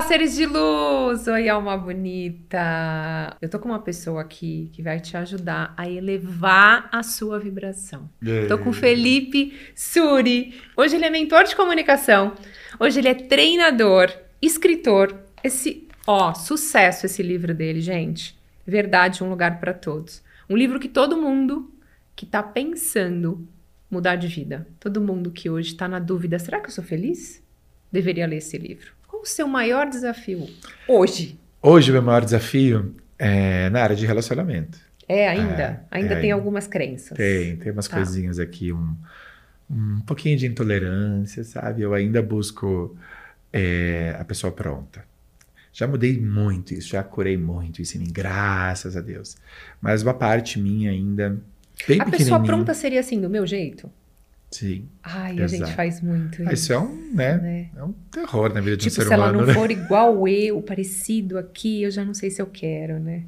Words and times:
Olá, 0.00 0.08
seres 0.08 0.34
de 0.34 0.46
luz! 0.46 1.28
Oi, 1.28 1.46
alma 1.50 1.76
bonita! 1.76 3.36
Eu 3.38 3.50
tô 3.50 3.58
com 3.58 3.68
uma 3.68 3.82
pessoa 3.82 4.22
aqui 4.22 4.70
que 4.72 4.80
vai 4.80 4.98
te 4.98 5.14
ajudar 5.14 5.74
a 5.76 5.90
elevar 5.90 6.88
a 6.90 7.02
sua 7.02 7.38
vibração. 7.38 8.08
Tô 8.48 8.56
com 8.56 8.70
o 8.70 8.72
Felipe 8.72 9.52
Suri. 9.74 10.54
Hoje 10.74 10.96
ele 10.96 11.04
é 11.04 11.10
mentor 11.10 11.44
de 11.44 11.54
comunicação. 11.54 12.34
Hoje 12.78 12.98
ele 12.98 13.08
é 13.08 13.14
treinador, 13.14 14.10
escritor. 14.40 15.14
Esse, 15.44 15.86
ó, 16.06 16.32
sucesso 16.32 17.04
esse 17.04 17.22
livro 17.22 17.52
dele, 17.52 17.82
gente. 17.82 18.34
Verdade, 18.66 19.22
um 19.22 19.28
lugar 19.28 19.60
para 19.60 19.74
todos. 19.74 20.22
Um 20.48 20.56
livro 20.56 20.80
que 20.80 20.88
todo 20.88 21.14
mundo 21.14 21.70
que 22.16 22.24
tá 22.24 22.42
pensando 22.42 23.46
mudar 23.90 24.16
de 24.16 24.28
vida, 24.28 24.66
todo 24.80 24.98
mundo 24.98 25.30
que 25.30 25.50
hoje 25.50 25.74
tá 25.74 25.86
na 25.86 25.98
dúvida, 25.98 26.38
será 26.38 26.58
que 26.58 26.68
eu 26.68 26.72
sou 26.72 26.82
feliz? 26.82 27.42
Deveria 27.92 28.26
ler 28.26 28.38
esse 28.38 28.56
livro. 28.56 28.98
Qual 29.20 29.22
o 29.22 29.26
seu 29.26 29.46
maior 29.46 29.86
desafio 29.88 30.48
hoje? 30.88 31.38
Hoje, 31.60 31.90
o 31.90 31.92
meu 31.92 32.00
maior 32.02 32.24
desafio 32.24 32.94
é 33.18 33.68
na 33.68 33.82
área 33.82 33.94
de 33.94 34.06
relacionamento. 34.06 34.78
É, 35.06 35.28
ainda? 35.28 35.62
É, 35.62 35.80
ainda 35.90 36.14
é, 36.14 36.20
tem 36.20 36.32
algumas 36.32 36.66
crenças. 36.66 37.18
Tem, 37.18 37.54
tem 37.56 37.70
umas 37.70 37.86
Tá. 37.86 37.96
coisinhas 37.96 38.38
aqui, 38.38 38.72
um, 38.72 38.96
um 39.70 40.00
pouquinho 40.06 40.38
de 40.38 40.46
intolerância, 40.46 41.44
sabe? 41.44 41.82
Eu 41.82 41.92
ainda 41.92 42.22
busco 42.22 42.96
é, 43.52 44.16
a 44.18 44.24
pessoa 44.24 44.50
pronta. 44.52 45.04
Já 45.70 45.86
mudei 45.86 46.18
muito 46.18 46.72
isso, 46.72 46.88
já 46.88 47.02
curei 47.02 47.36
muito 47.36 47.82
isso 47.82 47.98
em 47.98 48.00
mim, 48.00 48.10
graças 48.10 48.96
a 48.96 49.02
Deus. 49.02 49.36
Mas 49.82 50.02
uma 50.02 50.14
parte 50.14 50.58
minha 50.58 50.90
ainda, 50.90 51.38
bem 51.86 52.00
A 52.00 52.06
pessoa 52.06 52.42
pronta 52.42 52.72
seria 52.72 53.00
assim, 53.00 53.20
do 53.20 53.28
meu 53.28 53.46
jeito? 53.46 53.90
Sim. 54.50 54.88
Ai, 55.02 55.40
a 55.40 55.46
gente 55.46 55.62
Exato. 55.62 55.72
faz 55.76 56.00
muito 56.00 56.40
Ah, 56.42 56.52
isso. 56.52 56.64
Isso 56.64 56.72
é 56.72 56.78
um, 56.78 57.10
né, 57.14 57.36
né? 57.38 57.66
é 57.76 57.84
um 57.84 57.92
terror 58.10 58.52
na 58.52 58.60
vida 58.60 58.76
de 58.76 58.82
Tipo, 58.90 58.94
um 59.00 59.02
ser 59.04 59.08
se 59.08 59.14
ela 59.14 59.24
humano, 59.26 59.38
não 59.40 59.46
né? 59.46 59.54
for 59.54 59.70
igual 59.70 60.26
eu, 60.26 60.60
parecido 60.60 61.38
aqui, 61.38 61.82
eu 61.84 61.90
já 61.90 62.04
não 62.04 62.14
sei 62.14 62.30
se 62.30 62.42
eu 62.42 62.46
quero, 62.46 62.98
né? 62.98 63.22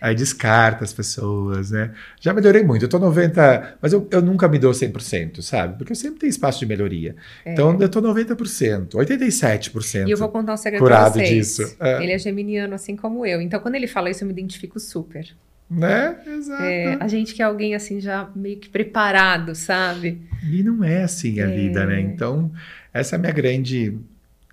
Aí 0.00 0.14
descarta 0.14 0.84
as 0.84 0.92
pessoas, 0.92 1.70
né? 1.70 1.92
Já 2.20 2.34
melhorei 2.34 2.62
muito. 2.62 2.84
Eu 2.84 2.88
tô 2.88 2.98
90%, 3.00 3.74
mas 3.80 3.92
eu, 3.92 4.06
eu 4.10 4.20
nunca 4.20 4.46
me 4.48 4.58
dou 4.58 4.72
100%, 4.72 5.40
sabe? 5.40 5.78
Porque 5.78 5.92
eu 5.92 5.96
sempre 5.96 6.18
tenho 6.18 6.30
espaço 6.30 6.58
de 6.58 6.66
melhoria. 6.66 7.14
É. 7.44 7.52
Então 7.52 7.80
eu 7.80 7.88
tô 7.88 8.02
90%, 8.02 8.88
87%. 8.94 10.06
E 10.06 10.10
eu 10.10 10.18
vou 10.18 10.28
contar 10.28 10.52
um 10.52 10.56
segredo 10.56 10.84
pra 10.84 10.96
curado 10.96 11.14
vocês. 11.14 11.28
disso. 11.56 11.76
É. 11.80 12.02
Ele 12.02 12.12
é 12.12 12.18
geminiano, 12.18 12.74
assim 12.74 12.94
como 12.96 13.24
eu. 13.24 13.40
Então, 13.40 13.58
quando 13.60 13.76
ele 13.76 13.86
fala 13.86 14.10
isso, 14.10 14.22
eu 14.22 14.26
me 14.26 14.32
identifico 14.32 14.78
super. 14.78 15.26
Né? 15.68 16.16
Exato. 16.26 16.62
É, 16.62 16.96
a 17.00 17.08
gente 17.08 17.34
quer 17.34 17.42
alguém 17.44 17.74
assim 17.74 18.00
já 18.00 18.30
meio 18.36 18.58
que 18.58 18.68
preparado, 18.68 19.54
sabe? 19.54 20.22
E 20.48 20.62
não 20.62 20.84
é 20.84 21.02
assim 21.02 21.40
a 21.40 21.44
É. 21.50 21.54
vida, 21.54 21.84
né? 21.84 22.00
Então, 22.00 22.52
essa 22.94 23.16
é 23.16 23.18
a 23.18 23.20
minha 23.20 23.32
grande. 23.32 23.98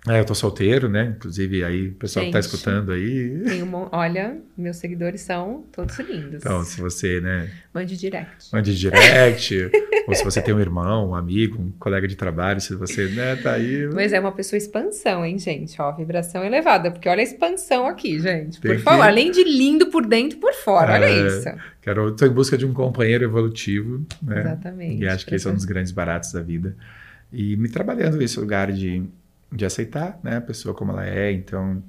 É, 0.06 0.20
eu 0.20 0.24
tô 0.26 0.34
solteiro, 0.34 0.86
né? 0.86 1.14
Inclusive, 1.16 1.64
aí, 1.64 1.88
o 1.88 1.94
pessoal 1.94 2.26
que 2.26 2.30
tá 2.32 2.38
Gente. 2.40 2.50
escutando 2.52 2.92
aí. 2.92 3.40
Tem 3.42 3.62
um, 3.62 3.66
mon- 3.66 3.88
olha, 3.90 4.36
meus 4.54 4.76
seguidores 4.76 5.22
são 5.22 5.64
todos 5.72 5.98
lindos. 5.98 6.42
Então, 6.44 6.62
se 6.62 6.78
você, 6.78 7.22
né, 7.22 7.50
Mande 7.72 7.96
direct. 7.96 8.50
mande 8.52 8.78
direct, 8.78 9.70
ou 10.06 10.14
se 10.14 10.22
você 10.22 10.42
tem 10.42 10.52
um 10.52 10.60
irmão, 10.60 11.08
um 11.08 11.14
amigo, 11.14 11.58
um 11.58 11.70
colega 11.78 12.06
de 12.06 12.16
trabalho, 12.16 12.60
se 12.60 12.74
você, 12.74 13.06
né, 13.08 13.34
tá 13.36 13.52
aí. 13.54 13.88
Mas 13.94 14.12
é 14.12 14.20
uma 14.20 14.30
pessoa 14.32 14.58
expansão, 14.58 15.24
hein, 15.24 15.38
gente? 15.38 15.80
Ó, 15.80 15.90
vibração 15.96 16.44
elevada, 16.44 16.90
porque 16.90 17.08
olha 17.08 17.20
a 17.20 17.24
expansão 17.24 17.86
aqui, 17.86 18.20
gente. 18.20 18.60
Por 18.60 18.68
Tem 18.68 18.76
que- 18.76 18.82
favor, 18.82 19.04
além 19.06 19.30
de 19.30 19.42
lindo 19.42 19.86
por 19.86 20.04
dentro 20.06 20.36
e 20.36 20.40
por 20.40 20.52
fora, 20.52 20.92
olha 20.92 21.06
É, 21.06 21.26
isso. 21.28 21.48
Quero, 21.80 22.14
tô 22.14 22.26
em 22.26 22.30
busca 22.30 22.58
de 22.58 22.66
um 22.66 22.74
companheiro 22.74 23.24
evolutivo, 23.24 24.04
né? 24.22 24.40
Exatamente. 24.40 25.02
E 25.02 25.08
acho 25.08 25.24
que 25.24 25.34
esse 25.34 25.46
é 25.48 25.50
um 25.50 25.54
dos 25.54 25.64
grandes 25.64 25.92
baratos 25.92 26.30
da 26.30 26.42
vida. 26.42 26.76
E 27.32 27.56
me 27.56 27.70
trabalhando 27.70 28.18
nesse 28.18 28.38
lugar 28.38 28.70
de, 28.70 29.02
de 29.52 29.64
aceitar 29.64 30.18
né, 30.22 30.36
a 30.36 30.40
pessoa 30.40 30.74
como 30.74 30.92
ela 30.92 31.06
é. 31.06 31.30
Então, 31.32 31.82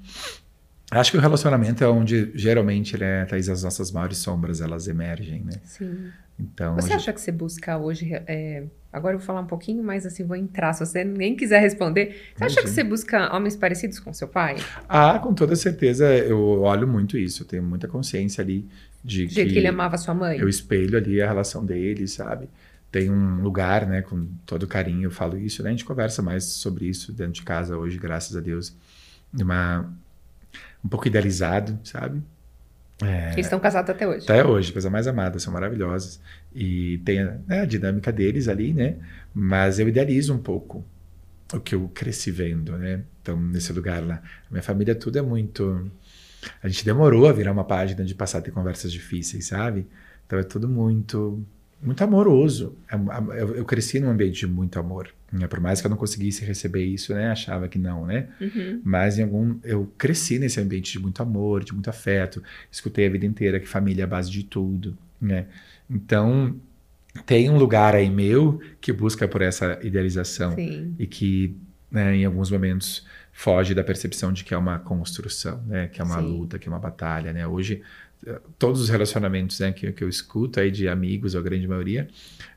acho 0.91 1.11
que 1.11 1.17
o 1.17 1.21
relacionamento 1.21 1.83
é 1.83 1.87
onde 1.87 2.31
geralmente, 2.35 2.97
né, 2.97 3.25
Thaís, 3.25 3.49
as 3.49 3.63
nossas 3.63 3.91
maiores 3.91 4.17
sombras 4.17 4.61
elas 4.61 4.87
emergem, 4.87 5.43
né? 5.43 5.53
Sim. 5.63 6.09
Então, 6.37 6.75
Você 6.75 6.87
hoje- 6.87 6.93
acha 6.95 7.13
que 7.13 7.21
você 7.21 7.31
busca 7.31 7.77
hoje. 7.77 8.11
é, 8.13 8.63
agora 8.91 9.15
eu 9.15 9.19
vou 9.19 9.25
falar 9.25 9.39
um 9.39 9.45
pouquinho, 9.47 9.81
mas 9.81 10.05
assim, 10.05 10.25
vou 10.25 10.35
entrar. 10.35 10.73
Se 10.73 10.85
você 10.85 11.01
nem 11.03 11.33
quiser 11.33 11.59
responder, 11.61 12.07
você 12.35 12.43
acha 12.43 12.55
que 12.55 12.61
Imagina. 12.61 12.67
você 12.75 12.83
busca 12.83 13.33
homens 13.35 13.55
parecidos 13.55 13.99
com 14.01 14.11
seu 14.13 14.27
pai? 14.27 14.57
Ah, 14.89 15.17
com 15.17 15.33
toda 15.33 15.55
certeza, 15.55 16.05
eu 16.13 16.61
olho 16.61 16.85
muito 16.87 17.17
isso. 17.17 17.43
Eu 17.43 17.47
tenho 17.47 17.63
muita 17.63 17.87
consciência 17.87 18.41
ali 18.43 18.67
de 19.01 19.27
Do 19.27 19.31
jeito 19.33 19.47
que, 19.47 19.53
que 19.53 19.59
ele 19.59 19.67
amava 19.67 19.97
sua 19.97 20.13
mãe? 20.13 20.37
eu 20.37 20.49
espelho 20.49 20.97
ali 20.97 21.21
a 21.21 21.27
relação 21.27 21.65
dele, 21.65 22.05
sabe? 22.05 22.49
Tem 22.95 23.11
um 23.11 23.41
lugar, 23.41 23.85
né, 23.85 24.01
com 24.01 24.25
todo 24.45 24.65
carinho, 24.65 25.03
eu 25.03 25.11
falo 25.11 25.37
isso, 25.37 25.61
né? 25.61 25.67
A 25.67 25.71
gente 25.73 25.83
conversa 25.83 26.21
mais 26.21 26.45
sobre 26.45 26.85
isso 26.85 27.11
dentro 27.11 27.33
de 27.33 27.41
casa 27.41 27.77
hoje, 27.77 27.97
graças 27.97 28.37
a 28.37 28.39
Deus. 28.39 28.73
Uma, 29.37 29.93
um 30.81 30.87
pouco 30.87 31.05
idealizado, 31.05 31.77
sabe? 31.83 32.23
É, 33.03 33.33
Eles 33.33 33.47
estão 33.47 33.59
casados 33.59 33.89
até 33.89 34.07
hoje. 34.07 34.23
até 34.23 34.45
hoje, 34.45 34.71
coisa 34.71 34.89
mais 34.89 35.07
amada, 35.07 35.37
são 35.39 35.51
maravilhosas. 35.51 36.21
E 36.53 36.99
tem 36.99 37.19
a, 37.19 37.37
né, 37.45 37.59
a 37.63 37.65
dinâmica 37.65 38.13
deles 38.13 38.47
ali, 38.47 38.73
né? 38.73 38.95
Mas 39.33 39.77
eu 39.77 39.89
idealizo 39.89 40.33
um 40.33 40.39
pouco 40.39 40.81
o 41.53 41.59
que 41.59 41.75
eu 41.75 41.91
cresci 41.93 42.31
vendo, 42.31 42.77
né? 42.77 43.03
Então, 43.21 43.37
nesse 43.37 43.73
lugar 43.73 44.01
lá. 44.07 44.23
Minha 44.49 44.63
família, 44.63 44.95
tudo 44.95 45.19
é 45.19 45.21
muito. 45.21 45.91
A 46.63 46.69
gente 46.69 46.85
demorou 46.85 47.27
a 47.27 47.33
virar 47.33 47.51
uma 47.51 47.65
página 47.65 48.05
de 48.05 48.15
passar 48.15 48.37
a 48.37 48.41
ter 48.41 48.51
conversas 48.51 48.89
difíceis, 48.89 49.47
sabe? 49.47 49.85
Então, 50.25 50.39
é 50.39 50.43
tudo 50.43 50.69
muito. 50.69 51.45
Muito 51.85 52.03
amoroso. 52.03 52.75
É 52.91 52.95
Eu, 53.39 53.55
eu 53.57 53.65
cresci 53.65 53.99
num 53.99 54.09
ambiente 54.09 54.39
de 54.39 54.47
muito 54.47 54.79
amor. 54.79 55.09
né? 55.31 55.47
Por 55.47 55.59
mais 55.59 55.79
que 55.79 55.87
eu 55.87 55.89
não 55.89 55.97
conseguisse 55.97 56.43
receber 56.43 56.83
isso, 56.83 57.13
né? 57.13 57.29
Achava 57.29 57.67
que 57.67 57.77
não, 57.77 58.05
né? 58.05 58.27
Uhum. 58.41 58.81
Mas 58.83 59.19
em 59.19 59.23
algum, 59.23 59.57
eu 59.63 59.91
cresci 59.97 60.39
nesse 60.39 60.59
ambiente 60.59 60.91
de 60.91 60.99
muito 60.99 61.21
amor, 61.21 61.63
de 61.63 61.73
muito 61.73 61.89
afeto. 61.89 62.41
Escutei 62.71 63.05
a 63.05 63.09
vida 63.09 63.25
inteira 63.25 63.59
que 63.59 63.67
família 63.67 64.03
é 64.03 64.05
a 64.05 64.07
base 64.07 64.31
de 64.31 64.43
tudo, 64.43 64.97
né? 65.21 65.45
Então, 65.89 66.55
tem 67.25 67.49
um 67.49 67.57
lugar 67.57 67.95
aí 67.95 68.09
meu 68.09 68.59
que 68.81 68.91
busca 68.91 69.27
por 69.27 69.41
essa 69.41 69.79
idealização 69.83 70.55
Sim. 70.55 70.95
e 70.97 71.05
que, 71.05 71.55
né, 71.91 72.15
em 72.15 72.25
alguns 72.25 72.49
momentos 72.49 73.05
foge 73.31 73.73
da 73.75 73.83
percepção 73.83 74.31
de 74.31 74.43
que 74.43 74.53
é 74.53 74.57
uma 74.57 74.79
construção, 74.79 75.61
né? 75.67 75.87
Que 75.87 76.01
é 76.01 76.03
uma 76.03 76.19
Sim. 76.19 76.27
luta, 76.27 76.57
que 76.57 76.67
é 76.67 76.71
uma 76.71 76.79
batalha, 76.79 77.31
né? 77.33 77.45
Hoje, 77.45 77.81
todos 78.57 78.81
os 78.81 78.89
relacionamentos 78.89 79.59
né, 79.59 79.71
que, 79.71 79.91
que 79.91 80.03
eu 80.03 80.09
escuto 80.09 80.59
aí 80.59 80.71
de 80.71 80.87
amigos, 80.87 81.35
ou 81.35 81.41
a 81.41 81.43
grande 81.43 81.67
maioria, 81.67 82.07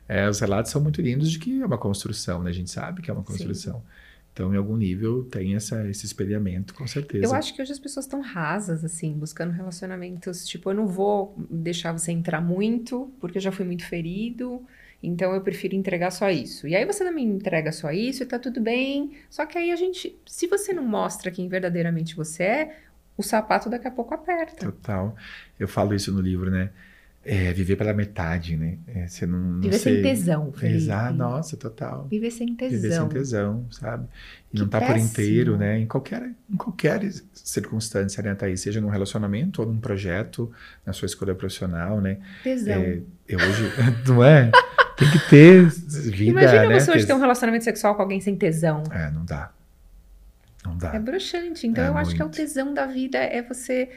eh, 0.07 0.27
os 0.29 0.39
relatos 0.39 0.71
são 0.71 0.81
muito 0.81 1.01
lindos 1.01 1.31
de 1.31 1.39
que 1.39 1.61
é 1.61 1.65
uma 1.65 1.77
construção, 1.77 2.41
né? 2.41 2.49
A 2.49 2.53
gente 2.53 2.69
sabe 2.69 3.01
que 3.01 3.09
é 3.09 3.13
uma 3.13 3.23
Sim. 3.23 3.27
construção. 3.27 3.83
Então, 4.33 4.53
em 4.53 4.57
algum 4.57 4.77
nível, 4.77 5.25
tem 5.25 5.55
essa, 5.55 5.85
esse 5.89 6.05
espelhamento, 6.05 6.73
com 6.73 6.87
certeza. 6.87 7.25
Eu 7.25 7.33
acho 7.33 7.53
que 7.53 7.61
hoje 7.61 7.73
as 7.73 7.79
pessoas 7.79 8.05
estão 8.05 8.21
rasas, 8.21 8.85
assim, 8.85 9.11
buscando 9.11 9.51
relacionamentos. 9.51 10.47
Tipo, 10.47 10.69
eu 10.69 10.75
não 10.75 10.87
vou 10.87 11.35
deixar 11.49 11.91
você 11.91 12.11
entrar 12.11 12.39
muito, 12.39 13.11
porque 13.19 13.37
eu 13.37 13.41
já 13.41 13.51
fui 13.51 13.65
muito 13.65 13.85
ferido. 13.85 14.65
Então 15.01 15.33
eu 15.33 15.41
prefiro 15.41 15.75
entregar 15.75 16.11
só 16.11 16.29
isso. 16.29 16.67
E 16.67 16.75
aí 16.75 16.85
você 16.85 17.03
também 17.03 17.25
entrega 17.25 17.71
só 17.71 17.91
isso 17.91 18.23
e 18.23 18.25
tá 18.25 18.37
tudo 18.37 18.61
bem. 18.61 19.11
Só 19.29 19.45
que 19.45 19.57
aí 19.57 19.71
a 19.71 19.75
gente, 19.75 20.17
se 20.25 20.47
você 20.47 20.73
não 20.73 20.83
mostra 20.83 21.31
quem 21.31 21.47
verdadeiramente 21.47 22.15
você 22.15 22.43
é, 22.43 22.77
o 23.19 23.23
sapato 23.23 23.69
daqui 23.69 23.87
a 23.87 23.91
pouco 23.91 24.13
aperta. 24.13 24.55
Total. 24.65 25.15
Eu 25.59 25.67
falo 25.67 25.93
isso 25.93 26.11
no 26.13 26.21
livro, 26.21 26.49
né? 26.49 26.69
É, 27.25 27.51
viver 27.51 27.75
pela 27.75 27.93
metade, 27.93 28.55
né? 28.55 28.77
É, 28.87 29.05
você 29.05 29.25
não, 29.25 29.37
não 29.37 29.61
Viver 29.61 29.77
sei- 29.77 29.95
sem 29.95 30.01
tesão. 30.03 30.53
Exato, 30.63 31.13
nossa, 31.15 31.57
total. 31.57 32.07
Viver 32.09 32.31
sem 32.31 32.55
tesão. 32.55 32.79
Viver 32.79 32.93
sem 32.95 33.09
tesão, 33.09 33.65
sabe? 33.71 34.07
E 34.53 34.55
Que 34.55 34.61
não 34.63 34.69
tá 34.69 34.79
por 34.79 34.97
inteiro, 34.97 35.57
né? 35.57 35.77
Em 35.79 35.85
qualquer, 35.85 36.31
em 36.49 36.55
qualquer 36.55 37.01
circunstância, 37.33 38.23
né, 38.23 38.33
Thaís? 38.35 38.61
Seja 38.61 38.79
num 38.79 38.87
relacionamento 38.89 39.61
ou 39.61 39.67
num 39.67 39.79
projeto, 39.81 40.49
na 40.85 40.93
sua 40.93 41.07
escolha 41.07 41.35
profissional, 41.35 41.99
né? 41.99 42.19
Tesão. 42.41 42.73
É, 42.81 42.99
eu 43.27 43.37
hoje, 43.37 43.63
não 44.07 44.23
é? 44.23 44.49
Tem 44.97 45.11
que 45.11 45.29
ter 45.29 45.65
vida, 45.65 46.31
Imagina 46.41 46.67
né? 46.67 46.79
você 46.79 46.89
hoje 46.91 46.99
Tes- 46.99 47.05
ter 47.05 47.13
um 47.13 47.19
relacionamento 47.19 47.65
sexual 47.65 47.95
com 47.95 48.01
alguém 48.01 48.21
sem 48.21 48.35
tesão. 48.37 48.81
É, 48.91 49.11
não 49.11 49.25
dá. 49.25 49.51
Não 50.65 50.77
dá. 50.77 50.93
É 50.93 50.99
bruxante. 50.99 51.65
Então 51.67 51.83
É 51.83 51.87
eu 51.87 51.97
acho 51.97 52.13
que 52.15 52.21
é 52.21 52.25
o 52.25 52.27
muito. 52.27 52.35
tesão 52.37 52.73
da 52.73 52.85
vida 52.85 53.17
é 53.17 53.41
você. 53.41 53.89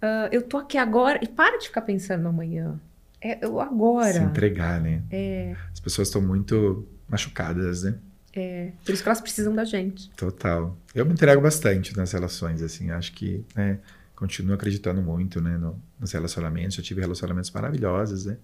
ah, 0.00 0.28
eu 0.32 0.42
tô 0.42 0.58
aqui 0.58 0.78
agora. 0.78 1.18
E 1.22 1.28
para 1.28 1.58
de 1.58 1.66
ficar 1.66 1.82
pensando 1.82 2.22
no 2.22 2.28
amanhã. 2.30 2.80
É 3.20 3.44
eu 3.44 3.60
agora. 3.60 4.12
Se 4.12 4.18
entregar, 4.20 4.80
né? 4.80 5.02
É, 5.10 5.54
As 5.72 5.80
pessoas 5.80 6.08
estão 6.08 6.20
muito 6.22 6.86
machucadas, 7.08 7.82
né? 7.82 7.98
é. 8.34 8.72
Por 8.84 8.92
isso 8.92 9.02
que 9.02 9.08
elas 9.08 9.20
precisam 9.20 9.54
da 9.54 9.64
gente. 9.64 10.10
Total. 10.10 10.76
Eu 10.94 11.06
me 11.06 11.12
entrego 11.12 11.40
bastante 11.40 11.96
nas 11.96 12.12
relações, 12.12 12.62
assim. 12.62 12.90
Acho 12.90 13.12
que, 13.12 13.42
né, 13.54 13.78
continuo 14.14 14.54
acreditando 14.54 15.00
muito, 15.02 15.40
né, 15.40 15.56
no- 15.56 15.80
nos 15.98 16.12
relacionamentos. 16.12 16.76
Já 16.76 16.82
tive 16.82 17.00
relacionamentos 17.00 17.50
maravilhosos, 17.50 18.26
né? 18.26 18.36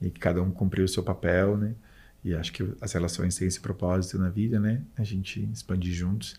E 0.00 0.10
que 0.10 0.20
cada 0.20 0.42
um 0.42 0.50
cumpriu 0.50 0.84
o 0.84 0.88
seu 0.88 1.02
papel, 1.02 1.56
né? 1.56 1.74
E 2.22 2.34
acho 2.34 2.52
que 2.52 2.70
as 2.82 2.92
relações 2.92 3.34
têm 3.36 3.48
esse 3.48 3.60
propósito 3.60 4.18
na 4.18 4.28
vida, 4.28 4.60
né? 4.60 4.82
A 4.98 5.04
gente 5.04 5.42
expandir 5.52 5.94
juntos. 5.94 6.38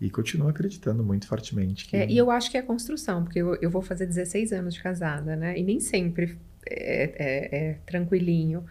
E 0.00 0.08
continuo 0.08 0.48
acreditando 0.48 1.02
muito 1.04 1.26
fortemente 1.26 1.86
que... 1.86 1.96
É, 1.96 2.08
e 2.10 2.16
eu 2.16 2.30
acho 2.30 2.50
que 2.50 2.56
é 2.56 2.62
construção, 2.62 3.22
porque 3.24 3.38
eu, 3.38 3.54
eu 3.56 3.68
vou 3.70 3.82
fazer 3.82 4.06
16 4.06 4.52
anos 4.52 4.74
de 4.74 4.82
casada, 4.82 5.36
né? 5.36 5.58
E 5.58 5.62
nem 5.62 5.78
sempre 5.78 6.38
é, 6.66 7.02
é- 7.18 7.56
é 7.70 7.74
tranquilinho. 7.84 8.64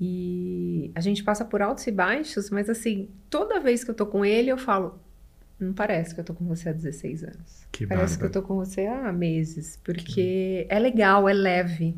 E 0.00 0.90
a 0.94 1.00
gente 1.00 1.22
passa 1.22 1.44
por 1.44 1.62
altos 1.62 1.86
e 1.86 1.90
baixos, 1.92 2.50
mas 2.50 2.68
assim, 2.68 3.08
toda 3.30 3.60
vez 3.60 3.84
que 3.84 3.90
eu 3.90 3.94
tô 3.94 4.06
com 4.06 4.24
ele, 4.24 4.50
eu 4.50 4.58
falo: 4.58 4.98
não 5.58 5.72
parece 5.72 6.14
que 6.14 6.20
eu 6.20 6.24
tô 6.24 6.34
com 6.34 6.44
você 6.44 6.68
há 6.68 6.72
16 6.72 7.22
anos. 7.22 7.66
Que 7.70 7.86
parece 7.86 8.14
bárbaro. 8.16 8.18
que 8.32 8.38
eu 8.38 8.42
tô 8.42 8.48
com 8.48 8.56
você 8.56 8.86
há 8.86 9.12
meses, 9.12 9.78
porque 9.84 10.66
é 10.68 10.78
legal, 10.78 11.28
é 11.28 11.32
leve, 11.32 11.96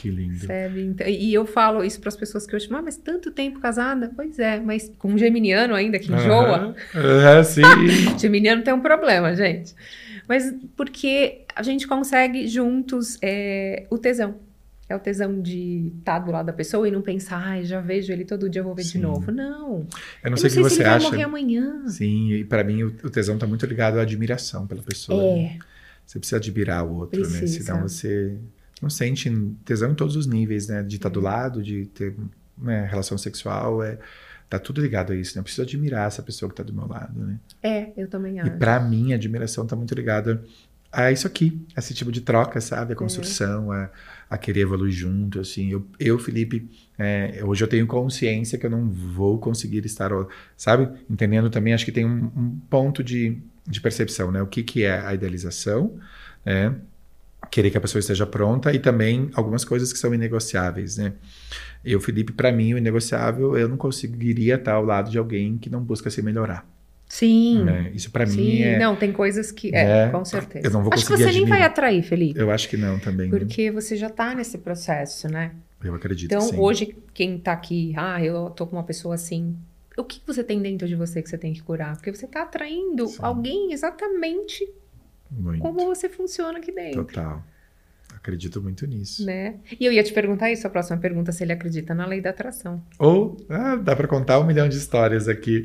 Que 0.00 0.10
lindo. 0.10 0.46
sabe? 0.46 0.82
Então, 0.82 1.06
e 1.06 1.34
eu 1.34 1.44
falo 1.44 1.84
isso 1.84 2.00
para 2.00 2.08
as 2.08 2.16
pessoas 2.16 2.46
que 2.46 2.54
eu 2.54 2.60
chamo, 2.60 2.76
ah, 2.76 2.82
mas 2.82 2.96
tanto 2.96 3.30
tempo 3.30 3.60
casada? 3.60 4.10
Pois 4.14 4.38
é, 4.38 4.58
mas 4.60 4.90
com 4.98 5.08
um 5.12 5.18
geminiano 5.18 5.74
ainda 5.74 5.98
que 5.98 6.12
enjoa. 6.12 6.74
Sim. 7.44 7.62
Geminiano 8.18 8.62
tem 8.62 8.72
um 8.72 8.80
problema, 8.80 9.34
gente. 9.34 9.74
Mas 10.28 10.54
porque 10.76 11.42
a 11.54 11.62
gente 11.62 11.86
consegue 11.86 12.46
juntos 12.46 13.18
é, 13.20 13.86
o 13.90 13.98
tesão. 13.98 14.36
É 14.88 14.96
o 14.96 14.98
tesão 14.98 15.40
de 15.40 15.92
estar 15.98 16.18
do 16.18 16.32
lado 16.32 16.46
da 16.46 16.52
pessoa 16.52 16.88
e 16.88 16.90
não 16.90 17.00
pensar, 17.00 17.36
ai, 17.40 17.64
já 17.64 17.80
vejo 17.80 18.12
ele 18.12 18.24
todo 18.24 18.48
dia, 18.50 18.60
eu 18.60 18.64
vou 18.64 18.74
ver 18.74 18.82
Sim. 18.82 18.98
de 18.98 18.98
novo. 18.98 19.30
Não. 19.30 19.86
Eu 20.24 20.30
não 20.30 20.32
eu 20.32 20.36
sei 20.36 20.46
o 20.48 20.50
que 20.50 20.50
se 20.50 20.60
você 20.60 20.74
ele 20.82 20.88
vai 20.88 20.96
acha. 20.96 21.06
morrer 21.10 21.22
amanhã. 21.22 21.86
Sim, 21.88 22.32
e 22.32 22.44
pra 22.44 22.64
mim 22.64 22.82
o, 22.82 22.88
o 22.88 23.10
tesão 23.10 23.38
tá 23.38 23.46
muito 23.46 23.64
ligado 23.66 23.98
à 23.98 24.02
admiração 24.02 24.66
pela 24.66 24.82
pessoa. 24.82 25.36
né? 25.36 25.42
É, 25.42 25.58
Você 26.04 26.18
precisa 26.18 26.38
admirar 26.38 26.84
o 26.84 26.96
outro, 26.96 27.20
né? 27.20 27.38
Precisa. 27.38 27.62
Senão 27.64 27.82
você 27.82 28.36
não 28.80 28.90
sente 28.90 29.30
tesão 29.64 29.92
em 29.92 29.94
todos 29.94 30.16
os 30.16 30.26
níveis, 30.26 30.66
né? 30.68 30.82
De 30.82 30.96
estar 30.96 31.08
do 31.08 31.20
lado, 31.20 31.62
de 31.62 31.86
ter 31.86 32.14
né, 32.58 32.86
relação 32.90 33.16
sexual, 33.18 33.82
é 33.82 33.98
tá 34.48 34.58
tudo 34.58 34.80
ligado 34.82 35.12
a 35.12 35.16
isso, 35.16 35.36
né? 35.36 35.40
Eu 35.40 35.44
preciso 35.44 35.62
admirar 35.62 36.08
essa 36.08 36.22
pessoa 36.22 36.48
que 36.48 36.56
tá 36.56 36.62
do 36.64 36.72
meu 36.72 36.86
lado, 36.88 37.18
né? 37.24 37.38
é, 37.62 37.92
eu 37.96 38.08
também 38.08 38.36
E 38.36 38.40
acho. 38.40 38.50
pra 38.58 38.80
mim 38.80 39.12
a 39.12 39.14
admiração 39.16 39.64
tá 39.66 39.76
muito 39.76 39.94
ligada 39.94 40.44
a 40.92 41.12
isso 41.12 41.24
aqui, 41.24 41.64
a 41.76 41.78
esse 41.78 41.94
tipo 41.94 42.10
de 42.10 42.20
troca, 42.20 42.60
sabe? 42.60 42.92
A 42.92 42.96
construção, 42.96 43.70
a, 43.70 43.88
a 44.28 44.36
querer 44.36 44.62
evoluir 44.62 44.92
junto, 44.92 45.38
assim. 45.38 45.70
Eu, 45.70 45.86
eu 46.00 46.18
Felipe, 46.18 46.68
é, 46.98 47.40
hoje 47.44 47.62
eu 47.62 47.68
tenho 47.68 47.86
consciência 47.86 48.58
que 48.58 48.66
eu 48.66 48.70
não 48.70 48.90
vou 48.90 49.38
conseguir 49.38 49.84
estar, 49.86 50.10
sabe? 50.56 50.88
Entendendo 51.08 51.48
também, 51.48 51.72
acho 51.72 51.84
que 51.84 51.92
tem 51.92 52.04
um, 52.04 52.24
um 52.36 52.60
ponto 52.68 53.04
de, 53.04 53.38
de 53.68 53.80
percepção, 53.80 54.32
né? 54.32 54.42
O 54.42 54.48
que, 54.48 54.64
que 54.64 54.82
é 54.82 54.98
a 54.98 55.14
idealização, 55.14 55.96
né? 56.44 56.74
Querer 57.50 57.70
que 57.70 57.76
a 57.76 57.80
pessoa 57.80 58.00
esteja 58.00 58.26
pronta 58.26 58.72
e 58.72 58.78
também 58.78 59.30
algumas 59.34 59.64
coisas 59.64 59.92
que 59.92 59.98
são 59.98 60.14
inegociáveis, 60.14 60.96
né? 60.96 61.14
Eu, 61.84 61.98
Felipe, 62.00 62.32
para 62.32 62.52
mim, 62.52 62.74
o 62.74 62.78
inegociável, 62.78 63.56
eu 63.56 63.68
não 63.68 63.76
conseguiria 63.76 64.54
estar 64.56 64.74
ao 64.74 64.84
lado 64.84 65.10
de 65.10 65.18
alguém 65.18 65.56
que 65.58 65.68
não 65.70 65.82
busca 65.82 66.10
se 66.10 66.20
melhorar, 66.22 66.64
Sim. 67.08 67.64
né? 67.64 67.90
Isso 67.94 68.10
para 68.10 68.24
mim 68.26 68.32
Sim, 68.32 68.62
é... 68.62 68.78
não, 68.78 68.94
tem 68.94 69.12
coisas 69.12 69.50
que. 69.50 69.74
É, 69.74 70.04
É, 70.04 70.08
com 70.10 70.24
certeza. 70.24 70.66
eu 70.66 70.70
não 70.70 70.82
vou 70.82 70.92
Acho 70.92 71.04
que 71.04 71.10
conseguir 71.12 71.32
você 71.32 71.38
nem 71.38 71.46
vai 71.48 71.58
admirar. 71.58 71.70
atrair, 71.70 72.02
Felipe. 72.02 72.38
Eu 72.38 72.50
acho 72.50 72.68
que 72.68 72.76
não 72.76 72.98
também. 72.98 73.28
né? 73.30 73.38
Porque 73.38 73.70
você 73.70 73.96
já 73.96 74.08
tá 74.10 74.34
nesse 74.34 74.58
processo, 74.58 75.28
né? 75.28 75.52
Eu 75.82 75.94
acredito 75.94 76.30
Então, 76.32 76.46
que 76.46 76.54
sim. 76.54 76.60
hoje, 76.60 76.96
quem 77.14 77.38
tá 77.38 77.52
aqui, 77.52 77.94
ah, 77.96 78.22
eu 78.22 78.50
tô 78.50 78.66
com 78.66 78.76
uma 78.76 78.84
pessoa 78.84 79.14
assim. 79.14 79.56
O 79.96 80.04
que 80.04 80.20
que 80.20 80.26
você 80.26 80.44
tem 80.44 80.60
dentro 80.62 80.86
de 80.86 80.94
você 80.94 81.20
que 81.22 81.28
você 81.28 81.36
tem 81.38 81.52
que 81.52 81.62
curar? 81.62 81.96
Porque 81.96 82.14
você 82.14 82.26
tá 82.26 82.42
atraindo 82.42 83.06
Sim. 83.08 83.16
alguém 83.20 83.72
exatamente 83.72 84.66
Muito. 85.30 85.60
como 85.60 85.86
você 85.86 86.08
funciona 86.08 86.58
aqui 86.58 86.72
dentro. 86.72 87.04
Total. 87.04 87.44
Acredito 88.14 88.60
muito 88.60 88.86
nisso. 88.86 89.24
Né? 89.24 89.54
E 89.78 89.84
eu 89.86 89.92
ia 89.92 90.02
te 90.02 90.12
perguntar 90.12 90.50
isso, 90.50 90.66
a 90.66 90.70
próxima 90.70 90.98
pergunta, 90.98 91.32
se 91.32 91.42
ele 91.42 91.52
acredita 91.52 91.94
na 91.94 92.04
lei 92.04 92.20
da 92.20 92.30
atração. 92.30 92.82
Ou 92.98 93.36
ah, 93.48 93.76
dá 93.76 93.96
para 93.96 94.06
contar 94.06 94.38
um 94.38 94.44
milhão 94.44 94.68
de 94.68 94.76
histórias 94.76 95.26
aqui 95.26 95.64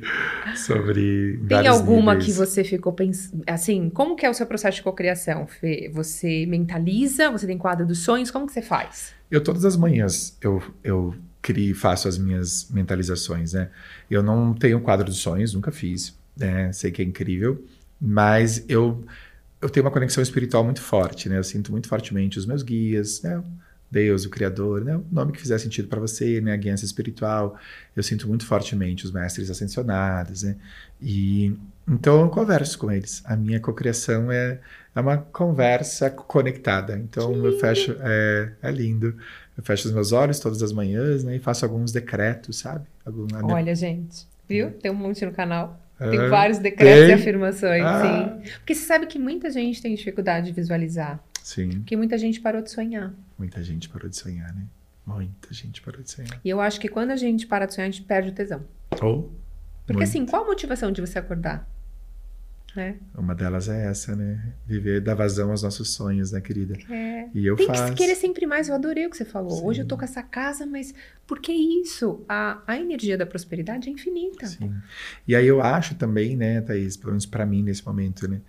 sobre. 0.56 1.38
Tem 1.50 1.68
alguma 1.68 2.14
níveis. 2.14 2.26
que 2.26 2.32
você 2.32 2.64
ficou 2.64 2.94
pensando. 2.94 3.44
Assim, 3.46 3.90
como 3.90 4.16
que 4.16 4.26
é 4.26 4.30
o 4.30 4.34
seu 4.34 4.46
processo 4.46 4.78
de 4.78 4.84
cocriação, 4.84 5.46
Fê? 5.48 5.90
Você 5.94 6.46
mentaliza? 6.46 7.30
Você 7.30 7.46
tem 7.46 7.58
quadro 7.58 7.86
dos 7.86 8.00
sonhos? 8.00 8.32
Como 8.32 8.48
que 8.48 8.54
você 8.54 8.62
faz? 8.62 9.14
Eu 9.30 9.44
todas 9.44 9.66
as 9.66 9.76
manhãs 9.76 10.38
eu, 10.42 10.64
eu 10.84 11.14
crio, 11.42 11.76
faço 11.76 12.08
as 12.08 12.18
minhas 12.18 12.70
mentalizações, 12.72 13.54
né? 13.54 13.70
Eu 14.10 14.24
não 14.24 14.54
tenho 14.54 14.80
quadro 14.80 15.12
de 15.12 15.18
sonhos, 15.18 15.54
nunca 15.54 15.72
fiz, 15.72 16.18
né? 16.38 16.72
Sei 16.72 16.90
que 16.90 17.02
é 17.02 17.06
incrível, 17.06 17.64
mas 18.00 18.64
eu 18.70 19.04
eu 19.62 19.70
tenho 19.70 19.86
uma 19.86 19.92
conexão 19.92 20.22
espiritual 20.22 20.64
muito 20.64 20.82
forte, 20.82 21.28
né? 21.30 21.38
Eu 21.38 21.44
sinto 21.44 21.72
muito 21.72 21.88
fortemente 21.88 22.38
os 22.38 22.46
meus 22.46 22.62
guias, 22.64 23.22
né? 23.22 23.44
Deus, 23.90 24.26
o 24.26 24.30
Criador, 24.30 24.84
né? 24.84 24.98
O 24.98 25.06
nome 25.12 25.32
que 25.32 25.40
fizer 25.40 25.58
sentido 25.60 25.88
para 25.88 26.00
você, 26.00 26.42
né? 26.42 26.54
A 26.54 26.58
guiança 26.58 26.84
espiritual. 26.86 27.58
Eu 27.96 28.04
sinto 28.04 28.28
muito 28.28 28.46
fortemente 28.46 29.06
os 29.06 29.12
mestres 29.12 29.50
ascensionados, 29.50 30.44
né? 30.44 30.56
E 31.02 31.54
então 31.88 32.22
eu 32.22 32.30
converso 32.30 32.78
com 32.78 32.92
eles. 32.92 33.22
A 33.26 33.36
minha 33.36 33.60
cocriação 33.60 34.32
é, 34.32 34.60
é 34.96 35.00
uma 35.00 35.18
conversa 35.18 36.10
conectada. 36.10 36.98
Então 36.98 37.34
eu 37.46 37.58
fecho, 37.60 37.96
é, 38.02 38.52
é 38.62 38.72
lindo. 38.72 39.16
Eu 39.58 39.64
fecho 39.64 39.88
os 39.88 39.94
meus 39.94 40.12
olhos 40.12 40.40
todas 40.40 40.62
as 40.62 40.74
manhãs, 40.74 41.24
né? 41.24 41.36
E 41.38 41.40
faço 41.40 41.64
alguns 41.64 41.92
decretos, 41.92 42.58
sabe? 42.58 42.86
Algum, 43.06 43.26
minha- 43.28 43.46
Olha, 43.46 43.74
gente, 43.76 44.26
viu? 44.50 44.72
Tem 44.72 44.92
um 44.92 44.96
monte 44.96 45.24
no 45.26 45.32
canal. 45.32 45.80
Tem 45.98 46.20
É, 46.20 46.28
vários 46.28 46.58
decretos 46.60 47.04
e 47.04 47.06
tem? 47.08 47.16
afirmações, 47.16 47.84
Ah. 47.84 48.02
sim. 48.42 48.52
Porque 48.58 48.76
você 48.76 48.86
sabe 48.86 49.06
que 49.08 49.18
muita 49.18 49.50
gente 49.50 49.82
tem 49.82 49.96
dificuldade 49.96 50.48
de 50.48 50.52
visualizar. 50.52 51.20
Sim, 51.42 51.70
Porque 51.70 51.96
muita 51.96 52.18
gente 52.18 52.42
parou 52.42 52.62
de 52.62 52.70
sonhar. 52.72 53.14
muita 53.38 53.64
gente 53.64 53.88
parou 53.88 54.10
de 54.10 54.18
sonhar, 54.18 54.54
né? 54.54 54.64
Muita 55.06 55.54
gente 55.54 55.82
parou 55.82 56.02
de 56.02 56.10
sonhar. 56.12 56.40
E 56.44 56.50
eu 56.50 56.60
acho 56.60 56.80
que 56.80 56.88
quando 56.90 57.12
a 57.12 57.16
gente 57.16 57.46
para 57.48 57.66
de 57.66 57.74
sonhar, 57.76 57.88
a 57.88 57.92
gente 57.92 58.04
perde 58.04 58.30
o 58.30 58.34
tesão. 58.34 58.64
Ou 59.02 59.32
Porque 59.86 59.94
muito. 59.94 60.04
assim, 60.10 60.26
qual 60.26 60.44
a 60.44 60.48
motivação 60.48 60.92
de 60.92 61.00
você 61.00 61.20
acordar? 61.20 61.70
Né? 62.76 62.96
Uma 63.18 63.34
delas 63.34 63.70
é 63.70 63.86
essa, 63.86 64.16
né? 64.16 64.54
Viver, 64.68 65.00
dar 65.00 65.14
vazão 65.16 65.52
aos 65.52 65.64
nossos 65.64 65.94
sonhos, 65.94 66.32
né, 66.34 66.42
querida? 66.42 66.78
É. 66.92 67.30
E 67.34 67.46
eu 67.46 67.56
Tem 67.56 67.68
faço. 67.68 67.86
que 67.86 67.96
querer 67.96 68.16
sempre 68.16 68.46
mais. 68.46 68.68
Eu 68.68 68.76
adorei 68.76 69.06
o 69.06 69.10
que 69.10 69.16
você 69.16 69.24
falou. 69.24 69.52
Sim. 69.60 69.66
Hoje 69.66 69.82
eu 69.82 69.88
tô 69.88 69.98
com 69.98 70.04
essa 70.04 70.22
casa, 70.22 70.66
mas 70.66 70.94
por 71.26 71.40
que 71.40 71.54
isso? 71.54 72.26
A, 72.28 72.62
a 72.68 72.78
energia 72.78 73.18
da 73.18 73.26
prosperidade 73.26 73.88
é 73.88 73.92
infinita. 73.94 74.46
Sim. 74.48 74.74
E 75.26 75.34
aí 75.36 75.48
eu 75.48 75.62
acho 75.62 75.96
também, 75.96 76.36
né, 76.36 76.60
Thaís, 76.62 76.98
pelo 76.98 77.12
menos 77.12 77.26
para 77.26 77.46
mim 77.46 77.64
nesse 77.64 77.86
momento, 77.86 78.28
né, 78.28 78.42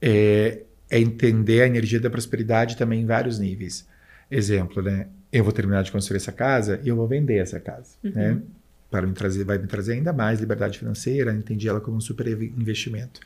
é, 0.00 0.62
é 0.88 1.00
entender 1.00 1.62
a 1.62 1.66
energia 1.66 1.98
da 1.98 2.08
prosperidade 2.10 2.76
também 2.76 3.00
em 3.02 3.06
vários 3.06 3.38
níveis. 3.40 3.86
Exemplo, 4.30 4.82
né, 4.82 5.08
eu 5.32 5.42
vou 5.42 5.52
terminar 5.52 5.82
de 5.82 5.90
construir 5.90 6.18
essa 6.18 6.30
casa 6.32 6.80
e 6.84 6.88
eu 6.88 6.96
vou 6.96 7.08
vender 7.08 7.36
essa 7.38 7.58
casa, 7.58 7.96
Uhum. 8.04 8.10
né, 8.12 8.42
para 8.90 9.04
me 9.06 9.12
trazer, 9.12 9.42
vai 9.44 9.58
me 9.58 9.66
trazer 9.66 9.94
ainda 9.94 10.12
mais 10.12 10.38
liberdade 10.38 10.78
financeira, 10.78 11.32
entendi 11.34 11.68
ela 11.68 11.80
como 11.80 11.96
um 11.96 12.00
super 12.00 12.28
investimento. 12.28 13.20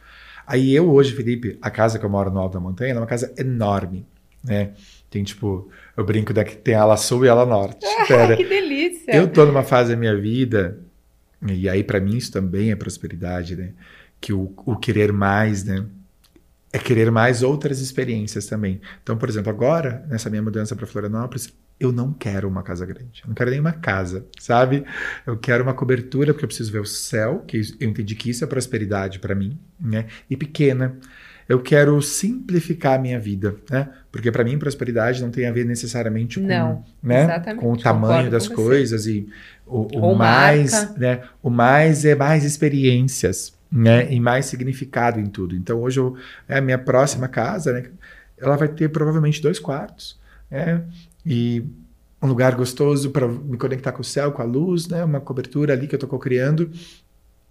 Aí 0.48 0.74
eu 0.74 0.90
hoje, 0.90 1.14
Felipe, 1.14 1.58
a 1.60 1.70
casa 1.70 1.98
que 1.98 2.06
eu 2.06 2.08
moro 2.08 2.30
no 2.30 2.40
alto 2.40 2.54
da 2.54 2.60
montanha, 2.60 2.94
é 2.94 2.96
uma 2.96 3.06
casa 3.06 3.32
enorme, 3.36 4.06
né, 4.42 4.72
tem 5.10 5.22
tipo, 5.22 5.68
eu 5.94 6.04
brinco 6.04 6.32
daqui 6.32 6.56
tem 6.56 6.74
ala 6.74 6.96
sul 6.96 7.26
e 7.26 7.28
ala 7.28 7.44
norte. 7.44 7.86
Pera, 8.06 8.34
que 8.34 8.44
delícia! 8.44 9.14
eu 9.14 9.28
tô 9.28 9.44
numa 9.44 9.62
fase 9.62 9.92
da 9.92 9.96
minha 9.96 10.16
vida, 10.16 10.78
e 11.46 11.68
aí 11.68 11.84
pra 11.84 12.00
mim 12.00 12.16
isso 12.16 12.32
também 12.32 12.70
é 12.70 12.76
prosperidade, 12.76 13.56
né? 13.56 13.72
Que 14.20 14.32
o, 14.32 14.52
o 14.66 14.76
querer 14.76 15.12
mais, 15.12 15.64
né? 15.64 15.84
É 16.72 16.78
querer 16.78 17.10
mais 17.10 17.42
outras 17.42 17.80
experiências 17.80 18.46
também. 18.46 18.80
Então, 19.02 19.16
por 19.16 19.28
exemplo, 19.28 19.50
agora, 19.50 20.04
nessa 20.08 20.28
minha 20.28 20.42
mudança 20.42 20.76
para 20.76 20.86
Florianópolis, 20.86 21.52
eu 21.80 21.92
não 21.92 22.12
quero 22.12 22.48
uma 22.48 22.62
casa 22.62 22.84
grande. 22.84 23.22
Eu 23.22 23.28
não 23.28 23.34
quero 23.34 23.50
nem 23.50 23.60
uma 23.60 23.72
casa, 23.72 24.26
sabe? 24.38 24.84
Eu 25.26 25.36
quero 25.36 25.62
uma 25.62 25.74
cobertura, 25.74 26.32
porque 26.32 26.44
eu 26.44 26.48
preciso 26.48 26.72
ver 26.72 26.80
o 26.80 26.84
céu, 26.84 27.44
que 27.46 27.60
eu 27.80 27.88
entendi 27.88 28.14
que 28.14 28.30
isso 28.30 28.42
é 28.42 28.46
prosperidade 28.46 29.18
para 29.18 29.34
mim, 29.34 29.58
né? 29.80 30.06
E 30.28 30.36
pequena. 30.36 30.96
Eu 31.48 31.62
quero 31.62 32.00
simplificar 32.02 32.98
a 32.98 32.98
minha 32.98 33.18
vida, 33.18 33.56
né? 33.70 33.88
Porque 34.12 34.30
para 34.30 34.44
mim 34.44 34.58
prosperidade 34.58 35.22
não 35.22 35.30
tem 35.30 35.46
a 35.46 35.52
ver 35.52 35.64
necessariamente 35.64 36.38
com, 36.38 36.46
Não, 36.46 36.84
né? 37.02 37.40
com 37.54 37.72
o 37.72 37.76
tamanho 37.76 38.30
das 38.30 38.46
coisas 38.46 39.06
e 39.06 39.26
o, 39.66 39.86
o 39.98 40.14
mais, 40.14 40.94
né? 40.96 41.22
O 41.42 41.48
mais 41.48 42.04
é 42.04 42.14
mais 42.14 42.44
experiências, 42.44 43.54
né? 43.70 44.12
E 44.12 44.18
mais 44.20 44.46
significado 44.46 45.20
em 45.20 45.26
tudo. 45.26 45.54
Então 45.54 45.80
hoje 45.80 46.00
eu, 46.00 46.16
é 46.48 46.58
a 46.58 46.60
minha 46.60 46.78
próxima 46.78 47.28
casa, 47.28 47.72
né? 47.72 47.90
Ela 48.36 48.56
vai 48.56 48.68
ter 48.68 48.88
provavelmente 48.88 49.42
dois 49.42 49.58
quartos, 49.58 50.18
né? 50.50 50.84
E 51.24 51.64
um 52.22 52.26
lugar 52.26 52.54
gostoso 52.54 53.10
para 53.10 53.28
me 53.28 53.56
conectar 53.56 53.92
com 53.92 54.00
o 54.00 54.04
céu, 54.04 54.32
com 54.32 54.42
a 54.42 54.44
luz, 54.44 54.88
né? 54.88 55.04
Uma 55.04 55.20
cobertura 55.20 55.72
ali 55.72 55.86
que 55.86 55.94
eu 55.94 55.98
estou 55.98 56.18
criando. 56.18 56.70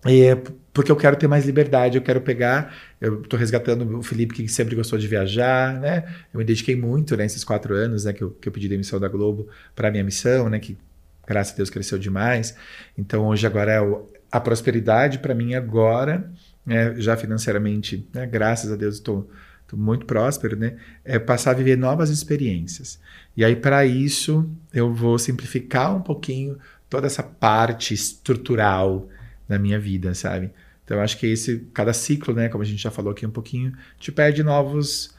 É, 0.06 0.36
porque 0.72 0.92
eu 0.92 0.96
quero 0.96 1.16
ter 1.16 1.28
mais 1.28 1.46
liberdade, 1.46 1.98
eu 1.98 2.04
quero 2.04 2.22
pegar, 2.22 2.74
eu 3.02 3.22
estou 3.22 3.38
resgatando 3.38 3.98
o 3.98 4.04
Felipe 4.04 4.36
que 4.36 4.48
sempre 4.48 4.76
gostou 4.76 4.98
de 4.98 5.08
viajar, 5.08 5.80
né? 5.80 6.06
Eu 6.32 6.38
me 6.38 6.46
dediquei 6.46 6.76
muito 6.76 7.18
nesses 7.18 7.44
quatro 7.44 7.74
anos, 7.74 8.06
né, 8.06 8.14
que 8.14 8.24
eu, 8.24 8.32
que 8.32 8.48
eu 8.48 8.52
pedi 8.54 8.70
demissão 8.70 9.00
da 9.00 9.08
Globo 9.08 9.50
para 9.76 9.90
minha 9.90 10.04
missão, 10.04 10.50
né, 10.50 10.60
que 10.60 10.78
graças 11.26 11.54
a 11.54 11.58
Deus 11.58 11.70
cresceu 11.70 11.98
demais. 11.98 12.56
Então 12.98 13.26
hoje 13.28 13.46
agora 13.48 13.72
é 13.72 13.82
o, 13.82 14.08
a 14.32 14.40
prosperidade 14.40 15.20
para 15.20 15.34
mim 15.34 15.54
agora, 15.54 16.32
né, 16.66 16.96
já 17.00 17.16
financeiramente, 17.16 18.08
né, 18.14 18.26
graças 18.26 18.72
a 18.72 18.76
Deus 18.76 18.96
estou 18.96 19.30
muito 19.74 20.06
próspero, 20.06 20.56
né, 20.56 20.78
é 21.04 21.20
passar 21.20 21.52
a 21.52 21.54
viver 21.54 21.78
novas 21.78 22.10
experiências. 22.10 23.00
E 23.36 23.44
aí 23.44 23.56
para 23.56 23.86
isso 23.86 24.50
eu 24.74 24.94
vou 24.94 25.18
simplificar 25.20 25.96
um 25.96 26.02
pouquinho 26.02 26.58
toda 26.90 27.08
essa 27.08 27.24
parte 27.24 27.94
estrutural 27.94 29.10
da 29.48 29.60
minha 29.60 29.80
vida, 29.80 30.14
sabe? 30.14 30.52
Então 30.84 30.98
eu 30.98 31.04
acho 31.04 31.18
que 31.18 31.28
esse 31.28 31.68
cada 31.74 31.92
ciclo, 31.94 32.34
né, 32.34 32.48
como 32.48 32.64
a 32.64 32.66
gente 32.66 32.82
já 32.82 32.92
falou 32.92 33.12
aqui 33.12 33.26
um 33.26 33.32
pouquinho, 33.32 33.74
te 34.00 34.12
pede 34.12 34.42
novos 34.42 35.16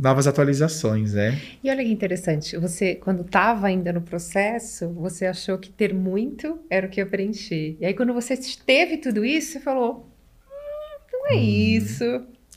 novas 0.00 0.26
atualizações, 0.26 1.12
né? 1.12 1.38
E 1.62 1.70
olha 1.70 1.84
que 1.84 1.92
interessante, 1.92 2.56
você, 2.56 2.94
quando 2.94 3.20
estava 3.20 3.66
ainda 3.66 3.92
no 3.92 4.00
processo, 4.00 4.88
você 4.94 5.26
achou 5.26 5.58
que 5.58 5.68
ter 5.68 5.92
muito 5.92 6.58
era 6.70 6.86
o 6.86 6.90
que 6.90 7.00
ia 7.00 7.06
preencher. 7.06 7.76
E 7.78 7.84
aí, 7.84 7.92
quando 7.92 8.14
você 8.14 8.34
teve 8.64 8.96
tudo 8.96 9.24
isso, 9.24 9.52
você 9.52 9.60
falou: 9.60 10.10
hum, 10.48 11.00
não 11.12 11.26
É 11.28 11.36
hum, 11.36 11.40
isso. 11.42 12.04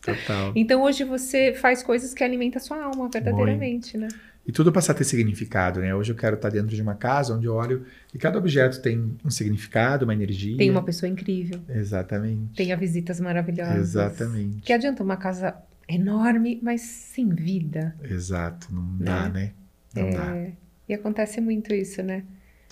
Total. 0.02 0.52
Então 0.54 0.82
hoje 0.82 1.06
você 1.06 1.54
faz 1.54 1.82
coisas 1.82 2.14
que 2.14 2.24
alimentam 2.24 2.60
a 2.60 2.64
sua 2.64 2.84
alma 2.84 3.10
verdadeiramente, 3.10 3.98
Muito. 3.98 4.14
né? 4.14 4.22
E 4.46 4.52
tudo 4.52 4.74
passa 4.74 4.92
a 4.92 4.96
ter 4.96 5.06
significado, 5.06 5.80
né? 5.80 5.96
Hoje 5.96 6.12
eu 6.12 6.18
quero 6.18 6.36
estar 6.36 6.50
dentro 6.50 6.76
de 6.76 6.82
uma 6.82 6.96
casa 6.96 7.34
onde 7.34 7.46
eu 7.46 7.54
olho 7.54 7.86
e 8.14 8.18
cada 8.18 8.38
objeto 8.38 8.82
tem 8.82 9.16
um 9.24 9.30
significado, 9.30 10.04
uma 10.04 10.14
energia. 10.14 10.58
Tem 10.58 10.70
uma 10.70 10.84
pessoa 10.84 11.10
incrível. 11.10 11.62
Exatamente. 11.70 12.54
Tem 12.54 12.76
visitas 12.76 13.22
maravilhosas. 13.22 13.78
Exatamente. 13.78 14.62
Que 14.62 14.74
adianta 14.74 15.02
uma 15.02 15.16
casa 15.16 15.56
enorme, 15.96 16.60
mas 16.62 16.82
sem 16.82 17.30
vida. 17.30 17.96
Exato, 18.04 18.74
não 18.74 18.84
né? 18.94 19.06
dá, 19.06 19.30
né? 19.30 19.54
Não 19.96 20.08
é... 20.08 20.12
dá. 20.12 20.52
E 20.90 20.94
acontece 20.94 21.40
muito 21.40 21.74
isso, 21.74 22.02
né? 22.04 22.24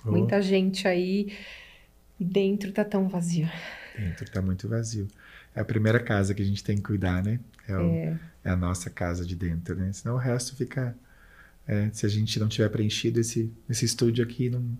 Oh. 0.05 0.11
Muita 0.11 0.41
gente 0.41 0.87
aí 0.87 1.33
e 2.19 2.25
dentro 2.25 2.71
tá 2.71 2.83
tão 2.83 3.07
vazio. 3.07 3.49
Dentro 3.97 4.29
tá 4.29 4.41
muito 4.41 4.67
vazio. 4.67 5.07
É 5.55 5.61
a 5.61 5.65
primeira 5.65 5.99
casa 5.99 6.33
que 6.33 6.41
a 6.41 6.45
gente 6.45 6.63
tem 6.63 6.77
que 6.77 6.83
cuidar, 6.83 7.23
né? 7.23 7.39
É, 7.67 7.77
o, 7.77 7.91
é. 7.91 8.19
é 8.43 8.49
a 8.49 8.55
nossa 8.55 8.89
casa 8.89 9.25
de 9.25 9.35
dentro, 9.35 9.75
né? 9.75 9.91
Senão 9.93 10.15
o 10.15 10.17
resto 10.17 10.55
fica 10.55 10.95
é, 11.67 11.89
se 11.93 12.05
a 12.05 12.09
gente 12.09 12.39
não 12.39 12.47
tiver 12.47 12.69
preenchido 12.69 13.19
esse, 13.19 13.51
esse 13.69 13.85
estúdio 13.85 14.23
aqui, 14.23 14.49
não, 14.49 14.77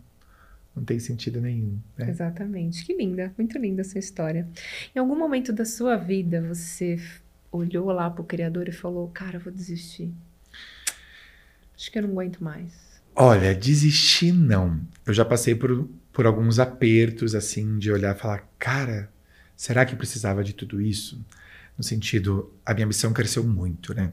não 0.76 0.84
tem 0.84 1.00
sentido 1.00 1.40
nenhum. 1.40 1.80
Né? 1.98 2.10
Exatamente. 2.10 2.86
Que 2.86 2.94
linda, 2.94 3.34
muito 3.38 3.58
linda 3.58 3.82
a 3.82 3.86
sua 3.86 4.00
história. 4.00 4.48
Em 4.96 5.00
algum 5.00 5.18
momento 5.18 5.54
da 5.54 5.66
sua 5.66 5.96
vida, 5.96 6.42
você 6.42 6.98
olhou 7.52 7.88
lá 7.88 8.10
para 8.10 8.22
o 8.22 8.26
Criador 8.26 8.68
e 8.68 8.72
falou: 8.72 9.08
Cara, 9.10 9.38
eu 9.38 9.42
vou 9.42 9.52
desistir. 9.52 10.14
Acho 11.76 11.92
que 11.92 11.98
eu 11.98 12.04
não 12.04 12.12
aguento 12.12 12.44
mais. 12.44 12.74
Olha, 13.16 13.54
desistir 13.54 14.32
não. 14.32 14.80
Eu 15.06 15.14
já 15.14 15.26
passei 15.26 15.56
por, 15.56 15.90
por 16.14 16.26
alguns 16.26 16.60
apertos, 16.60 17.36
assim, 17.36 17.78
de 17.78 17.92
olhar 17.92 18.16
e 18.16 18.20
falar: 18.20 18.48
Cara, 18.58 19.12
será 19.56 19.86
que 19.86 19.96
precisava 19.96 20.44
de 20.44 20.54
tudo 20.54 20.82
isso? 20.82 21.24
No 21.78 21.84
sentido, 21.84 22.54
a 22.66 22.74
minha 22.74 22.86
missão 22.86 23.12
cresceu 23.14 23.44
muito, 23.44 23.94
né? 23.94 24.12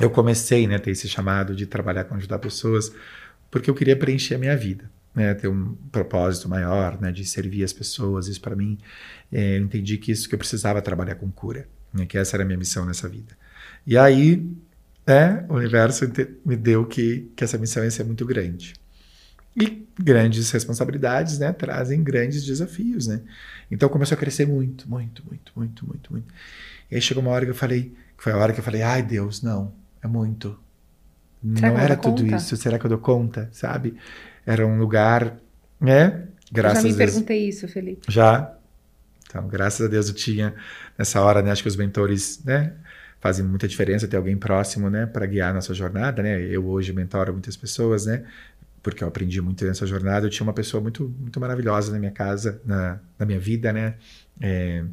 eu 0.00 0.10
comecei 0.10 0.66
né, 0.66 0.76
a 0.76 0.78
ter 0.78 0.90
esse 0.90 1.08
chamado 1.08 1.54
de 1.54 1.66
trabalhar 1.66 2.04
com 2.04 2.14
ajudar 2.14 2.38
pessoas 2.38 2.92
porque 3.50 3.68
eu 3.68 3.74
queria 3.74 3.96
preencher 3.96 4.34
a 4.34 4.38
minha 4.38 4.56
vida, 4.56 4.90
né, 5.14 5.34
ter 5.34 5.46
um 5.46 5.74
propósito 5.92 6.48
maior, 6.48 6.98
né, 7.00 7.12
de 7.12 7.24
servir 7.24 7.62
as 7.62 7.72
pessoas. 7.72 8.26
Isso 8.28 8.40
para 8.40 8.56
mim, 8.56 8.78
é, 9.30 9.58
eu 9.58 9.62
entendi 9.62 9.98
que 9.98 10.10
isso 10.10 10.26
que 10.26 10.34
eu 10.34 10.38
precisava 10.38 10.80
trabalhar 10.80 11.16
com 11.16 11.30
cura, 11.30 11.68
né, 11.92 12.06
que 12.06 12.18
essa 12.18 12.36
era 12.36 12.42
a 12.42 12.46
minha 12.46 12.58
missão 12.58 12.84
nessa 12.84 13.08
vida. 13.08 13.36
E 13.86 13.96
aí, 13.98 14.46
é, 15.06 15.44
o 15.48 15.54
universo 15.54 16.10
me 16.44 16.56
deu 16.56 16.86
que, 16.86 17.30
que 17.34 17.44
essa 17.44 17.58
missão 17.58 17.82
ia 17.82 17.90
ser 17.90 18.04
muito 18.04 18.24
grande. 18.24 18.74
E 19.56 19.86
grandes 19.98 20.50
responsabilidades, 20.50 21.38
né, 21.38 21.52
trazem 21.52 22.02
grandes 22.02 22.44
desafios, 22.44 23.06
né? 23.06 23.20
Então 23.70 23.88
começou 23.88 24.14
a 24.16 24.18
crescer 24.18 24.46
muito, 24.46 24.88
muito, 24.88 25.22
muito, 25.26 25.52
muito, 25.54 25.86
muito, 25.86 26.12
muito. 26.12 26.34
E 26.90 26.94
aí 26.94 27.00
chegou 27.02 27.22
uma 27.22 27.32
hora 27.32 27.44
que 27.44 27.50
eu 27.50 27.54
falei, 27.54 27.92
foi 28.16 28.32
a 28.32 28.36
hora 28.36 28.52
que 28.52 28.60
eu 28.60 28.64
falei, 28.64 28.82
ai 28.82 29.02
Deus, 29.02 29.42
não, 29.42 29.72
é 30.02 30.06
muito. 30.06 30.58
Será 31.56 31.70
não 31.70 31.78
era 31.78 31.96
tudo 31.96 32.22
conta? 32.22 32.36
isso. 32.36 32.56
Será 32.56 32.78
que 32.78 32.86
eu 32.86 32.88
dou 32.88 32.98
conta? 32.98 33.48
Sabe? 33.52 33.96
Era 34.46 34.66
um 34.66 34.78
lugar, 34.78 35.36
né? 35.80 36.28
Graças 36.50 36.84
eu 36.84 36.90
já 36.90 36.96
me 36.96 37.04
perguntei 37.04 37.48
isso, 37.48 37.66
Felipe. 37.66 38.06
Já. 38.08 38.54
Então, 39.32 39.48
graças 39.48 39.86
a 39.86 39.88
Deus 39.88 40.08
eu 40.08 40.14
tinha 40.14 40.54
nessa 40.96 41.22
hora, 41.22 41.40
né? 41.40 41.50
Acho 41.50 41.62
que 41.62 41.68
os 41.68 41.76
mentores, 41.76 42.44
né? 42.44 42.74
Fazem 43.18 43.42
muita 43.42 43.66
diferença 43.66 44.06
ter 44.06 44.18
alguém 44.18 44.36
próximo, 44.36 44.90
né? 44.90 45.06
Para 45.06 45.24
guiar 45.24 45.52
a 45.52 45.54
nossa 45.54 45.72
jornada, 45.72 46.22
né? 46.22 46.42
Eu 46.42 46.66
hoje 46.66 46.92
mentoro 46.92 47.32
muitas 47.32 47.56
pessoas, 47.56 48.04
né? 48.04 48.26
Porque 48.82 49.02
eu 49.02 49.08
aprendi 49.08 49.40
muito 49.40 49.64
nessa 49.64 49.86
jornada. 49.86 50.26
Eu 50.26 50.30
tinha 50.30 50.44
uma 50.44 50.52
pessoa 50.52 50.82
muito, 50.82 51.08
muito 51.18 51.40
maravilhosa 51.40 51.92
na 51.92 51.98
minha 51.98 52.10
casa, 52.10 52.60
na, 52.62 52.98
na 53.18 53.24
minha 53.24 53.40
vida, 53.40 53.72
né? 53.72 53.94
É, 54.38 54.84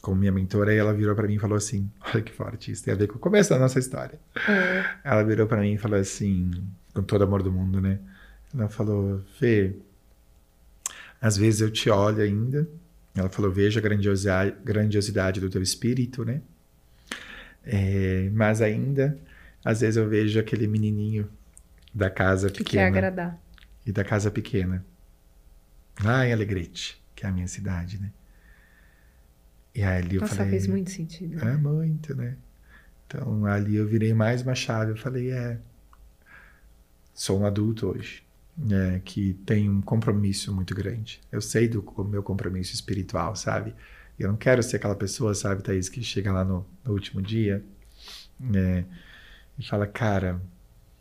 como 0.00 0.16
minha 0.16 0.32
mentora, 0.32 0.74
e 0.74 0.76
ela 0.76 0.92
virou 0.92 1.14
para 1.14 1.28
mim 1.28 1.34
e 1.34 1.38
falou 1.38 1.56
assim: 1.56 1.88
Olha 2.12 2.20
que 2.20 2.32
forte, 2.32 2.72
isso 2.72 2.82
tem 2.82 2.94
a 2.94 2.96
ver 2.96 3.06
com 3.06 3.14
o 3.14 3.20
começo 3.20 3.50
da 3.50 3.60
nossa 3.60 3.78
história. 3.78 4.18
É. 4.48 4.84
Ela 5.04 5.22
virou 5.22 5.46
para 5.46 5.60
mim 5.60 5.74
e 5.74 5.78
falou 5.78 6.00
assim, 6.00 6.50
com 6.92 7.02
todo 7.02 7.22
amor 7.22 7.44
do 7.44 7.52
mundo, 7.52 7.80
né? 7.80 8.00
Ela 8.52 8.68
falou: 8.68 9.22
Fê, 9.38 9.76
às 11.20 11.36
vezes 11.36 11.60
eu 11.60 11.70
te 11.70 11.88
olho 11.90 12.22
ainda. 12.22 12.66
Ela 13.14 13.28
falou: 13.28 13.50
Veja 13.50 13.80
a 13.80 13.82
grandiosidade, 13.82 14.56
grandiosidade 14.64 15.40
do 15.40 15.48
teu 15.48 15.62
espírito, 15.62 16.24
né? 16.24 16.40
É, 17.64 18.28
mas 18.32 18.60
ainda, 18.60 19.18
às 19.64 19.80
vezes 19.80 19.96
eu 19.96 20.08
vejo 20.08 20.38
aquele 20.38 20.66
menininho 20.66 21.28
da 21.94 22.10
casa 22.10 22.50
que 22.50 22.58
pequena. 22.58 22.86
Que 22.86 22.92
quer 22.92 22.98
agradar. 22.98 23.40
E 23.86 23.92
da 23.92 24.04
casa 24.04 24.30
pequena. 24.30 24.84
Lá 26.02 26.26
em 26.26 26.32
Alegrete, 26.32 27.00
que 27.14 27.24
é 27.24 27.28
a 27.28 27.32
minha 27.32 27.46
cidade, 27.46 28.00
né? 28.00 28.10
E 29.74 29.82
ali 29.82 30.16
eu 30.16 30.20
Nossa, 30.20 30.36
falei. 30.36 30.50
fez 30.50 30.66
muito 30.66 30.90
sentido. 30.90 31.42
É 31.46 31.56
muito, 31.56 32.14
né? 32.14 32.36
Então 33.06 33.44
ali 33.46 33.76
eu 33.76 33.86
virei 33.86 34.12
mais 34.12 34.42
uma 34.42 34.54
chave. 34.54 34.92
Eu 34.92 34.96
falei, 34.96 35.30
é. 35.30 35.58
Sou 37.12 37.40
um 37.40 37.46
adulto 37.46 37.86
hoje, 37.86 38.23
né, 38.56 39.00
que 39.04 39.34
tem 39.46 39.68
um 39.68 39.80
compromisso 39.80 40.54
muito 40.54 40.74
grande. 40.74 41.20
Eu 41.30 41.40
sei 41.40 41.68
do 41.68 41.84
meu 42.08 42.22
compromisso 42.22 42.74
espiritual, 42.74 43.34
sabe? 43.36 43.74
Eu 44.18 44.28
não 44.28 44.36
quero 44.36 44.62
ser 44.62 44.76
aquela 44.76 44.94
pessoa, 44.94 45.34
sabe, 45.34 45.62
Thaís, 45.62 45.88
que 45.88 46.02
chega 46.02 46.32
lá 46.32 46.44
no, 46.44 46.64
no 46.84 46.92
último 46.92 47.20
dia 47.20 47.64
né, 48.38 48.84
e 49.58 49.66
fala, 49.66 49.86
cara. 49.86 50.40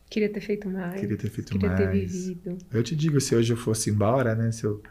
Queria 0.10 0.29
ter 0.29 0.41
feito 0.41 0.69
mais. 0.69 1.00
Queria 1.00 1.17
ter 1.17 1.29
feito 1.29 1.51
queria 1.51 1.69
mais. 1.69 1.79
Ter 1.79 1.91
vivido. 1.91 2.57
Eu 2.72 2.83
te 2.83 2.95
digo, 2.95 3.19
se 3.19 3.36
hoje 3.36 3.53
eu 3.53 3.57
fosse 3.57 3.89
embora, 3.89 4.36
né? 4.36 4.51
Se 4.51 4.63
eu 4.63 4.81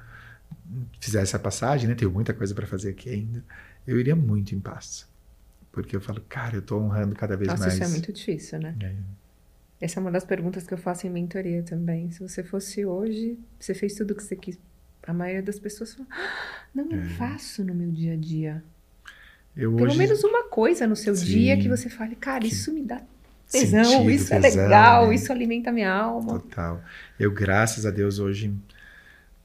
fizesse 1.00 1.36
a 1.36 1.38
passagem, 1.38 1.88
né? 1.88 1.94
Tenho 1.94 2.10
muita 2.10 2.32
coisa 2.32 2.54
para 2.54 2.66
fazer 2.66 2.90
aqui 2.90 3.08
ainda 3.08 3.44
eu 3.86 3.98
iria 3.98 4.16
muito 4.16 4.54
em 4.54 4.60
paz. 4.60 5.08
Porque 5.70 5.96
eu 5.96 6.00
falo, 6.00 6.20
cara, 6.28 6.56
eu 6.56 6.60
estou 6.60 6.82
honrando 6.82 7.14
cada 7.14 7.36
vez 7.36 7.48
Nossa, 7.48 7.62
mais. 7.62 7.74
Isso 7.74 7.84
é 7.84 7.88
muito 7.88 8.12
difícil, 8.12 8.58
né? 8.58 8.76
É. 8.80 8.94
Essa 9.82 9.98
é 9.98 10.00
uma 10.00 10.12
das 10.12 10.24
perguntas 10.24 10.64
que 10.64 10.72
eu 10.72 10.78
faço 10.78 11.08
em 11.08 11.10
mentoria 11.10 11.60
também. 11.64 12.08
Se 12.12 12.20
você 12.20 12.44
fosse 12.44 12.86
hoje, 12.86 13.36
você 13.58 13.74
fez 13.74 13.94
tudo 13.94 14.12
o 14.12 14.14
que 14.14 14.22
você 14.22 14.36
quis. 14.36 14.56
A 15.04 15.12
maioria 15.12 15.42
das 15.42 15.58
pessoas 15.58 15.92
fala, 15.92 16.06
ah, 16.12 16.60
não, 16.72 16.88
eu 16.88 17.02
é. 17.02 17.04
faço 17.04 17.64
no 17.64 17.74
meu 17.74 17.90
dia 17.90 18.12
a 18.12 18.16
dia. 18.16 18.62
Eu 19.56 19.74
Pelo 19.74 19.88
hoje... 19.88 19.98
menos 19.98 20.22
uma 20.22 20.44
coisa 20.44 20.86
no 20.86 20.94
seu 20.94 21.16
Sim. 21.16 21.24
dia 21.24 21.56
que 21.58 21.68
você 21.68 21.88
fale, 21.88 22.14
cara, 22.14 22.42
que... 22.42 22.46
isso 22.46 22.72
me 22.72 22.84
dá 22.84 23.02
tesão, 23.50 23.84
Sentido, 23.84 24.10
isso 24.12 24.32
é 24.32 24.38
legal, 24.38 25.08
né? 25.08 25.16
isso 25.16 25.32
alimenta 25.32 25.72
minha 25.72 25.92
alma. 25.92 26.38
Total. 26.38 26.80
Eu, 27.18 27.32
graças 27.32 27.84
a 27.84 27.90
Deus, 27.90 28.20
hoje 28.20 28.54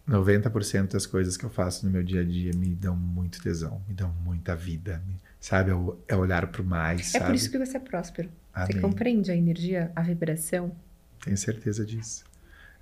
90% 0.08 0.92
das 0.92 1.08
coisas 1.08 1.36
que 1.36 1.46
eu 1.46 1.50
faço 1.50 1.84
no 1.84 1.92
meu 1.92 2.04
dia 2.04 2.22
a 2.22 2.24
dia 2.24 2.52
me 2.56 2.76
dão 2.76 2.96
muito 2.96 3.42
tesão, 3.42 3.82
me 3.88 3.96
dão 3.96 4.14
muita 4.24 4.56
vida, 4.56 5.02
sabe? 5.40 5.72
É, 5.72 6.14
é 6.14 6.16
olhar 6.16 6.46
para 6.48 6.62
o 6.62 6.66
mais. 6.66 7.02
É 7.02 7.04
sabe? 7.04 7.26
por 7.26 7.34
isso 7.36 7.50
que 7.50 7.58
você 7.58 7.78
é 7.78 7.80
próspero. 7.80 8.30
Amém. 8.58 8.74
Você 8.74 8.80
compreende 8.80 9.32
a 9.32 9.36
energia, 9.36 9.92
a 9.96 10.02
vibração? 10.02 10.72
Tenho 11.24 11.38
certeza 11.38 11.86
disso. 11.86 12.26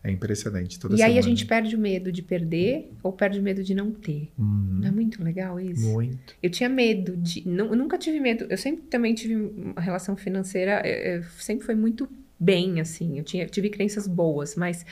É 0.01 0.11
impressionante. 0.11 0.79
Toda 0.79 0.93
e 0.93 0.97
semana. 0.97 1.13
aí 1.13 1.19
a 1.19 1.21
gente 1.21 1.45
perde 1.45 1.75
o 1.75 1.79
medo 1.79 2.11
de 2.11 2.21
perder 2.21 2.93
ou 3.01 3.11
perde 3.11 3.39
o 3.39 3.43
medo 3.43 3.63
de 3.63 3.73
não 3.73 3.91
ter. 3.91 4.31
Uhum. 4.37 4.79
Não 4.81 4.87
é 4.87 4.91
muito 4.91 5.23
legal 5.23 5.59
isso? 5.59 5.91
Muito. 5.91 6.35
Eu 6.41 6.49
tinha 6.49 6.69
medo 6.69 7.17
de. 7.17 7.45
Não, 7.47 7.65
eu 7.65 7.75
nunca 7.75 7.97
tive 7.97 8.19
medo. 8.19 8.45
Eu 8.47 8.57
sempre 8.57 8.83
também 8.83 9.13
tive 9.15 9.35
uma 9.35 9.81
relação 9.81 10.15
financeira, 10.15 10.81
eu, 10.87 11.15
eu 11.17 11.23
sempre 11.39 11.65
foi 11.65 11.75
muito 11.75 12.07
bem, 12.39 12.79
assim. 12.79 13.17
Eu 13.17 13.23
tinha, 13.23 13.47
tive 13.47 13.69
crenças 13.69 14.07
boas, 14.07 14.55
mas 14.55 14.85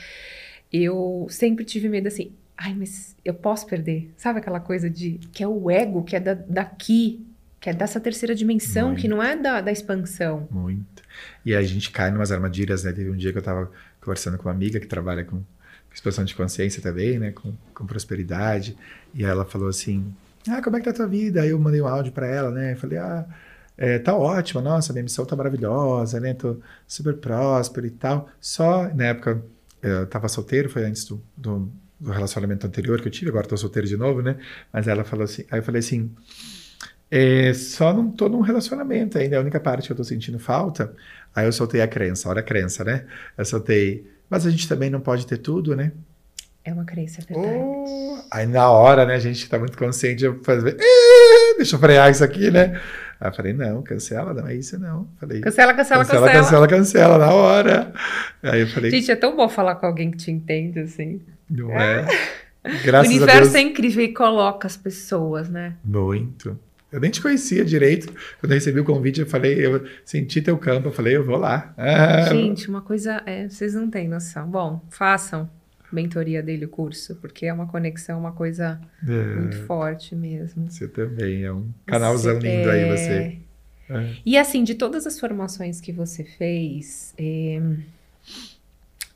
eu 0.72 1.26
sempre 1.30 1.64
tive 1.64 1.88
medo 1.88 2.08
assim, 2.08 2.32
ai, 2.56 2.74
mas 2.74 3.16
eu 3.24 3.34
posso 3.34 3.66
perder. 3.66 4.12
Sabe 4.16 4.40
aquela 4.40 4.60
coisa 4.60 4.90
de 4.90 5.20
que 5.32 5.44
é 5.44 5.48
o 5.48 5.70
ego, 5.70 6.02
que 6.02 6.16
é 6.16 6.20
da, 6.20 6.34
daqui, 6.34 7.24
que 7.64 7.70
é 7.70 7.72
dessa 7.72 7.98
terceira 7.98 8.34
dimensão, 8.34 8.88
Muito. 8.88 9.00
que 9.00 9.08
não 9.08 9.22
é 9.22 9.34
da, 9.34 9.62
da 9.62 9.72
expansão. 9.72 10.46
Muito. 10.50 11.02
E 11.46 11.54
a 11.54 11.62
gente 11.62 11.90
cai 11.90 12.10
em 12.10 12.14
umas 12.14 12.30
armadilhas, 12.30 12.84
né? 12.84 12.92
Teve 12.92 13.08
um 13.08 13.16
dia 13.16 13.32
que 13.32 13.38
eu 13.38 13.42
tava 13.42 13.70
conversando 14.02 14.36
com 14.36 14.50
uma 14.50 14.54
amiga 14.54 14.78
que 14.78 14.86
trabalha 14.86 15.24
com 15.24 15.42
expansão 15.90 16.26
de 16.26 16.34
consciência 16.34 16.82
também, 16.82 17.18
né? 17.18 17.30
Com, 17.30 17.54
com 17.72 17.86
prosperidade. 17.86 18.76
E 19.14 19.24
ela 19.24 19.46
falou 19.46 19.70
assim: 19.70 20.14
Ah, 20.46 20.60
como 20.60 20.76
é 20.76 20.78
que 20.78 20.84
tá 20.84 20.90
a 20.90 20.94
tua 20.94 21.06
vida? 21.06 21.40
Aí 21.40 21.48
eu 21.48 21.58
mandei 21.58 21.80
um 21.80 21.86
áudio 21.86 22.12
para 22.12 22.26
ela, 22.26 22.50
né? 22.50 22.72
Eu 22.72 22.76
falei: 22.76 22.98
Ah, 22.98 23.24
é, 23.78 23.98
tá 23.98 24.14
ótima, 24.14 24.60
nossa, 24.60 24.92
minha 24.92 25.04
missão 25.04 25.24
tá 25.24 25.34
maravilhosa, 25.34 26.20
né? 26.20 26.34
Tô 26.34 26.58
super 26.86 27.16
próspero 27.16 27.86
e 27.86 27.90
tal. 27.92 28.28
Só, 28.38 28.92
na 28.94 29.04
época, 29.04 29.42
eu 29.82 30.06
tava 30.06 30.28
solteiro, 30.28 30.68
foi 30.68 30.84
antes 30.84 31.06
do, 31.06 31.18
do, 31.34 31.72
do 31.98 32.10
relacionamento 32.10 32.66
anterior 32.66 33.00
que 33.00 33.08
eu 33.08 33.12
tive, 33.12 33.30
agora 33.30 33.46
tô 33.46 33.56
solteiro 33.56 33.88
de 33.88 33.96
novo, 33.96 34.20
né? 34.20 34.36
Mas 34.70 34.86
ela 34.86 35.02
falou 35.02 35.24
assim, 35.24 35.46
aí 35.50 35.60
eu 35.60 35.62
falei 35.62 35.78
assim, 35.78 36.14
é, 37.16 37.54
só 37.54 37.92
não 37.92 38.10
tô 38.10 38.28
num 38.28 38.40
relacionamento 38.40 39.16
ainda, 39.16 39.36
é 39.36 39.38
a 39.38 39.40
única 39.40 39.60
parte 39.60 39.86
que 39.86 39.92
eu 39.92 39.96
tô 39.96 40.02
sentindo 40.02 40.36
falta. 40.36 40.92
Aí 41.32 41.46
eu 41.46 41.52
soltei 41.52 41.80
a 41.80 41.86
crença, 41.86 42.28
olha 42.28 42.40
a 42.40 42.42
crença, 42.42 42.82
né? 42.82 43.04
Eu 43.38 43.44
soltei, 43.44 44.04
mas 44.28 44.44
a 44.44 44.50
gente 44.50 44.68
também 44.68 44.90
não 44.90 44.98
pode 44.98 45.24
ter 45.24 45.38
tudo, 45.38 45.76
né? 45.76 45.92
É 46.64 46.72
uma 46.72 46.84
crença, 46.84 47.20
é 47.20 47.32
verdade. 47.32 47.56
Oh, 47.56 48.18
aí 48.32 48.46
na 48.46 48.68
hora, 48.68 49.06
né, 49.06 49.14
a 49.14 49.20
gente 49.20 49.48
tá 49.48 49.60
muito 49.60 49.78
consciente 49.78 50.28
de 50.28 50.44
fazer, 50.44 50.76
deixa 51.56 51.76
eu 51.76 51.78
frear 51.78 52.10
isso 52.10 52.24
aqui, 52.24 52.50
né? 52.50 52.80
Aí 53.20 53.28
eu 53.28 53.32
falei, 53.32 53.52
não, 53.52 53.80
cancela, 53.80 54.34
não 54.34 54.48
é 54.48 54.56
isso 54.56 54.76
não. 54.76 55.06
Falei, 55.20 55.40
cancela, 55.40 55.72
cancela, 55.72 56.04
cancela. 56.04 56.26
Cancela, 56.26 56.42
cancela, 56.42 56.68
cancela, 56.68 57.18
na 57.18 57.32
hora. 57.32 57.92
Aí 58.42 58.62
eu 58.62 58.66
falei... 58.66 58.90
Gente, 58.90 59.12
é 59.12 59.14
tão 59.14 59.36
bom 59.36 59.48
falar 59.48 59.76
com 59.76 59.86
alguém 59.86 60.10
que 60.10 60.16
te 60.16 60.32
entende, 60.32 60.80
assim. 60.80 61.20
Não 61.48 61.70
é? 61.70 62.06
Graças 62.82 63.12
o 63.12 63.16
universo 63.16 63.56
é 63.56 63.60
incrível 63.60 64.02
e 64.02 64.12
coloca 64.12 64.66
as 64.66 64.76
pessoas, 64.76 65.48
né? 65.48 65.74
Muito. 65.84 66.58
Eu 66.94 67.00
nem 67.00 67.10
te 67.10 67.20
conhecia 67.20 67.64
direito. 67.64 68.06
Quando 68.38 68.52
eu 68.52 68.54
recebi 68.54 68.78
o 68.78 68.84
convite, 68.84 69.20
eu 69.20 69.26
falei, 69.26 69.66
eu 69.66 69.84
senti 70.04 70.40
teu 70.40 70.56
campo, 70.56 70.86
eu 70.86 70.92
falei, 70.92 71.16
eu 71.16 71.24
vou 71.24 71.36
lá. 71.36 71.74
Ah, 71.76 72.22
Gente, 72.32 72.68
uma 72.68 72.82
coisa, 72.82 73.20
é, 73.26 73.48
vocês 73.48 73.74
não 73.74 73.90
têm 73.90 74.06
noção. 74.06 74.48
Bom, 74.48 74.80
façam 74.90 75.50
mentoria 75.90 76.40
dele 76.40 76.66
o 76.66 76.68
curso, 76.68 77.16
porque 77.16 77.46
é 77.46 77.52
uma 77.52 77.66
conexão, 77.66 78.16
uma 78.16 78.30
coisa 78.30 78.80
é, 79.02 79.34
muito 79.34 79.56
forte 79.64 80.14
mesmo. 80.14 80.70
Você 80.70 80.86
também, 80.86 81.42
é 81.42 81.52
um 81.52 81.68
canalzão 81.84 82.36
você, 82.36 82.46
lindo 82.46 82.70
é... 82.70 82.72
aí 82.72 82.96
você. 82.96 83.38
É. 83.90 84.14
E 84.24 84.38
assim, 84.38 84.62
de 84.62 84.76
todas 84.76 85.04
as 85.04 85.18
formações 85.18 85.80
que 85.80 85.90
você 85.90 86.22
fez, 86.22 87.12
é, 87.18 87.60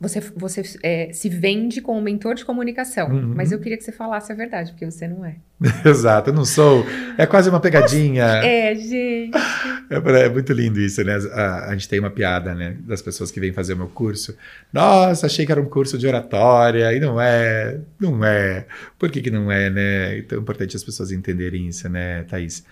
você, 0.00 0.20
você 0.36 0.62
é, 0.80 1.12
se 1.12 1.28
vende 1.28 1.80
como 1.80 2.00
mentor 2.00 2.36
de 2.36 2.44
comunicação, 2.44 3.08
uhum. 3.08 3.32
mas 3.34 3.50
eu 3.50 3.58
queria 3.58 3.76
que 3.76 3.82
você 3.82 3.90
falasse 3.90 4.30
a 4.30 4.34
verdade, 4.34 4.70
porque 4.70 4.88
você 4.88 5.08
não 5.08 5.24
é. 5.24 5.34
Exato, 5.84 6.30
eu 6.30 6.34
não 6.34 6.44
sou. 6.44 6.86
É 7.16 7.26
quase 7.26 7.50
uma 7.50 7.58
pegadinha. 7.58 8.24
É, 8.24 8.74
gente. 8.74 9.32
É, 9.90 9.96
é, 9.96 10.28
muito 10.28 10.52
lindo 10.52 10.78
isso, 10.78 11.02
né? 11.02 11.16
A, 11.32 11.70
a, 11.70 11.72
gente 11.72 11.88
tem 11.88 11.98
uma 11.98 12.10
piada, 12.10 12.54
né? 12.54 12.76
Das 12.80 13.00
pessoas 13.00 13.30
que 13.30 13.40
vêm 13.40 13.54
fazer 13.54 13.72
o 13.72 13.76
meu 13.78 13.88
curso. 13.88 14.36
Nossa, 14.70 15.24
achei 15.24 15.46
que 15.46 15.50
era 15.50 15.58
um 15.58 15.64
curso 15.64 15.96
de 15.96 16.06
oratória, 16.06 16.92
e 16.92 17.00
não 17.00 17.18
é. 17.18 17.80
Não 17.98 18.22
é. 18.22 18.66
Por 18.98 19.10
que, 19.10 19.22
que 19.22 19.30
não 19.30 19.50
é, 19.50 19.70
né? 19.70 20.18
Então 20.18 20.36
é 20.36 20.40
importante 20.42 20.76
as 20.76 20.84
pessoas 20.84 21.10
entenderem 21.10 21.68
isso, 21.68 21.88
né, 21.88 22.22
Thaís? 22.24 22.66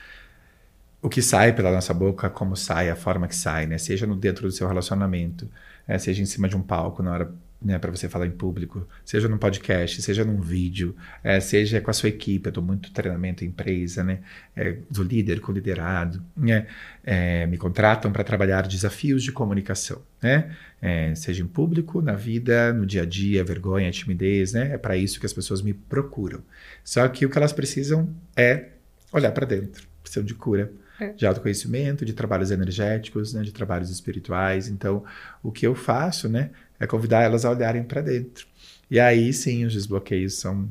O 1.00 1.08
que 1.08 1.22
sai 1.22 1.54
pela 1.54 1.72
nossa 1.72 1.94
boca, 1.94 2.28
como 2.28 2.54
sai, 2.54 2.90
a 2.90 2.96
forma 2.96 3.26
que 3.26 3.34
sai, 3.34 3.66
né? 3.66 3.78
Seja 3.78 4.06
no 4.06 4.14
dentro 4.14 4.46
do 4.46 4.52
seu 4.52 4.68
relacionamento 4.68 5.48
é, 5.86 5.98
seja 5.98 6.22
em 6.22 6.26
cima 6.26 6.48
de 6.48 6.56
um 6.56 6.62
palco 6.62 7.02
na 7.02 7.12
hora 7.12 7.34
né, 7.60 7.78
para 7.78 7.90
você 7.90 8.08
falar 8.08 8.26
em 8.26 8.30
público, 8.30 8.86
seja 9.04 9.28
num 9.28 9.38
podcast, 9.38 10.00
seja 10.02 10.24
num 10.24 10.40
vídeo, 10.40 10.94
é, 11.24 11.40
seja 11.40 11.80
com 11.80 11.90
a 11.90 11.94
sua 11.94 12.08
equipe. 12.08 12.46
Eu 12.48 12.52
dou 12.52 12.62
muito 12.62 12.92
treinamento 12.92 13.44
em 13.44 13.48
empresa, 13.48 14.04
né, 14.04 14.20
é, 14.54 14.76
do 14.90 15.02
líder 15.02 15.40
com 15.40 15.52
liderado. 15.52 16.22
Né, 16.36 16.66
é, 17.02 17.46
me 17.46 17.56
contratam 17.56 18.12
para 18.12 18.22
trabalhar 18.22 18.66
desafios 18.66 19.22
de 19.22 19.32
comunicação, 19.32 20.02
né, 20.22 20.54
é, 20.80 21.14
seja 21.14 21.42
em 21.42 21.46
público, 21.46 22.02
na 22.02 22.12
vida, 22.12 22.72
no 22.72 22.84
dia 22.84 23.02
a 23.02 23.06
dia, 23.06 23.42
vergonha, 23.42 23.90
timidez. 23.90 24.52
Né, 24.52 24.74
é 24.74 24.78
para 24.78 24.96
isso 24.96 25.18
que 25.18 25.26
as 25.26 25.32
pessoas 25.32 25.62
me 25.62 25.72
procuram. 25.72 26.42
Só 26.84 27.08
que 27.08 27.24
o 27.24 27.30
que 27.30 27.38
elas 27.38 27.52
precisam 27.52 28.14
é 28.36 28.68
olhar 29.12 29.32
para 29.32 29.46
dentro, 29.46 29.86
precisam 30.02 30.24
de 30.24 30.34
cura. 30.34 30.70
De 31.16 31.26
autoconhecimento, 31.26 32.04
de 32.04 32.12
trabalhos 32.12 32.50
energéticos, 32.50 33.34
né, 33.34 33.42
de 33.42 33.52
trabalhos 33.52 33.90
espirituais. 33.90 34.68
Então, 34.68 35.04
o 35.42 35.52
que 35.52 35.66
eu 35.66 35.74
faço, 35.74 36.28
né, 36.28 36.50
é 36.78 36.86
convidar 36.86 37.22
elas 37.22 37.44
a 37.44 37.50
olharem 37.50 37.82
para 37.82 38.00
dentro. 38.00 38.46
E 38.90 39.00
aí, 39.00 39.32
sim, 39.32 39.64
os 39.64 39.72
desbloqueios 39.72 40.34
são 40.34 40.68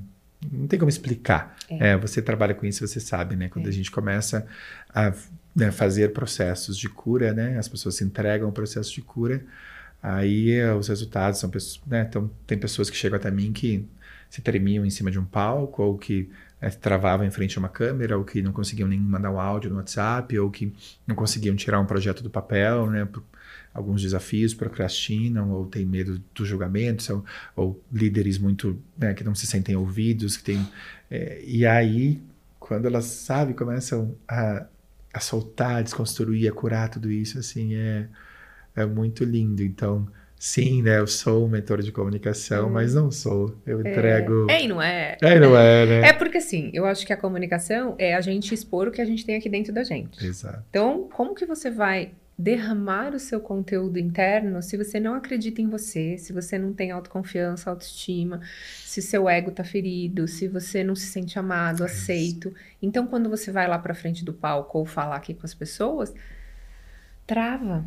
não 0.52 0.68
tem 0.68 0.78
como 0.78 0.90
explicar. 0.90 1.56
É. 1.70 1.90
É, 1.90 1.98
você 1.98 2.22
trabalha 2.22 2.54
com 2.54 2.66
isso, 2.66 2.86
você 2.86 3.00
sabe, 3.00 3.36
né? 3.36 3.50
Quando 3.50 3.66
é. 3.66 3.70
a 3.70 3.72
gente 3.72 3.90
começa 3.90 4.46
a 4.94 5.14
né, 5.56 5.72
fazer 5.72 6.14
processos 6.14 6.78
de 6.78 6.90
cura, 6.90 7.34
né? 7.34 7.58
As 7.58 7.68
pessoas 7.68 7.96
se 7.96 8.04
entregam 8.04 8.48
ao 8.48 8.54
processo 8.54 8.94
de 8.94 9.02
cura, 9.02 9.44
aí 10.04 10.52
eh, 10.52 10.74
os 10.74 10.88
resultados 10.90 11.40
são 11.40 11.50
pessoas, 11.50 11.82
né? 11.88 12.06
Então 12.08 12.30
tem 12.46 12.58
pessoas 12.58 12.90
que 12.90 12.98
chegam 12.98 13.18
até 13.18 13.32
mim 13.32 13.54
que 13.54 13.88
se 14.30 14.42
tremiam 14.42 14.86
em 14.86 14.90
cima 14.90 15.10
de 15.10 15.18
um 15.18 15.26
palco 15.26 15.82
ou 15.82 15.98
que 15.98 16.30
é, 16.62 16.70
travavam 16.70 17.26
em 17.26 17.32
frente 17.32 17.58
a 17.58 17.60
uma 17.60 17.70
câmera, 17.70 18.18
ou 18.18 18.24
que 18.24 18.42
não 18.42 18.52
conseguiam 18.52 18.88
nem 18.88 19.00
mandar 19.00 19.32
um 19.32 19.40
áudio 19.40 19.70
no 19.70 19.78
WhatsApp, 19.78 20.38
ou 20.40 20.50
que 20.50 20.74
não 21.06 21.16
conseguiam 21.16 21.56
tirar 21.56 21.80
um 21.80 21.86
projeto 21.86 22.24
do 22.24 22.30
papel, 22.30 22.90
né? 22.90 23.08
Alguns 23.74 24.02
desafios, 24.02 24.54
procrastinam, 24.54 25.52
ou 25.52 25.66
têm 25.66 25.86
medo 25.86 26.22
do 26.34 26.46
julgamento, 26.46 27.04
são, 27.04 27.24
ou 27.56 27.84
líderes 27.92 28.38
muito 28.38 28.82
né, 28.98 29.14
que 29.14 29.24
não 29.24 29.36
se 29.36 29.46
sentem 29.46 29.76
ouvidos, 29.76 30.38
que 30.38 30.44
tem 30.44 30.66
é, 31.12 31.44
e 31.46 31.66
aí 31.66 32.22
quando 32.58 32.86
elas 32.86 33.06
sabe 33.06 33.54
começam 33.54 34.16
a, 34.28 34.66
a 35.14 35.20
soltar, 35.20 35.76
a 35.78 35.82
desconstruir, 35.82 36.50
a 36.50 36.54
curar 36.54 36.90
tudo 36.90 37.12
isso, 37.12 37.38
assim 37.38 37.76
é 37.76 38.08
é 38.76 38.86
muito 38.86 39.24
lindo. 39.24 39.64
Então 39.64 40.08
Sim, 40.46 40.84
né? 40.84 41.00
Eu 41.00 41.08
sou 41.08 41.44
um 41.44 41.50
mentor 41.50 41.82
de 41.82 41.92
comunicação, 41.92 42.68
hum. 42.68 42.74
mas 42.74 42.94
não 42.94 43.10
sou. 43.10 43.60
Eu 43.66 43.84
é. 43.84 43.90
entrego. 43.92 44.46
É, 44.48 44.64
e 44.64 44.68
não 44.68 44.80
é. 44.80 45.18
É, 45.20 45.38
e 45.38 45.40
não 45.40 45.58
é, 45.58 45.86
né? 45.88 46.10
É 46.10 46.14
porque, 46.14 46.38
assim, 46.38 46.70
eu 46.72 46.86
acho 46.86 47.04
que 47.04 47.12
a 47.12 47.18
comunicação 47.18 47.96
é 47.98 48.14
a 48.14 48.22
gente 48.22 48.54
expor 48.54 48.88
o 48.88 48.92
que 48.92 49.02
a 49.02 49.06
gente 49.06 49.26
tem 49.26 49.36
aqui 49.36 49.50
dentro 49.50 49.74
da 49.74 49.84
gente. 49.84 50.24
Exato. 50.24 50.64
Então, 50.70 51.10
como 51.12 51.34
que 51.34 51.48
você 51.48 51.72
vai 51.72 52.12
derramar 52.38 53.16
o 53.16 53.20
seu 53.20 53.40
conteúdo 53.40 53.98
interno 53.98 54.62
se 54.62 54.78
você 54.78 55.00
não 55.00 55.16
acredita 55.16 55.64
em 55.64 55.68
você, 55.68 56.16
se 56.20 56.32
você 56.32 56.60
não 56.60 56.74
tem 56.74 56.92
autoconfiança, 56.92 57.72
autoestima, 57.72 58.40
se 58.84 59.02
seu 59.02 59.28
ego 59.28 59.50
tá 59.50 59.64
ferido, 59.64 60.28
se 60.28 60.48
você 60.48 60.84
não 60.84 60.96
se 60.96 61.08
sente 61.08 61.40
amado, 61.40 61.82
é 61.82 61.88
aceito. 61.88 62.54
Então, 62.80 63.08
quando 63.08 63.32
você 63.32 63.52
vai 63.52 63.68
lá 63.68 63.80
para 63.80 63.96
frente 63.96 64.24
do 64.24 64.32
palco 64.32 64.78
ou 64.78 64.86
falar 64.86 65.16
aqui 65.16 65.34
com 65.34 65.44
as 65.44 65.56
pessoas, 65.56 66.14
trava 67.26 67.84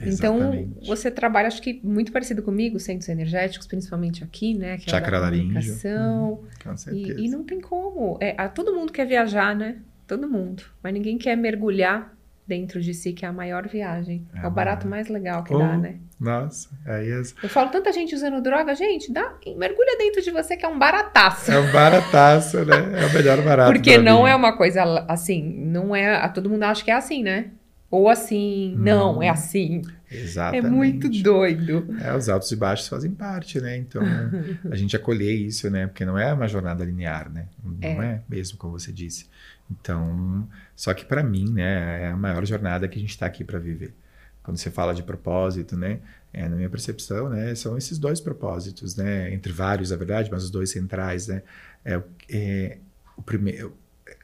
então, 0.00 0.68
você 0.86 1.10
trabalha, 1.10 1.48
acho 1.48 1.60
que 1.60 1.80
muito 1.82 2.12
parecido 2.12 2.42
comigo, 2.42 2.78
centros 2.78 3.08
energéticos, 3.08 3.66
principalmente 3.66 4.22
aqui, 4.22 4.54
né? 4.54 4.78
Que 4.78 4.88
é 4.88 4.90
Chakra 4.90 5.18
laríngeo. 5.18 5.74
Uhum, 5.84 6.38
com 6.62 6.76
certeza. 6.76 7.20
E, 7.20 7.26
e, 7.26 7.28
não 7.28 7.44
tem 7.44 7.60
como. 7.60 8.18
É, 8.20 8.34
a, 8.38 8.48
todo 8.48 8.74
mundo 8.74 8.92
quer 8.92 9.06
viajar, 9.06 9.54
né? 9.56 9.78
Todo 10.06 10.28
mundo. 10.28 10.62
Mas 10.82 10.92
ninguém 10.92 11.18
quer 11.18 11.36
mergulhar 11.36 12.16
dentro 12.46 12.80
de 12.80 12.94
si, 12.94 13.12
que 13.12 13.26
é 13.26 13.28
a 13.28 13.32
maior 13.32 13.68
viagem. 13.68 14.26
É, 14.34 14.44
é 14.44 14.48
o 14.48 14.50
barato 14.50 14.88
mais 14.88 15.08
legal 15.08 15.44
que 15.44 15.54
oh, 15.54 15.58
dá, 15.58 15.76
né? 15.76 15.96
Nossa, 16.18 16.70
aí 16.86 17.10
é... 17.10 17.20
Eu 17.42 17.48
falo 17.48 17.70
tanta 17.70 17.92
gente 17.92 18.14
usando 18.14 18.40
droga, 18.40 18.74
gente, 18.74 19.12
dá, 19.12 19.34
mergulha 19.56 19.96
dentro 19.98 20.22
de 20.22 20.30
você 20.30 20.56
que 20.56 20.64
é 20.64 20.68
um 20.68 20.78
barataço. 20.78 21.52
É 21.52 21.58
um 21.58 21.70
barataço, 21.70 22.64
né? 22.64 23.02
É 23.02 23.06
o 23.06 23.12
melhor 23.12 23.42
barato. 23.42 23.70
Porque 23.70 23.98
não 23.98 24.26
é 24.26 24.34
uma 24.34 24.56
coisa 24.56 25.04
assim, 25.06 25.42
não 25.42 25.94
é. 25.94 26.26
Todo 26.28 26.48
mundo 26.48 26.62
acha 26.62 26.82
que 26.82 26.90
é 26.90 26.94
assim, 26.94 27.22
né? 27.22 27.50
Ou 27.90 28.08
assim, 28.08 28.74
não, 28.76 29.14
não 29.14 29.22
é 29.22 29.30
assim. 29.30 29.82
Exatamente. 30.10 30.66
É 30.66 30.68
muito 30.68 31.08
doido. 31.22 31.86
É, 32.02 32.14
os 32.14 32.28
altos 32.28 32.50
e 32.52 32.56
baixos 32.56 32.86
fazem 32.86 33.10
parte, 33.10 33.60
né? 33.60 33.76
Então, 33.78 34.02
a 34.70 34.76
gente 34.76 34.94
acolher 34.94 35.32
isso, 35.32 35.70
né? 35.70 35.86
Porque 35.86 36.04
não 36.04 36.18
é 36.18 36.32
uma 36.32 36.46
jornada 36.46 36.84
linear, 36.84 37.30
né? 37.30 37.46
Não 37.62 37.78
é, 37.80 38.14
é 38.14 38.22
mesmo, 38.28 38.58
como 38.58 38.78
você 38.78 38.92
disse. 38.92 39.26
Então, 39.70 40.46
só 40.76 40.92
que 40.92 41.04
para 41.04 41.22
mim, 41.22 41.50
né, 41.50 42.04
é 42.04 42.06
a 42.08 42.16
maior 42.16 42.44
jornada 42.44 42.88
que 42.88 42.98
a 42.98 43.00
gente 43.00 43.10
está 43.10 43.26
aqui 43.26 43.42
para 43.42 43.58
viver. 43.58 43.94
Quando 44.42 44.56
você 44.56 44.70
fala 44.70 44.94
de 44.94 45.02
propósito, 45.02 45.76
né? 45.76 46.00
É, 46.32 46.46
na 46.46 46.56
minha 46.56 46.68
percepção, 46.68 47.30
né, 47.30 47.54
são 47.54 47.76
esses 47.76 47.98
dois 47.98 48.20
propósitos, 48.20 48.96
né? 48.96 49.32
Entre 49.32 49.52
vários, 49.52 49.90
na 49.90 49.96
verdade, 49.96 50.30
mas 50.30 50.44
os 50.44 50.50
dois 50.50 50.70
centrais, 50.70 51.26
né? 51.26 51.42
É, 51.84 52.02
é 52.28 52.78
o 53.16 53.22
primeiro 53.22 53.74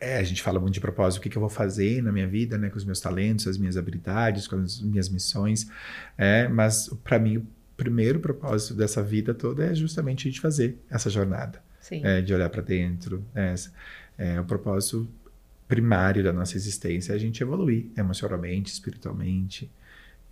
é, 0.00 0.18
a 0.18 0.22
gente 0.22 0.42
fala 0.42 0.58
muito 0.58 0.74
de 0.74 0.80
propósito, 0.80 1.18
o 1.18 1.22
que, 1.22 1.28
que, 1.28 1.36
eu 1.36 1.40
vou 1.40 1.48
fazer 1.48 2.02
na 2.02 2.12
minha 2.12 2.26
vida, 2.26 2.58
né, 2.58 2.68
com 2.70 2.76
os 2.76 2.84
meus 2.84 3.00
talentos, 3.00 3.46
as 3.46 3.58
minhas 3.58 3.76
habilidades, 3.76 4.46
com 4.46 4.56
as 4.56 4.80
minhas 4.80 5.08
missões, 5.08 5.68
é, 6.16 6.48
mas 6.48 6.88
para 7.02 7.18
mim 7.18 7.38
o 7.38 7.46
primeiro 7.76 8.20
propósito 8.20 8.74
dessa 8.74 9.02
vida 9.02 9.34
toda 9.34 9.64
é 9.64 9.74
justamente 9.74 10.28
a 10.28 10.30
gente 10.30 10.40
fazer 10.40 10.78
essa 10.90 11.10
jornada, 11.10 11.62
é, 11.90 12.20
de 12.20 12.32
olhar 12.32 12.48
para 12.48 12.62
dentro, 12.62 13.24
é, 13.34 13.54
é, 14.16 14.40
o 14.40 14.44
propósito 14.44 15.08
primário 15.66 16.22
da 16.22 16.32
nossa 16.32 16.56
existência 16.56 17.12
é 17.12 17.16
a 17.16 17.18
gente 17.18 17.42
evoluir 17.42 17.86
emocionalmente, 17.96 18.72
espiritualmente, 18.72 19.70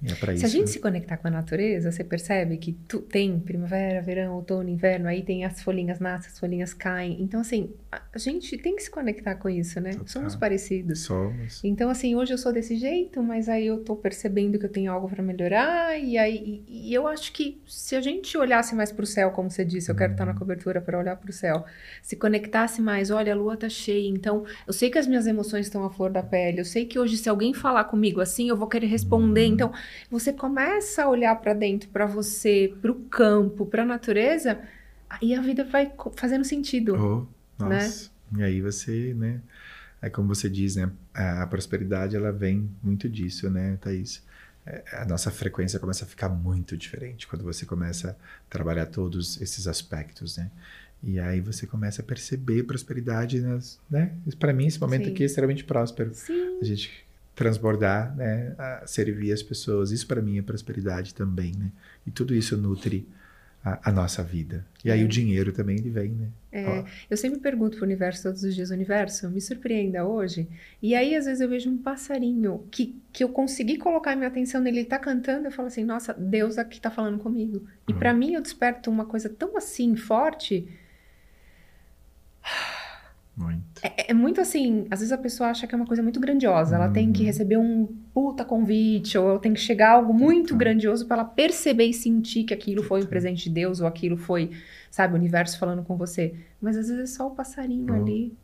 é 0.05 0.15
se 0.15 0.33
isso. 0.35 0.47
a 0.47 0.49
gente 0.49 0.71
se 0.71 0.81
conectar 0.81 1.17
com 1.17 1.29
a 1.29 1.31
natureza, 1.31 1.91
você 1.91 2.05
percebe 2.05 2.57
que 2.57 2.73
tu, 2.73 3.01
tem 3.01 3.38
primavera, 3.38 4.03
verão, 4.03 4.35
outono, 4.35 4.69
inverno, 4.69 5.09
aí 5.09 5.23
tem 5.23 5.45
as 5.45 5.62
folhinhas 5.62 6.01
nascem, 6.01 6.31
as 6.31 6.38
folhinhas 6.38 6.75
caem. 6.75 7.23
Então, 7.23 7.41
assim, 7.41 7.71
a 7.91 8.19
gente 8.19 8.59
tem 8.59 8.77
que 8.77 8.83
se 8.83 8.91
conectar 8.91 9.37
com 9.37 9.49
isso, 9.49 9.81
né? 9.81 9.93
Total. 9.93 10.09
Somos 10.09 10.37
parecidos. 10.37 11.01
Somos. 11.01 11.62
Então, 11.65 11.88
assim, 11.88 12.15
hoje 12.15 12.35
eu 12.35 12.38
sou 12.38 12.53
desse 12.53 12.77
jeito, 12.77 13.23
mas 13.23 13.49
aí 13.49 13.67
eu 13.67 13.79
tô 13.85 13.97
percebendo 13.97 14.59
que 14.59 14.67
eu 14.67 14.71
tenho 14.71 14.91
algo 14.91 15.09
para 15.09 15.23
melhorar. 15.23 15.99
E 15.99 16.19
aí 16.19 16.43
e, 16.43 16.88
e, 16.88 16.95
eu 16.95 17.07
acho 17.07 17.33
que 17.33 17.61
se 17.67 17.95
a 17.95 18.01
gente 18.01 18.37
olhasse 18.37 18.75
mais 18.75 18.91
pro 18.91 19.07
céu, 19.07 19.31
como 19.31 19.51
você 19.51 19.65
disse, 19.65 19.91
eu 19.91 19.95
quero 19.95 20.12
estar 20.12 20.25
na 20.25 20.33
uhum. 20.33 20.38
cobertura 20.38 20.81
para 20.81 20.99
olhar 20.99 21.17
pro 21.17 21.33
céu, 21.33 21.65
se 22.03 22.17
conectasse 22.17 22.83
mais, 22.83 23.11
olha, 23.11 23.33
a 23.33 23.37
lua 23.37 23.57
tá 23.57 23.69
cheia, 23.69 24.09
então 24.09 24.45
eu 24.67 24.73
sei 24.73 24.91
que 24.91 24.99
as 24.99 25.07
minhas 25.07 25.27
emoções 25.27 25.67
estão 25.67 25.85
à 25.85 25.91
flor 25.91 26.11
da 26.11 26.23
pele, 26.23 26.61
eu 26.61 26.65
sei 26.65 26.85
que 26.85 26.99
hoje 26.99 27.17
se 27.17 27.29
alguém 27.29 27.55
falar 27.55 27.85
comigo 27.85 28.21
assim, 28.21 28.49
eu 28.49 28.57
vou 28.57 28.67
querer 28.67 28.87
responder. 28.87 29.47
Uhum. 29.47 29.53
Então, 29.53 29.73
você 30.11 30.33
começa 30.33 31.05
a 31.05 31.09
olhar 31.09 31.35
para 31.37 31.55
dentro, 31.55 31.88
para 31.88 32.07
você, 32.07 32.74
para 32.81 32.90
o 32.90 32.94
campo, 32.94 33.66
para 33.66 33.83
a 33.83 33.87
natureza, 33.87 34.61
aí 35.09 35.35
a 35.35 35.40
vida 35.40 35.64
vai 35.64 35.92
fazendo 36.16 36.44
sentido. 36.44 36.94
Oh, 36.94 37.64
né? 37.64 37.85
nossa. 37.85 38.11
E 38.37 38.42
aí 38.42 38.61
você, 38.61 39.14
né? 39.14 39.40
É 40.00 40.11
como 40.11 40.28
você 40.35 40.50
diz, 40.50 40.76
né? 40.76 40.90
A 41.14 41.46
prosperidade 41.46 42.16
ela 42.16 42.33
vem 42.33 42.68
muito 42.83 43.09
disso, 43.09 43.48
né, 43.48 43.78
Thaís? 43.81 44.22
É, 44.66 44.83
a 44.92 45.05
nossa 45.05 45.31
frequência 45.31 45.78
começa 45.78 46.05
a 46.05 46.09
ficar 46.09 46.28
muito 46.28 46.76
diferente 46.76 47.26
quando 47.26 47.42
você 47.42 47.66
começa 47.66 48.11
a 48.11 48.50
trabalhar 48.50 48.87
todos 48.87 49.40
esses 49.40 49.66
aspectos, 49.66 50.37
né? 50.37 50.50
E 51.02 51.18
aí 51.18 51.40
você 51.40 51.66
começa 51.66 52.00
a 52.00 52.05
perceber 52.05 52.62
prosperidade 52.62 53.40
nas, 53.40 53.78
né? 53.90 54.12
Para 54.38 54.52
mim 54.52 54.66
esse 54.66 54.81
momento 54.81 55.07
Sim. 55.07 55.12
aqui 55.12 55.22
é 55.24 55.26
extremamente 55.26 55.64
próspero. 55.64 56.14
Sim. 56.14 56.59
A 56.61 56.64
gente 56.64 57.05
transbordar, 57.35 58.14
né, 58.16 58.55
a 58.59 58.87
servir 58.87 59.33
as 59.33 59.42
pessoas. 59.42 59.90
Isso 59.90 60.07
para 60.07 60.21
mim 60.21 60.38
é 60.38 60.42
prosperidade 60.42 61.14
também, 61.14 61.53
né? 61.57 61.71
E 62.07 62.11
tudo 62.11 62.35
isso 62.35 62.57
nutre 62.57 63.09
a, 63.64 63.90
a 63.90 63.92
nossa 63.92 64.23
vida. 64.23 64.66
E 64.85 64.90
aí 64.90 65.01
é. 65.01 65.05
o 65.05 65.09
dinheiro 65.09 65.53
também 65.53 65.77
ele 65.77 65.90
vem, 65.90 66.11
né? 66.11 66.29
É, 66.51 66.85
eu 67.09 67.16
sempre 67.16 67.38
pergunto 67.40 67.77
pro 67.77 67.87
universo 67.87 68.25
todos 68.25 68.42
os 68.42 68.55
dias, 68.55 68.71
universo, 68.71 69.31
me 69.31 69.40
surpreenda 69.40 70.05
hoje. 70.05 70.47
E 70.83 70.95
aí, 70.95 71.14
às 71.14 71.25
vezes, 71.25 71.40
eu 71.40 71.49
vejo 71.49 71.71
um 71.71 71.79
passarinho 71.79 72.66
que, 72.71 73.01
que 73.12 73.25
eu 73.25 73.29
consegui 73.29 73.79
colocar 73.79 74.14
minha 74.14 74.29
atenção 74.29 74.61
nele, 74.61 74.81
ele 74.81 74.87
tá 74.87 74.99
cantando, 74.99 75.47
eu 75.47 75.53
falo 75.53 75.68
assim, 75.68 75.85
nossa, 75.85 76.12
Deus 76.12 76.59
aqui 76.59 76.81
tá 76.81 76.90
falando 76.90 77.18
comigo. 77.18 77.66
E 77.88 77.92
uhum. 77.92 77.99
para 77.99 78.12
mim, 78.12 78.35
eu 78.35 78.42
desperto 78.42 78.90
uma 78.90 79.07
coisa 79.07 79.29
tão 79.31 79.57
assim, 79.57 79.97
forte. 79.97 80.68
Muito. 83.37 83.62
É, 83.83 84.11
é, 84.11 84.14
muito 84.14 84.40
assim, 84.40 84.87
às 84.90 85.01
vezes 85.01 85.12
a 85.12 85.18
pessoa 85.18 85.51
acha 85.51 85.66
que 85.66 85.75
é 85.75 85.77
uma 85.77 85.87
coisa 85.87 86.03
muito 86.03 86.21
grandiosa, 86.21 86.77
ela 86.77 86.90
tem 86.90 87.11
que 87.12 87.21
uhum. 87.21 87.27
receber 87.27 87.57
um 87.57 87.87
puta 88.12 88.45
convite, 88.45 89.16
ou 89.16 89.31
ela 89.31 89.38
tem 89.38 89.55
que 89.55 89.61
chegar 89.61 89.90
a 89.90 89.92
algo 89.92 90.12
muito 90.12 90.55
grandioso 90.55 91.07
para 91.07 91.23
ela 91.23 91.25
perceber 91.25 91.87
e 91.87 91.95
sentir 91.95 92.45
que 92.45 92.53
aquilo 92.53 92.83
foi 92.83 93.03
um 93.03 93.07
presente 93.07 93.45
de 93.45 93.51
Deus, 93.51 93.81
ou 93.81 93.87
aquilo 93.87 94.18
foi 94.18 94.51
sabe, 94.92 95.14
o 95.14 95.16
universo 95.16 95.59
falando 95.59 95.83
com 95.83 95.97
você. 95.97 96.35
Mas 96.61 96.77
às 96.77 96.88
vezes 96.88 97.03
é 97.03 97.07
só 97.07 97.27
o 97.27 97.31
passarinho 97.31 97.92
oh. 97.92 97.97
ali. 97.97 98.37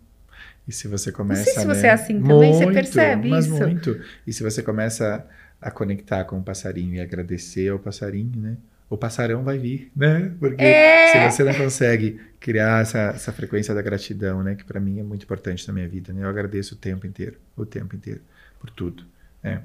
E 0.66 0.72
se 0.72 0.88
você 0.88 1.12
começa. 1.12 1.40
Não 1.40 1.44
sei 1.44 1.54
se 1.54 1.66
né? 1.66 1.74
você 1.74 1.86
é 1.86 1.90
assim 1.90 2.20
também, 2.20 2.52
muito, 2.52 2.58
você 2.58 2.72
percebe 2.72 3.28
mas 3.28 3.46
isso. 3.46 3.58
Muito. 3.58 4.00
E 4.26 4.32
se 4.32 4.42
você 4.42 4.62
começa 4.62 5.26
a 5.60 5.70
conectar 5.70 6.24
com 6.24 6.38
o 6.38 6.42
passarinho 6.42 6.94
e 6.94 7.00
agradecer 7.00 7.68
ao 7.68 7.78
passarinho, 7.78 8.40
né? 8.40 8.56
O 8.90 8.96
passarão 8.96 9.44
vai 9.44 9.58
vir, 9.58 9.92
né? 9.94 10.34
Porque 10.38 10.62
é... 10.62 11.12
se 11.12 11.36
você 11.36 11.44
não 11.44 11.54
consegue 11.54 12.18
criar 12.40 12.82
essa, 12.82 12.98
essa 13.10 13.32
frequência 13.32 13.74
da 13.74 13.82
gratidão, 13.82 14.42
né? 14.42 14.54
Que 14.54 14.64
para 14.64 14.80
mim 14.80 14.98
é 14.98 15.02
muito 15.02 15.24
importante 15.24 15.66
na 15.68 15.74
minha 15.74 15.88
vida, 15.88 16.12
né? 16.12 16.24
Eu 16.24 16.28
agradeço 16.28 16.74
o 16.74 16.78
tempo 16.78 17.06
inteiro, 17.06 17.36
o 17.56 17.66
tempo 17.66 17.94
inteiro, 17.94 18.20
por 18.58 18.70
tudo, 18.70 19.04
né? 19.42 19.62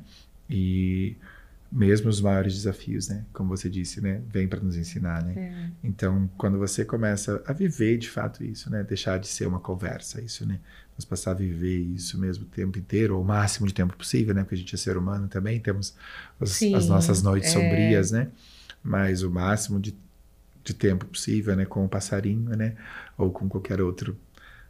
E 0.50 1.16
mesmo 1.74 2.08
os 2.08 2.22
maiores 2.22 2.54
desafios, 2.54 3.08
né? 3.08 3.26
Como 3.34 3.50
você 3.50 3.68
disse, 3.68 4.00
né? 4.00 4.22
Vem 4.30 4.48
para 4.48 4.60
nos 4.60 4.78
ensinar, 4.78 5.24
né? 5.24 5.34
É. 5.36 5.88
Então, 5.88 6.30
quando 6.38 6.60
você 6.60 6.86
começa 6.86 7.42
a 7.48 7.52
viver 7.52 7.98
de 7.98 8.10
fato 8.10 8.44
isso, 8.44 8.70
né? 8.70 8.84
Deixar 8.84 9.18
de 9.18 9.28
ser 9.28 9.48
uma 9.48 9.60
conversa 9.60 10.22
isso, 10.22 10.46
né? 10.46 10.60
Mas 10.96 11.04
passar 11.04 11.32
a 11.32 11.34
viver 11.34 11.80
isso 11.80 12.20
mesmo 12.20 12.44
o 12.44 12.48
tempo 12.48 12.78
inteiro, 12.78 13.16
ou 13.16 13.24
o 13.24 13.26
máximo 13.26 13.66
de 13.66 13.74
tempo 13.74 13.98
possível, 13.98 14.36
né? 14.36 14.42
Porque 14.42 14.54
a 14.54 14.58
gente 14.58 14.76
é 14.76 14.78
ser 14.78 14.98
humano 14.98 15.28
também, 15.28 15.60
temos 15.60 15.96
os, 16.40 16.62
as 16.62 16.88
nossas 16.88 17.24
noites 17.24 17.50
é. 17.50 17.54
sombrias, 17.54 18.12
né? 18.12 18.28
Mas 18.84 19.24
o 19.24 19.32
máximo 19.32 19.80
de, 19.80 19.96
de 20.64 20.74
tempo 20.74 21.06
possível, 21.06 21.56
né? 21.56 21.66
Com 21.66 21.86
o 21.86 21.90
passarinho, 21.90 22.56
né? 22.56 22.76
Ou 23.18 23.32
com 23.32 23.48
qualquer 23.48 23.82
outro, 23.82 24.18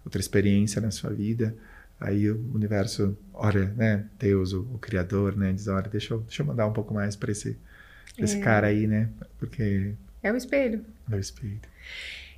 outra 0.06 0.22
experiência 0.22 0.80
na 0.82 0.92
sua 0.92 1.10
vida 1.10 1.56
Aí 2.04 2.30
o 2.30 2.52
universo 2.54 3.18
olha, 3.34 3.68
né? 3.78 4.06
Deus, 4.20 4.52
o, 4.52 4.62
o 4.74 4.78
Criador, 4.78 5.38
né? 5.38 5.54
Diz, 5.54 5.70
olha, 5.70 5.88
deixa 5.90 6.14
eu, 6.14 6.20
deixa 6.20 6.42
eu 6.42 6.46
mandar 6.46 6.68
um 6.68 6.74
pouco 6.74 6.94
mais 6.94 7.16
para 7.16 7.32
esse, 7.32 7.58
esse 8.18 8.38
é. 8.38 8.40
cara 8.42 8.68
aí, 8.68 8.86
né? 8.86 9.08
Porque... 9.40 9.94
É 10.22 10.30
o 10.30 10.36
espelho. 10.36 10.86
É 11.10 11.16
o 11.16 11.20
espelho. 11.20 11.62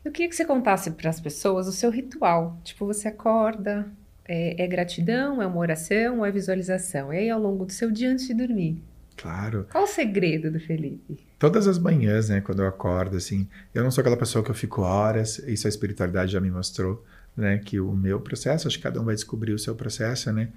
Eu 0.03 0.11
queria 0.11 0.29
que 0.29 0.35
você 0.35 0.45
contasse 0.45 0.91
para 0.91 1.09
as 1.09 1.19
pessoas 1.19 1.67
o 1.67 1.71
seu 1.71 1.89
ritual. 1.89 2.59
Tipo, 2.63 2.85
você 2.85 3.07
acorda, 3.07 3.88
é, 4.27 4.63
é, 4.63 4.67
gratidão, 4.67 5.41
é 5.41 5.47
uma 5.47 5.57
oração 5.57 6.23
é 6.23 6.31
visualização? 6.31 7.11
E 7.11 7.17
aí, 7.17 7.29
ao 7.31 7.41
longo 7.41 7.65
do 7.65 7.71
seu 7.71 7.89
dia 7.89 8.11
antes 8.11 8.27
de 8.27 8.35
dormir? 8.35 8.79
Claro. 9.17 9.65
Qual 9.71 9.84
o 9.84 9.88
segredo 9.88 10.51
do 10.51 10.60
Felipe? 10.60 11.25
Todas 11.39 11.67
as 11.67 11.80
manhãs, 11.80 12.30
né, 12.30 12.41
quando 12.41 12.62
eu 12.62 12.67
acordo, 12.67 13.17
assim, 13.17 13.47
eu 13.73 13.84
não 13.84 13.91
sou 13.91 14.01
aquela 14.01 14.17
pessoa 14.17 14.43
que 14.43 14.51
eu 14.51 14.56
fico 14.56 14.82
horas, 14.82 15.39
isso 15.39 15.67
a 15.67 15.69
espiritualidade 15.69 16.32
já 16.32 16.39
me 16.39 16.51
mostrou 16.51 17.04
né? 17.36 17.58
Que 17.58 17.80
o 17.80 17.91
meu 17.91 18.19
processo, 18.19 18.67
acho 18.67 18.78
que 18.78 18.84
cada 18.84 19.01
um 19.01 19.06
vai 19.06 19.15
descobrir 19.15 19.54
o 19.54 19.60
seu 19.60 19.75
processo, 19.75 20.32
né? 20.32 20.49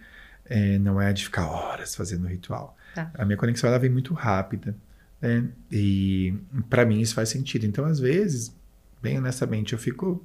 É, 0.46 0.78
não 0.78 1.00
é 1.00 1.12
de 1.12 1.24
ficar 1.24 1.46
horas 1.46 1.94
fazendo 1.94 2.26
ritual. 2.26 2.76
Tá. 2.94 3.10
A 3.14 3.24
minha 3.24 3.36
conexão 3.36 3.68
ela 3.68 3.78
vem 3.78 3.90
muito 3.90 4.14
rápida, 4.14 4.74
né? 5.20 5.44
E 5.70 6.34
para 6.70 6.86
mim 6.86 7.00
isso 7.00 7.14
faz 7.14 7.28
sentido. 7.28 7.66
Então, 7.66 7.84
às 7.84 7.98
vezes, 7.98 8.54
bem 9.02 9.18
honestamente, 9.18 9.72
eu 9.72 9.78
fico 9.78 10.24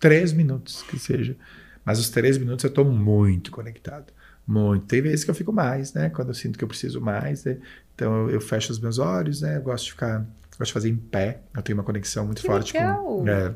três 0.00 0.32
minutos, 0.32 0.82
que 0.82 0.98
seja. 0.98 1.36
Mas 1.84 1.98
os 1.98 2.08
três 2.08 2.38
minutos 2.38 2.64
eu 2.64 2.68
estou 2.68 2.84
muito 2.84 3.50
conectado. 3.50 4.12
Muito. 4.46 4.86
Tem 4.86 5.00
vezes 5.00 5.24
que 5.24 5.30
eu 5.30 5.34
fico 5.34 5.52
mais, 5.52 5.94
né? 5.94 6.10
Quando 6.10 6.28
eu 6.28 6.34
sinto 6.34 6.58
que 6.58 6.64
eu 6.64 6.68
preciso 6.68 7.00
mais. 7.00 7.44
Né? 7.44 7.58
Então 7.94 8.28
eu, 8.28 8.30
eu, 8.30 8.40
fecho 8.40 8.70
os 8.70 8.78
meus 8.78 8.98
olhos, 8.98 9.40
né? 9.40 9.56
Eu 9.56 9.62
gosto 9.62 9.84
de 9.84 9.92
ficar. 9.92 10.26
Gosto 10.58 10.66
de 10.66 10.72
fazer 10.72 10.88
em 10.90 10.96
pé. 10.96 11.40
Eu 11.54 11.62
tenho 11.62 11.78
uma 11.78 11.84
conexão 11.84 12.26
muito 12.26 12.42
que 12.42 12.46
forte 12.46 12.74
legal. 12.74 13.02
com. 13.02 13.28
É, 13.28 13.54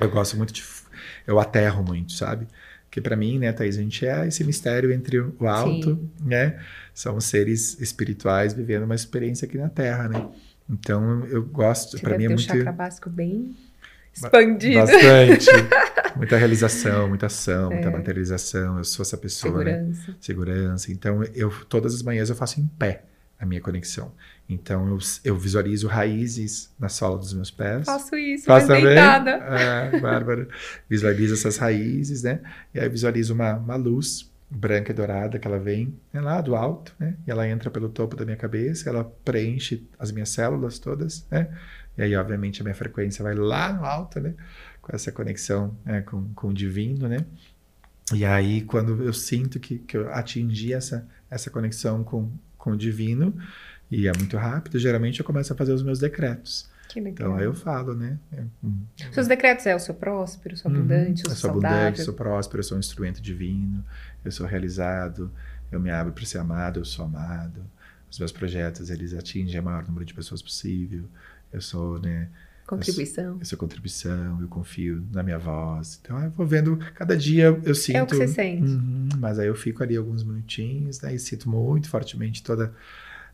eu 0.00 0.10
gosto 0.10 0.36
muito 0.36 0.52
de 0.52 0.62
eu 1.26 1.38
aterro 1.38 1.82
muito, 1.82 2.12
sabe? 2.12 2.46
Porque 2.84 3.00
para 3.00 3.16
mim, 3.16 3.38
né, 3.38 3.52
Thaís, 3.52 3.76
a 3.76 3.82
gente 3.82 4.06
é 4.06 4.26
esse 4.26 4.42
mistério 4.44 4.92
entre 4.92 5.18
o 5.18 5.46
alto, 5.46 5.90
Sim. 5.90 6.10
né? 6.20 6.60
Somos 6.94 7.24
seres 7.24 7.78
espirituais 7.80 8.54
vivendo 8.54 8.84
uma 8.84 8.94
experiência 8.94 9.46
aqui 9.46 9.58
na 9.58 9.68
Terra, 9.68 10.08
né? 10.08 10.26
Então 10.68 11.24
eu 11.26 11.44
gosto, 11.44 12.00
para 12.00 12.16
mim 12.16 12.24
é 12.24 12.28
muito. 12.28 12.40
um 12.40 12.42
chakra 12.42 12.72
básico 12.72 13.10
bem 13.10 13.54
expandido. 14.16 14.80
Bastante. 14.80 15.46
muita 16.16 16.36
realização, 16.36 17.08
muita 17.08 17.26
ação, 17.26 17.70
muita 17.70 17.88
é. 17.88 17.90
materialização. 17.90 18.78
Eu 18.78 18.84
sou 18.84 19.02
essa 19.02 19.16
pessoa, 19.16 19.62
né? 19.62 19.72
Segurança. 19.72 20.10
né? 20.10 20.16
Segurança. 20.20 20.92
Então 20.92 21.22
eu 21.34 21.50
todas 21.68 21.94
as 21.94 22.02
manhãs 22.02 22.30
eu 22.30 22.36
faço 22.36 22.60
em 22.60 22.66
pé 22.66 23.04
a 23.38 23.44
minha 23.44 23.60
conexão. 23.60 24.12
Então 24.48 24.88
eu, 24.88 24.98
eu 25.24 25.36
visualizo 25.36 25.86
raízes 25.88 26.72
na 26.78 26.88
sola 26.88 27.18
dos 27.18 27.34
meus 27.34 27.50
pés. 27.50 27.84
Faço 27.84 28.16
isso, 28.16 28.46
Faço 28.46 28.68
também. 28.68 28.84
Deitada. 28.84 29.30
É, 29.30 30.00
Bárbara. 30.00 30.48
visualizo 30.88 31.34
essas 31.34 31.56
raízes, 31.56 32.22
né? 32.22 32.40
E 32.72 32.80
aí 32.80 32.88
visualizo 32.88 33.34
uma, 33.34 33.54
uma 33.54 33.76
luz 33.76 34.30
branca 34.48 34.92
e 34.92 34.94
dourada 34.94 35.38
que 35.38 35.46
ela 35.46 35.58
vem 35.58 35.98
né, 36.12 36.20
lá 36.20 36.40
do 36.40 36.54
alto, 36.54 36.94
né? 36.98 37.14
E 37.26 37.30
ela 37.30 37.48
entra 37.48 37.70
pelo 37.70 37.88
topo 37.88 38.16
da 38.16 38.24
minha 38.24 38.36
cabeça, 38.36 38.88
ela 38.88 39.04
preenche 39.24 39.84
as 39.98 40.12
minhas 40.12 40.28
células 40.28 40.78
todas, 40.78 41.26
né? 41.30 41.48
E 41.96 42.02
aí, 42.02 42.14
obviamente, 42.16 42.60
a 42.60 42.64
minha 42.64 42.74
frequência 42.74 43.22
vai 43.22 43.34
lá 43.34 43.72
no 43.72 43.84
alto, 43.84 44.20
né? 44.20 44.34
Com 44.82 44.94
essa 44.94 45.10
conexão 45.10 45.76
né? 45.84 46.02
com, 46.02 46.28
com 46.34 46.48
o 46.48 46.54
divino, 46.54 47.08
né? 47.08 47.24
E 48.12 48.24
aí, 48.24 48.60
quando 48.62 49.02
eu 49.02 49.12
sinto 49.12 49.58
que, 49.58 49.78
que 49.78 49.96
eu 49.96 50.12
atingi 50.12 50.72
essa, 50.72 51.08
essa 51.30 51.50
conexão 51.50 52.04
com, 52.04 52.30
com 52.56 52.70
o 52.72 52.76
divino, 52.76 53.34
e 53.90 54.06
é 54.06 54.12
muito 54.16 54.36
rápido, 54.36 54.78
geralmente 54.78 55.20
eu 55.20 55.26
começo 55.26 55.52
a 55.52 55.56
fazer 55.56 55.72
os 55.72 55.82
meus 55.82 55.98
decretos. 55.98 56.68
Que 56.88 57.00
legal. 57.00 57.28
Então 57.28 57.36
aí 57.36 57.44
eu 57.44 57.54
falo, 57.54 57.94
né? 57.94 58.18
É, 58.32 58.42
hum. 58.62 58.78
Seus 59.12 59.26
decretos 59.26 59.66
é 59.66 59.74
eu 59.74 59.80
sou 59.80 59.94
próspero, 59.94 60.54
eu 60.54 60.58
sou 60.58 60.70
uhum. 60.70 60.78
abundante, 60.78 61.24
uhum. 61.24 61.30
eu 61.30 61.30
sou, 61.30 61.32
eu 61.32 61.36
sou 61.36 61.50
abundante, 61.50 62.02
sou 62.02 62.14
próspero, 62.14 62.60
eu 62.60 62.64
sou 62.64 62.76
um 62.76 62.80
instrumento 62.80 63.20
divino, 63.20 63.84
eu 64.24 64.32
sou 64.32 64.46
realizado, 64.46 65.30
eu 65.70 65.80
me 65.80 65.90
abro 65.90 66.12
para 66.12 66.24
ser 66.24 66.38
amado, 66.38 66.80
eu 66.80 66.84
sou 66.84 67.04
amado. 67.04 67.62
Os 68.10 68.18
meus 68.18 68.32
projetos, 68.32 68.88
eles 68.88 69.14
atingem 69.14 69.60
o 69.60 69.64
maior 69.64 69.84
número 69.86 70.04
de 70.04 70.14
pessoas 70.14 70.40
possível. 70.40 71.04
Eu 71.52 71.60
sou, 71.60 71.98
né? 71.98 72.28
Contribuição. 72.66 73.24
Eu 73.24 73.30
sou, 73.30 73.40
eu 73.40 73.44
sou 73.46 73.58
contribuição, 73.58 74.40
eu 74.40 74.48
confio 74.48 75.02
na 75.12 75.22
minha 75.22 75.38
voz. 75.38 76.00
Então 76.02 76.20
eu 76.22 76.30
vou 76.30 76.46
vendo, 76.46 76.76
cada 76.94 77.16
dia 77.16 77.58
eu 77.64 77.74
sinto. 77.74 77.96
É 77.96 78.02
o 78.02 78.06
que 78.06 78.16
você 78.16 78.28
sente. 78.28 78.64
Uhum, 78.64 79.08
mas 79.18 79.38
aí 79.38 79.46
eu 79.46 79.54
fico 79.54 79.82
ali 79.82 79.96
alguns 79.96 80.24
minutinhos, 80.24 81.00
né? 81.00 81.14
E 81.14 81.18
sinto 81.18 81.48
muito 81.48 81.88
fortemente 81.88 82.42
toda 82.42 82.74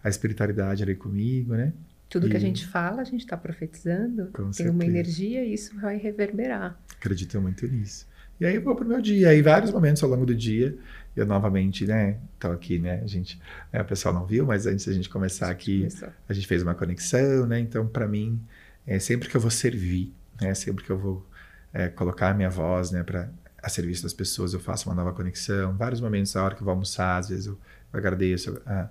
a 0.05 0.09
espiritualidade 0.09 0.83
ali 0.83 0.95
comigo, 0.95 1.55
né? 1.55 1.73
Tudo 2.11 2.27
e... 2.27 2.31
que 2.31 2.37
a 2.37 2.41
gente 2.41 2.67
fala, 2.67 3.01
a 3.01 3.05
gente 3.05 3.21
está 3.21 3.37
profetizando, 3.37 4.27
Com 4.27 4.45
tem 4.45 4.53
certeza. 4.53 4.75
uma 4.75 4.85
energia 4.85 5.43
e 5.45 5.55
isso 5.55 5.75
vai 5.81 5.97
reverberar. 5.97 6.79
Acredito 6.99 7.41
muito 7.41 7.67
nisso. 7.67 8.07
E 8.43 8.45
aí 8.45 8.57
eu 8.57 8.63
vou 8.63 8.75
pro 8.75 8.85
meu 8.85 9.01
dia, 9.01 9.29
aí 9.29 9.41
vários 9.41 9.71
momentos 9.71 10.03
ao 10.03 10.11
longo 10.11 10.27
do 10.27 10.35
dia, 10.35 10.77
eu 11.15 11.25
novamente, 11.25 11.87
né, 11.87 12.19
tô 12.41 12.51
aqui, 12.51 12.77
né, 12.77 13.01
a 13.01 13.07
gente, 13.07 13.41
né, 13.73 13.81
o 13.81 13.85
pessoal 13.85 14.13
não 14.13 14.27
viu, 14.27 14.45
mas 14.45 14.67
antes 14.67 14.85
da 14.85 14.93
gente 14.93 15.09
começar 15.09 15.49
aqui, 15.49 15.87
a 16.29 16.33
gente 16.33 16.49
fez 16.49 16.61
uma 16.61 16.75
conexão, 16.75 17.47
né, 17.47 17.61
então 17.61 17.87
para 17.87 18.09
mim, 18.09 18.43
é 18.85 18.99
sempre 18.99 19.29
que 19.29 19.37
eu 19.37 19.41
vou 19.41 19.49
servir, 19.49 20.13
né, 20.41 20.55
sempre 20.55 20.83
que 20.83 20.91
eu 20.91 20.99
vou 20.99 21.25
é, 21.73 21.87
colocar 21.87 22.31
a 22.31 22.35
minha 22.35 22.51
voz, 22.51 22.91
né, 22.91 23.05
para 23.05 23.31
a 23.63 23.69
serviço 23.69 24.03
das 24.03 24.13
pessoas, 24.13 24.53
eu 24.53 24.59
faço 24.59 24.89
uma 24.89 24.95
nova 24.97 25.13
conexão, 25.13 25.77
vários 25.77 26.01
momentos, 26.01 26.35
a 26.35 26.43
hora 26.43 26.57
que 26.57 26.63
eu 26.63 26.65
vou 26.65 26.73
almoçar, 26.73 27.19
às 27.19 27.29
vezes 27.29 27.47
eu 27.47 27.57
agradeço 27.93 28.61
a, 28.67 28.89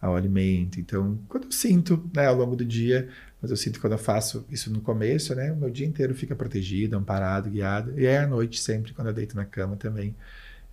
ao 0.00 0.14
alimento. 0.14 0.78
Então, 0.78 1.18
quando 1.28 1.46
eu 1.46 1.50
sinto, 1.50 2.08
né, 2.14 2.26
ao 2.26 2.36
longo 2.36 2.54
do 2.54 2.64
dia, 2.64 3.08
mas 3.42 3.50
eu 3.50 3.56
sinto 3.56 3.74
que 3.74 3.80
quando 3.80 3.94
eu 3.94 3.98
faço 3.98 4.46
isso 4.48 4.72
no 4.72 4.80
começo, 4.80 5.34
né, 5.34 5.50
o 5.50 5.56
meu 5.56 5.68
dia 5.68 5.84
inteiro 5.84 6.14
fica 6.14 6.34
protegido, 6.36 6.96
amparado, 6.96 7.50
guiado. 7.50 7.98
E 7.98 8.06
é 8.06 8.18
à 8.18 8.26
noite 8.26 8.60
sempre, 8.60 8.92
quando 8.92 9.08
eu 9.08 9.12
deito 9.12 9.34
na 9.34 9.44
cama 9.44 9.74
também, 9.74 10.14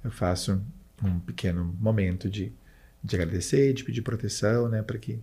eu 0.04 0.12
faço 0.12 0.62
um 1.04 1.20
pequeno 1.20 1.76
momento 1.80 2.30
de, 2.30 2.54
de 3.04 3.16
agradecer, 3.16 3.74
de 3.74 3.84
pedir 3.84 4.04
proteção, 4.04 4.70
né, 4.70 4.84
para 4.84 5.00
que 5.00 5.20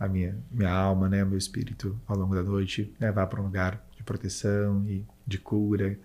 a 0.00 0.08
minha, 0.08 0.36
minha 0.50 0.70
alma, 0.70 1.06
né, 1.06 1.22
meu 1.22 1.36
espírito, 1.36 2.00
ao 2.06 2.16
longo 2.16 2.34
da 2.34 2.42
noite, 2.42 2.90
né, 2.98 3.12
vá 3.12 3.26
para 3.26 3.42
um 3.42 3.44
lugar 3.44 3.84
de 3.94 4.02
proteção 4.02 4.82
e 4.88 5.04
de 5.26 5.36
cura. 5.36 5.98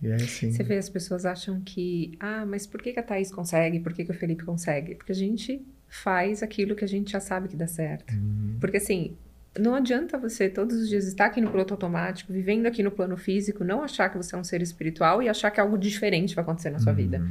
E 0.00 0.08
é 0.08 0.14
assim. 0.14 0.52
Você 0.52 0.62
vê, 0.62 0.78
as 0.78 0.88
pessoas 0.88 1.26
acham 1.26 1.60
que, 1.60 2.16
ah, 2.18 2.46
mas 2.46 2.66
por 2.66 2.80
que, 2.80 2.94
que 2.94 3.00
a 3.00 3.02
Thaís 3.02 3.30
consegue? 3.30 3.78
Por 3.78 3.92
que, 3.92 4.06
que 4.06 4.10
o 4.10 4.14
Felipe 4.14 4.42
consegue? 4.42 4.94
Porque 4.94 5.12
a 5.12 5.14
gente 5.14 5.62
faz 5.86 6.42
aquilo 6.42 6.74
que 6.74 6.84
a 6.84 6.88
gente 6.88 7.12
já 7.12 7.20
sabe 7.20 7.48
que 7.48 7.56
dá 7.56 7.66
certo. 7.66 8.12
Uhum. 8.14 8.56
Porque 8.58 8.78
assim, 8.78 9.16
não 9.58 9.74
adianta 9.74 10.18
você 10.18 10.48
todos 10.48 10.76
os 10.76 10.88
dias 10.88 11.06
estar 11.06 11.26
aqui 11.26 11.40
no 11.40 11.50
piloto 11.50 11.74
automático, 11.74 12.32
vivendo 12.32 12.66
aqui 12.66 12.82
no 12.82 12.90
plano 12.90 13.16
físico, 13.16 13.62
não 13.62 13.82
achar 13.82 14.08
que 14.08 14.16
você 14.16 14.34
é 14.34 14.38
um 14.38 14.44
ser 14.44 14.60
espiritual 14.62 15.22
e 15.22 15.28
achar 15.28 15.50
que 15.50 15.60
algo 15.60 15.78
diferente 15.78 16.34
vai 16.34 16.42
acontecer 16.42 16.70
na 16.70 16.78
sua 16.78 16.90
uhum. 16.90 16.96
vida. 16.96 17.22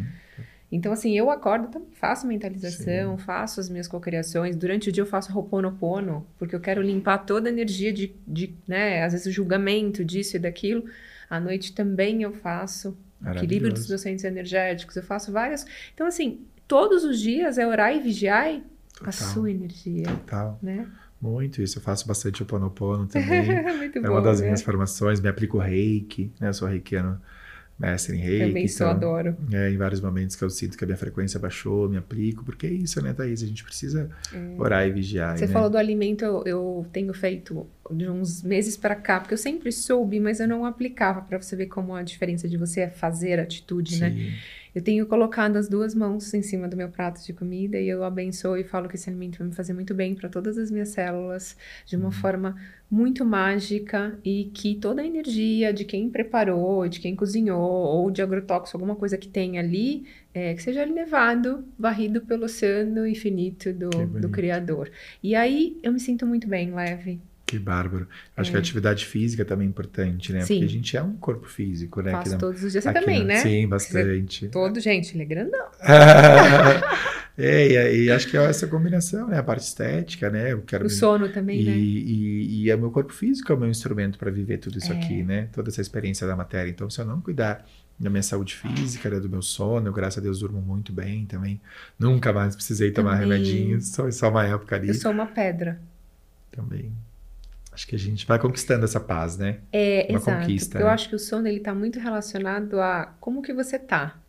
Então, 0.71 0.91
assim, 0.91 1.15
eu 1.15 1.29
acordo, 1.29 1.67
também 1.67 1.89
faço 1.91 2.25
mentalização, 2.25 3.15
Sim. 3.17 3.23
faço 3.23 3.59
as 3.59 3.69
minhas 3.69 3.87
cocriações. 3.87 4.55
Durante 4.55 4.89
o 4.89 4.91
dia 4.91 5.03
eu 5.03 5.07
faço 5.07 5.31
roponopono, 5.31 6.25
porque 6.39 6.55
eu 6.55 6.59
quero 6.59 6.81
limpar 6.81 7.19
toda 7.19 7.47
a 7.47 7.51
energia 7.51 7.93
de, 7.93 8.15
de 8.27 8.55
né, 8.67 9.03
às 9.03 9.11
vezes 9.11 9.27
o 9.27 9.31
julgamento 9.31 10.03
disso 10.03 10.35
e 10.35 10.39
daquilo. 10.39 10.83
À 11.29 11.39
noite 11.39 11.73
também 11.73 12.23
eu 12.23 12.33
faço 12.33 12.97
equilíbrio 13.35 13.71
dos 13.71 13.87
meus 13.87 14.01
centros 14.01 14.23
energéticos, 14.23 14.95
eu 14.95 15.03
faço 15.03 15.31
várias. 15.31 15.63
Então, 15.93 16.07
assim, 16.07 16.41
todos 16.67 17.03
os 17.03 17.19
dias 17.19 17.59
é 17.59 17.67
orar 17.67 17.95
e 17.95 17.99
vigiar 17.99 18.59
a 19.03 19.11
sua 19.11 19.51
energia. 19.51 20.05
Total. 20.05 20.57
Né? 20.61 20.87
Muito 21.23 21.61
isso, 21.61 21.77
eu 21.77 21.81
faço 21.81 22.05
bastante 22.05 22.43
o 22.43 22.45
Ponopono 22.45 23.07
também. 23.07 23.49
é 23.95 23.99
bom, 24.01 24.09
uma 24.09 24.21
das 24.21 24.41
né? 24.41 24.47
minhas 24.47 24.61
formações, 24.61 25.21
me 25.21 25.29
aplico 25.29 25.57
reiki, 25.57 26.29
né? 26.37 26.49
Eu 26.49 26.53
sou 26.53 26.67
reikiano 26.67 27.17
mestre 27.79 28.17
em 28.17 28.19
reiki. 28.19 28.47
Também 28.47 28.67
sou, 28.67 28.87
então, 28.87 28.97
adoro. 28.97 29.37
É, 29.53 29.71
em 29.71 29.77
vários 29.77 30.01
momentos 30.01 30.35
que 30.35 30.43
eu 30.43 30.49
sinto 30.49 30.77
que 30.77 30.83
a 30.83 30.87
minha 30.87 30.97
frequência 30.97 31.39
baixou, 31.39 31.87
me 31.87 31.95
aplico, 31.95 32.43
porque 32.43 32.67
é 32.67 32.71
isso, 32.71 33.01
né, 33.01 33.13
Thaís? 33.13 33.41
A 33.41 33.45
gente 33.45 33.63
precisa 33.63 34.09
é. 34.33 34.61
orar 34.61 34.85
e 34.85 34.91
vigiar. 34.91 35.37
Você 35.37 35.47
né? 35.47 35.53
falou 35.53 35.69
do 35.69 35.77
alimento, 35.77 36.25
eu, 36.25 36.43
eu, 36.45 36.85
tenho 36.91 37.13
feito 37.13 37.65
de 37.89 38.09
uns 38.09 38.43
meses 38.43 38.75
para 38.75 38.93
cá, 38.93 39.21
porque 39.21 39.33
eu 39.33 39.37
sempre 39.37 39.71
soube, 39.71 40.19
mas 40.19 40.41
eu 40.41 40.47
não 40.47 40.65
aplicava, 40.65 41.21
para 41.21 41.41
você 41.41 41.55
ver 41.55 41.67
como 41.67 41.95
a 41.95 42.03
diferença 42.03 42.49
de 42.49 42.57
você 42.57 42.81
é 42.81 42.89
fazer 42.89 43.39
atitude, 43.39 43.97
né? 43.97 44.09
Sim. 44.09 44.15
né? 44.15 44.33
Eu 44.73 44.81
tenho 44.81 45.05
colocado 45.05 45.57
as 45.57 45.69
duas 45.69 45.93
mãos 45.93 46.33
em 46.33 46.41
cima 46.41 46.67
do 46.67 46.75
meu 46.75 46.89
prato 46.89 47.23
de 47.23 47.31
comida 47.31 47.79
e 47.79 47.87
eu 47.87 48.03
abençoo 48.03 48.57
e 48.57 48.63
falo 48.63 48.89
que 48.89 48.95
esse 48.95 49.09
alimento 49.09 49.37
vai 49.37 49.47
me 49.47 49.53
fazer 49.53 49.73
muito 49.73 49.93
bem 49.93 50.15
para 50.15 50.27
todas 50.27 50.57
as 50.57 50.71
minhas 50.71 50.89
células, 50.89 51.55
de 51.85 51.95
uma 51.95 52.05
uhum. 52.05 52.11
forma 52.11 52.55
muito 52.89 53.23
mágica 53.23 54.17
e 54.23 54.51
que 54.53 54.75
toda 54.75 55.01
a 55.01 55.05
energia 55.05 55.71
de 55.71 55.85
quem 55.85 56.09
preparou, 56.09 56.87
de 56.87 56.99
quem 56.99 57.15
cozinhou 57.15 57.59
ou 57.59 58.09
de 58.09 58.21
agrotóxico, 58.21 58.77
alguma 58.77 58.95
coisa 58.95 59.17
que 59.17 59.27
tem 59.27 59.59
ali, 59.59 60.05
é, 60.33 60.53
que 60.53 60.63
seja 60.63 60.83
levado, 60.85 61.63
varrido 61.77 62.21
pelo 62.21 62.45
oceano 62.45 63.05
infinito 63.07 63.71
do, 63.73 63.89
do 63.89 64.29
Criador. 64.29 64.89
E 65.21 65.35
aí 65.35 65.77
eu 65.83 65.91
me 65.91 65.99
sinto 65.99 66.25
muito 66.25 66.47
bem, 66.47 66.73
leve. 66.73 67.21
Que 67.53 67.59
bárbaro. 67.59 68.07
Acho 68.35 68.49
é. 68.49 68.51
que 68.51 68.57
a 68.57 68.59
atividade 68.59 69.05
física 69.05 69.45
também 69.45 69.67
é 69.67 69.69
importante, 69.69 70.33
né? 70.33 70.41
Sim. 70.41 70.55
Porque 70.55 70.65
a 70.65 70.69
gente 70.69 70.97
é 70.97 71.03
um 71.03 71.13
corpo 71.13 71.47
físico, 71.47 72.01
né? 72.01 72.09
Faço 72.09 72.35
todos 72.39 72.63
os 72.63 72.71
dias. 72.71 72.83
Você 72.83 72.91
também, 72.91 73.23
né? 73.23 73.37
Sim, 73.41 73.67
bastante. 73.67 74.47
todo, 74.47 74.79
gente, 74.79 75.15
ele 75.15 75.21
é 75.21 75.25
grandão. 75.27 75.67
é, 77.37 77.93
e, 77.93 78.05
e, 78.05 78.11
acho 78.11 78.27
que 78.27 78.35
é 78.35 78.43
essa 78.43 78.65
combinação, 78.65 79.27
né? 79.27 79.37
A 79.37 79.43
parte 79.43 79.65
estética, 79.65 80.31
né? 80.31 80.51
Eu 80.51 80.63
quero 80.63 80.87
o 80.87 80.89
sono 80.89 81.29
também, 81.29 81.61
e, 81.61 81.63
né? 81.63 81.77
E, 81.77 82.63
e, 82.63 82.71
é 82.71 82.75
o 82.75 82.79
meu 82.79 82.89
corpo 82.89 83.13
físico 83.13 83.51
é 83.51 83.55
o 83.55 83.59
meu 83.59 83.69
instrumento 83.69 84.17
para 84.17 84.31
viver 84.31 84.57
tudo 84.57 84.79
isso 84.79 84.91
é. 84.91 84.97
aqui, 84.97 85.21
né? 85.21 85.47
Toda 85.53 85.69
essa 85.69 85.79
experiência 85.79 86.25
da 86.25 86.35
matéria. 86.35 86.71
Então, 86.71 86.89
se 86.89 86.99
eu 86.99 87.05
não 87.05 87.21
cuidar 87.21 87.63
da 87.99 88.09
minha 88.09 88.23
saúde 88.23 88.55
física, 88.55 89.11
né, 89.11 89.19
do 89.19 89.29
meu 89.29 89.43
sono. 89.43 89.87
Eu, 89.87 89.93
graças 89.93 90.17
a 90.17 90.21
Deus, 90.21 90.39
durmo 90.39 90.59
muito 90.59 90.91
bem 90.91 91.27
também. 91.27 91.61
Nunca 91.99 92.33
mais 92.33 92.55
precisei 92.55 92.89
tomar 92.89 93.19
também. 93.19 93.43
remedinhos, 93.43 93.89
só, 93.89 94.09
só 94.09 94.29
uma 94.29 94.43
época 94.43 94.75
ali. 94.75 94.87
Eu 94.87 94.95
sou 94.95 95.11
uma 95.11 95.27
pedra. 95.27 95.79
Também. 96.51 96.91
Acho 97.73 97.87
que 97.87 97.95
a 97.95 97.99
gente 97.99 98.27
vai 98.27 98.37
conquistando 98.37 98.85
essa 98.85 98.99
paz, 98.99 99.37
né? 99.37 99.57
É, 99.71 100.05
Uma 100.09 100.19
exato. 100.19 100.39
Conquista, 100.41 100.79
eu 100.79 100.85
né? 100.85 100.91
acho 100.91 101.09
que 101.09 101.15
o 101.15 101.19
sono 101.19 101.47
ele 101.47 101.57
está 101.57 101.73
muito 101.73 101.99
relacionado 101.99 102.79
a 102.79 103.15
como 103.19 103.41
que 103.41 103.51
você 103.51 103.79
tá. 103.79 104.19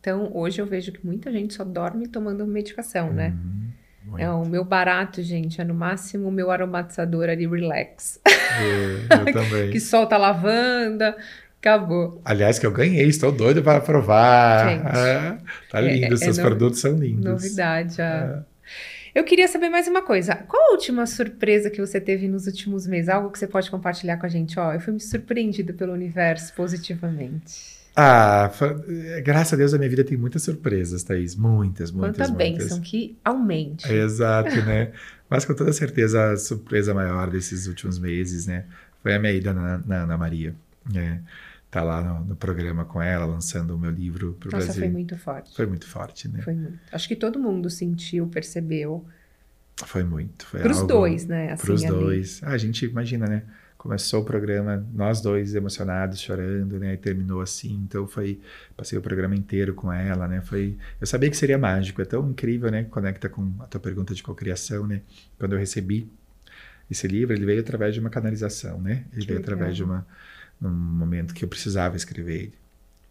Então, 0.00 0.30
hoje 0.34 0.60
eu 0.60 0.66
vejo 0.66 0.92
que 0.92 1.04
muita 1.04 1.30
gente 1.30 1.52
só 1.54 1.64
dorme 1.64 2.08
tomando 2.08 2.46
medicação, 2.46 3.12
né? 3.12 3.34
Uhum, 4.06 4.18
é 4.18 4.30
o 4.30 4.46
meu 4.46 4.64
barato, 4.64 5.22
gente, 5.22 5.60
é 5.60 5.64
no 5.64 5.74
máximo 5.74 6.28
o 6.28 6.32
meu 6.32 6.50
aromatizador 6.50 7.28
ali, 7.28 7.46
relax. 7.46 8.20
É, 8.26 9.14
eu 9.14 9.24
também. 9.34 9.70
que 9.70 9.80
solta 9.80 10.16
lavanda, 10.16 11.14
acabou. 11.60 12.22
Aliás, 12.24 12.58
que 12.58 12.64
eu 12.64 12.72
ganhei, 12.72 13.06
estou 13.06 13.30
doido 13.30 13.62
para 13.62 13.80
provar. 13.80 14.70
Gente, 14.70 14.86
ah, 14.86 15.38
tá 15.70 15.80
lindo, 15.80 16.06
é, 16.06 16.14
é 16.14 16.16
seus 16.16 16.38
é 16.38 16.42
produtos 16.42 16.80
são 16.80 16.96
lindos. 16.96 17.24
Novidade. 17.24 18.00
A... 18.00 18.44
É. 18.44 18.58
Eu 19.18 19.24
queria 19.24 19.48
saber 19.48 19.68
mais 19.68 19.88
uma 19.88 20.00
coisa. 20.00 20.36
Qual 20.36 20.70
a 20.70 20.72
última 20.74 21.04
surpresa 21.04 21.68
que 21.68 21.80
você 21.80 22.00
teve 22.00 22.28
nos 22.28 22.46
últimos 22.46 22.86
meses? 22.86 23.08
Algo 23.08 23.32
que 23.32 23.38
você 23.40 23.48
pode 23.48 23.68
compartilhar 23.68 24.16
com 24.16 24.26
a 24.26 24.28
gente? 24.28 24.56
Ó, 24.60 24.72
eu 24.72 24.78
fui 24.78 24.92
me 24.92 25.00
surpreendido 25.00 25.74
pelo 25.74 25.92
universo 25.92 26.54
positivamente. 26.54 27.78
Ah, 27.96 28.48
graças 29.24 29.54
a 29.54 29.56
Deus 29.56 29.74
a 29.74 29.76
minha 29.76 29.90
vida 29.90 30.04
tem 30.04 30.16
muitas 30.16 30.44
surpresas, 30.44 31.02
Thaís. 31.02 31.34
Muitas, 31.34 31.90
muitas, 31.90 32.28
Quanta 32.28 32.32
muitas. 32.32 32.68
bênção 32.68 32.80
que 32.80 33.18
aumente. 33.24 33.92
Exato, 33.92 34.54
né? 34.62 34.92
Mas 35.28 35.44
com 35.44 35.52
toda 35.52 35.72
certeza 35.72 36.30
a 36.30 36.36
surpresa 36.36 36.94
maior 36.94 37.28
desses 37.28 37.66
últimos 37.66 37.98
meses, 37.98 38.46
né? 38.46 38.66
Foi 39.02 39.16
a 39.16 39.18
minha 39.18 39.32
ida 39.32 39.52
na, 39.52 39.78
na 39.78 40.02
Ana 40.04 40.16
Maria. 40.16 40.54
Né? 40.88 41.22
Tá 41.70 41.82
lá 41.82 42.02
no, 42.02 42.24
no, 42.24 42.36
programa 42.36 42.84
com 42.84 43.00
ela, 43.00 43.26
lançando 43.26 43.74
o 43.74 43.78
meu 43.78 43.90
livro 43.90 44.34
para 44.40 44.48
o 44.48 44.50
Brasil. 44.50 44.68
Nossa, 44.68 44.80
foi 44.80 44.88
muito 44.88 45.18
forte. 45.18 45.56
Foi 45.56 45.66
muito 45.66 45.86
forte, 45.86 46.28
né? 46.28 46.40
Foi 46.42 46.54
muito. 46.54 46.78
Acho 46.90 47.08
que 47.08 47.16
todo 47.16 47.38
mundo 47.38 47.68
sentiu, 47.68 48.26
percebeu. 48.26 49.04
Foi 49.86 50.02
muito. 50.02 50.46
Foi 50.46 50.60
para 50.60 50.72
os 50.72 50.82
dois, 50.86 51.26
né? 51.26 51.52
Assim, 51.52 51.66
para 51.66 51.74
os 51.74 51.84
dois. 51.84 52.40
Ah, 52.42 52.50
a 52.50 52.58
gente 52.58 52.84
imagina, 52.86 53.26
né? 53.26 53.42
Começou 53.76 54.22
o 54.22 54.24
programa, 54.24 54.84
nós 54.92 55.20
dois 55.20 55.54
emocionados, 55.54 56.20
chorando, 56.20 56.80
né? 56.80 56.94
E 56.94 56.96
terminou 56.96 57.40
assim. 57.40 57.74
Então 57.86 58.08
foi, 58.08 58.40
passei 58.76 58.98
o 58.98 59.02
programa 59.02 59.36
inteiro 59.36 59.72
com 59.74 59.92
ela, 59.92 60.26
né? 60.26 60.40
Foi, 60.40 60.76
eu 61.00 61.06
sabia 61.06 61.30
que 61.30 61.36
seria 61.36 61.58
mágico. 61.58 62.02
É 62.02 62.04
tão 62.04 62.28
incrível, 62.28 62.70
né? 62.70 62.84
Conecta 62.84 63.28
com 63.28 63.54
a 63.60 63.66
tua 63.66 63.80
pergunta 63.80 64.14
de 64.14 64.22
cocriação, 64.22 64.86
né? 64.86 65.02
Quando 65.38 65.52
eu 65.52 65.58
recebi 65.58 66.10
esse 66.90 67.06
livro, 67.06 67.36
ele 67.36 67.44
veio 67.44 67.60
através 67.60 67.94
de 67.94 68.00
uma 68.00 68.10
canalização, 68.10 68.80
né? 68.80 69.04
Ele 69.12 69.20
que 69.20 69.26
veio 69.28 69.38
legal. 69.38 69.54
através 69.54 69.76
de 69.76 69.84
uma 69.84 70.04
num 70.60 70.70
momento 70.70 71.34
que 71.34 71.44
eu 71.44 71.48
precisava 71.48 71.96
escrever 71.96 72.34
ele. 72.34 72.54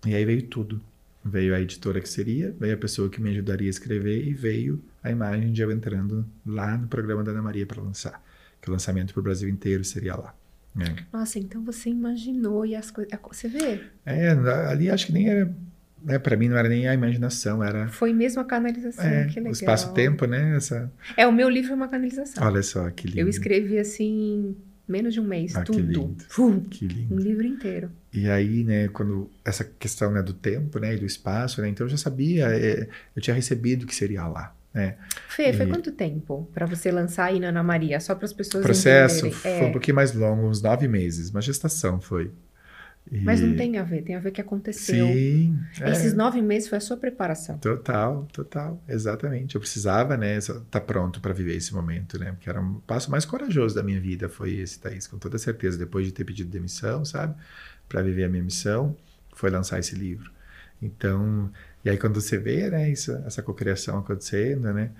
E 0.05 0.15
aí 0.15 0.25
veio 0.25 0.43
tudo. 0.43 0.81
Veio 1.23 1.53
a 1.53 1.59
editora 1.59 1.99
que 1.99 2.07
seria, 2.07 2.55
veio 2.57 2.73
a 2.73 2.77
pessoa 2.77 3.09
que 3.09 3.21
me 3.21 3.29
ajudaria 3.31 3.67
a 3.67 3.69
escrever 3.69 4.25
e 4.25 4.33
veio 4.33 4.81
a 5.03 5.11
imagem 5.11 5.51
de 5.51 5.61
eu 5.61 5.71
entrando 5.71 6.25
lá 6.45 6.77
no 6.77 6.87
programa 6.87 7.23
da 7.23 7.31
Ana 7.31 7.41
Maria 7.41 7.65
para 7.65 7.81
lançar. 7.81 8.23
Que 8.61 8.69
o 8.69 8.71
lançamento 8.71 9.13
para 9.13 9.19
o 9.19 9.23
Brasil 9.23 9.49
inteiro 9.49 9.83
seria 9.83 10.15
lá. 10.15 10.33
É. 10.79 11.03
Nossa, 11.11 11.39
então 11.39 11.63
você 11.63 11.89
imaginou 11.89 12.65
e 12.65 12.75
as 12.75 12.91
coisas. 12.91 13.11
Você 13.29 13.47
vê? 13.47 13.81
É, 14.05 14.29
ali 14.69 14.89
acho 14.89 15.07
que 15.07 15.13
nem 15.13 15.27
era. 15.27 15.53
Né, 16.03 16.19
para 16.19 16.37
mim 16.37 16.47
não 16.47 16.55
era 16.55 16.69
nem 16.69 16.87
a 16.87 16.93
imaginação, 16.93 17.63
era. 17.63 17.87
Foi 17.87 18.13
mesmo 18.13 18.39
a 18.39 18.45
canalização, 18.45 19.03
é, 19.03 19.25
que 19.25 19.35
legal. 19.35 19.49
O 19.49 19.53
espaço-tempo, 19.53 20.25
né? 20.27 20.55
Essa... 20.55 20.91
É, 21.17 21.25
o 21.25 21.33
meu 21.33 21.49
livro 21.49 21.71
é 21.71 21.75
uma 21.75 21.87
canalização. 21.87 22.45
Olha 22.45 22.61
só, 22.61 22.89
que 22.91 23.07
lindo. 23.07 23.19
Eu 23.19 23.27
escrevi 23.27 23.79
assim 23.79 24.55
Menos 24.87 25.13
de 25.13 25.19
um 25.19 25.23
mês, 25.25 25.55
ah, 25.55 25.63
tudo. 25.63 25.77
Que 25.77 25.83
lindo. 25.83 26.69
que 26.69 26.87
lindo. 26.87 27.15
Um 27.15 27.19
livro 27.19 27.45
inteiro. 27.45 27.91
E 28.13 28.29
aí, 28.29 28.63
né, 28.63 28.87
quando 28.87 29.29
essa 29.43 29.63
questão 29.63 30.11
né, 30.11 30.21
do 30.21 30.33
tempo, 30.33 30.79
né, 30.79 30.95
e 30.95 30.97
do 30.97 31.05
espaço, 31.05 31.61
né, 31.61 31.67
então 31.67 31.85
eu 31.85 31.89
já 31.89 31.97
sabia, 31.97 32.47
é, 32.47 32.87
eu 33.15 33.21
tinha 33.21 33.35
recebido 33.35 33.85
que 33.85 33.93
seria 33.93 34.25
lá, 34.27 34.55
né. 34.73 34.95
Fê, 35.27 35.49
e... 35.49 35.53
foi 35.53 35.67
quanto 35.67 35.91
tempo 35.91 36.49
para 36.53 36.65
você 36.65 36.89
lançar 36.89 37.25
aí 37.25 37.39
na 37.39 37.49
Ana 37.49 37.63
Maria, 37.63 37.99
só 37.99 38.15
para 38.15 38.25
as 38.25 38.33
pessoas 38.33 38.63
O 38.63 38.67
processo 38.67 39.27
entenderem. 39.27 39.41
foi 39.41 39.67
é. 39.67 39.69
um 39.69 39.71
pouquinho 39.73 39.95
mais 39.95 40.13
longo, 40.13 40.47
uns 40.47 40.61
nove 40.61 40.87
meses, 40.87 41.29
uma 41.29 41.41
gestação 41.41 41.99
foi. 41.99 42.31
E... 43.11 43.19
Mas 43.21 43.41
não 43.41 43.55
tem 43.55 43.77
a 43.77 43.83
ver, 43.83 44.03
tem 44.03 44.15
a 44.15 44.19
ver 44.19 44.31
que 44.31 44.41
aconteceu. 44.41 45.07
Sim. 45.07 45.57
Esses 45.85 46.13
é. 46.13 46.15
nove 46.15 46.41
meses 46.41 46.67
foi 46.67 46.77
a 46.77 46.81
sua 46.81 46.97
preparação. 46.97 47.57
Total, 47.57 48.27
total, 48.33 48.81
exatamente. 48.87 49.55
Eu 49.55 49.61
precisava, 49.61 50.17
né, 50.17 50.37
estar 50.37 50.59
tá 50.69 50.81
pronto 50.81 51.21
para 51.21 51.33
viver 51.33 51.55
esse 51.55 51.73
momento, 51.73 52.19
né? 52.19 52.31
Porque 52.31 52.49
era 52.49 52.59
um 52.59 52.75
passo 52.81 53.09
mais 53.09 53.25
corajoso 53.25 53.75
da 53.75 53.83
minha 53.83 53.99
vida, 53.99 54.27
foi 54.27 54.55
esse, 54.55 54.79
Thaís, 54.79 55.07
com 55.07 55.17
toda 55.17 55.37
certeza. 55.37 55.77
Depois 55.77 56.05
de 56.05 56.11
ter 56.11 56.23
pedido 56.23 56.49
demissão, 56.49 57.05
sabe? 57.05 57.35
Para 57.87 58.01
viver 58.01 58.25
a 58.25 58.29
minha 58.29 58.43
missão, 58.43 58.95
foi 59.33 59.49
lançar 59.49 59.79
esse 59.79 59.95
livro. 59.95 60.31
Então, 60.81 61.51
e 61.83 61.89
aí 61.89 61.97
quando 61.97 62.19
você 62.19 62.37
vê, 62.37 62.69
né, 62.69 62.89
isso, 62.89 63.11
essa 63.25 63.41
cocriação 63.41 63.99
acontecendo, 63.99 64.73
né? 64.73 64.91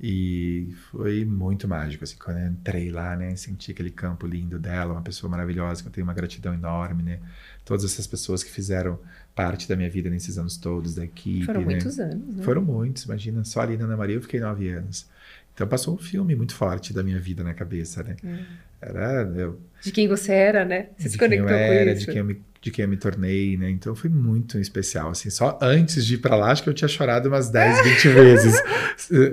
E 0.00 0.74
foi 0.90 1.24
muito 1.24 1.68
mágico, 1.68 2.02
assim, 2.02 2.16
quando 2.18 2.38
eu 2.38 2.48
entrei 2.48 2.90
lá, 2.90 3.16
né, 3.16 3.34
senti 3.36 3.70
aquele 3.70 3.90
campo 3.90 4.26
lindo 4.26 4.58
dela, 4.58 4.92
uma 4.92 5.02
pessoa 5.02 5.30
maravilhosa, 5.30 5.82
que 5.82 5.88
eu 5.88 5.92
tenho 5.92 6.04
uma 6.04 6.12
gratidão 6.12 6.52
enorme, 6.52 7.02
né, 7.02 7.20
todas 7.64 7.84
essas 7.84 8.06
pessoas 8.06 8.42
que 8.42 8.50
fizeram 8.50 8.98
parte 9.34 9.68
da 9.68 9.76
minha 9.76 9.88
vida 9.88 10.10
nesses 10.10 10.36
anos 10.36 10.56
todos, 10.56 10.94
da 10.96 11.04
equipe, 11.04 11.46
Foram 11.46 11.60
né? 11.60 11.66
muitos 11.66 11.98
anos, 11.98 12.36
né? 12.36 12.42
Foram 12.42 12.62
muitos, 12.62 13.04
imagina, 13.04 13.44
só 13.44 13.60
ali 13.60 13.76
na 13.76 13.84
Ana 13.84 13.96
Maria 13.96 14.16
eu 14.16 14.22
fiquei 14.22 14.40
nove 14.40 14.68
anos. 14.68 15.06
Então 15.54 15.66
passou 15.66 15.94
um 15.94 15.98
filme 15.98 16.34
muito 16.34 16.54
forte 16.54 16.92
da 16.92 17.02
minha 17.02 17.20
vida 17.20 17.44
na 17.44 17.54
cabeça, 17.54 18.02
né. 18.02 18.16
É. 18.24 18.64
Era... 18.88 19.22
Eu, 19.36 19.60
de 19.80 19.92
quem 19.92 20.08
você 20.08 20.32
era, 20.32 20.64
né? 20.64 20.88
Você 20.98 21.10
se 21.10 21.18
conectou 21.18 21.48
com 21.48 21.54
era, 21.54 21.92
isso. 21.92 22.00
De 22.00 22.06
quem 22.06 22.18
eu 22.18 22.24
me 22.24 22.40
de 22.64 22.70
quem 22.70 22.84
eu 22.84 22.88
me 22.88 22.96
tornei, 22.96 23.58
né? 23.58 23.68
Então 23.68 23.94
foi 23.94 24.08
muito 24.08 24.58
especial, 24.58 25.10
assim. 25.10 25.28
Só 25.28 25.58
antes 25.60 26.06
de 26.06 26.14
ir 26.14 26.18
para 26.18 26.34
lá, 26.34 26.50
acho 26.50 26.62
que 26.62 26.70
eu 26.70 26.72
tinha 26.72 26.88
chorado 26.88 27.28
umas 27.28 27.50
10, 27.50 27.84
20 27.84 28.08
vezes 28.08 28.62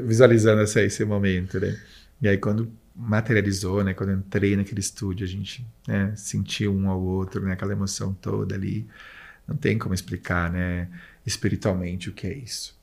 visualizando 0.03 0.61
esse, 0.61 0.81
esse 0.81 1.05
momento, 1.05 1.57
né? 1.57 1.79
E 2.21 2.27
aí 2.27 2.37
quando 2.37 2.69
materializou, 2.93 3.85
né? 3.85 3.93
Quando 3.93 4.09
eu 4.09 4.17
entrei 4.17 4.57
naquele 4.57 4.81
estúdio, 4.81 5.23
a 5.23 5.29
gente 5.29 5.65
né, 5.87 6.11
sentiu 6.13 6.75
um 6.75 6.89
ao 6.89 7.01
outro, 7.01 7.41
né? 7.41 7.53
Aquela 7.53 7.71
emoção 7.71 8.13
toda 8.13 8.53
ali. 8.53 8.85
Não 9.47 9.55
tem 9.55 9.77
como 9.77 9.95
explicar, 9.95 10.51
né? 10.51 10.89
Espiritualmente 11.25 12.09
o 12.09 12.11
que 12.11 12.27
é 12.27 12.33
isso. 12.33 12.77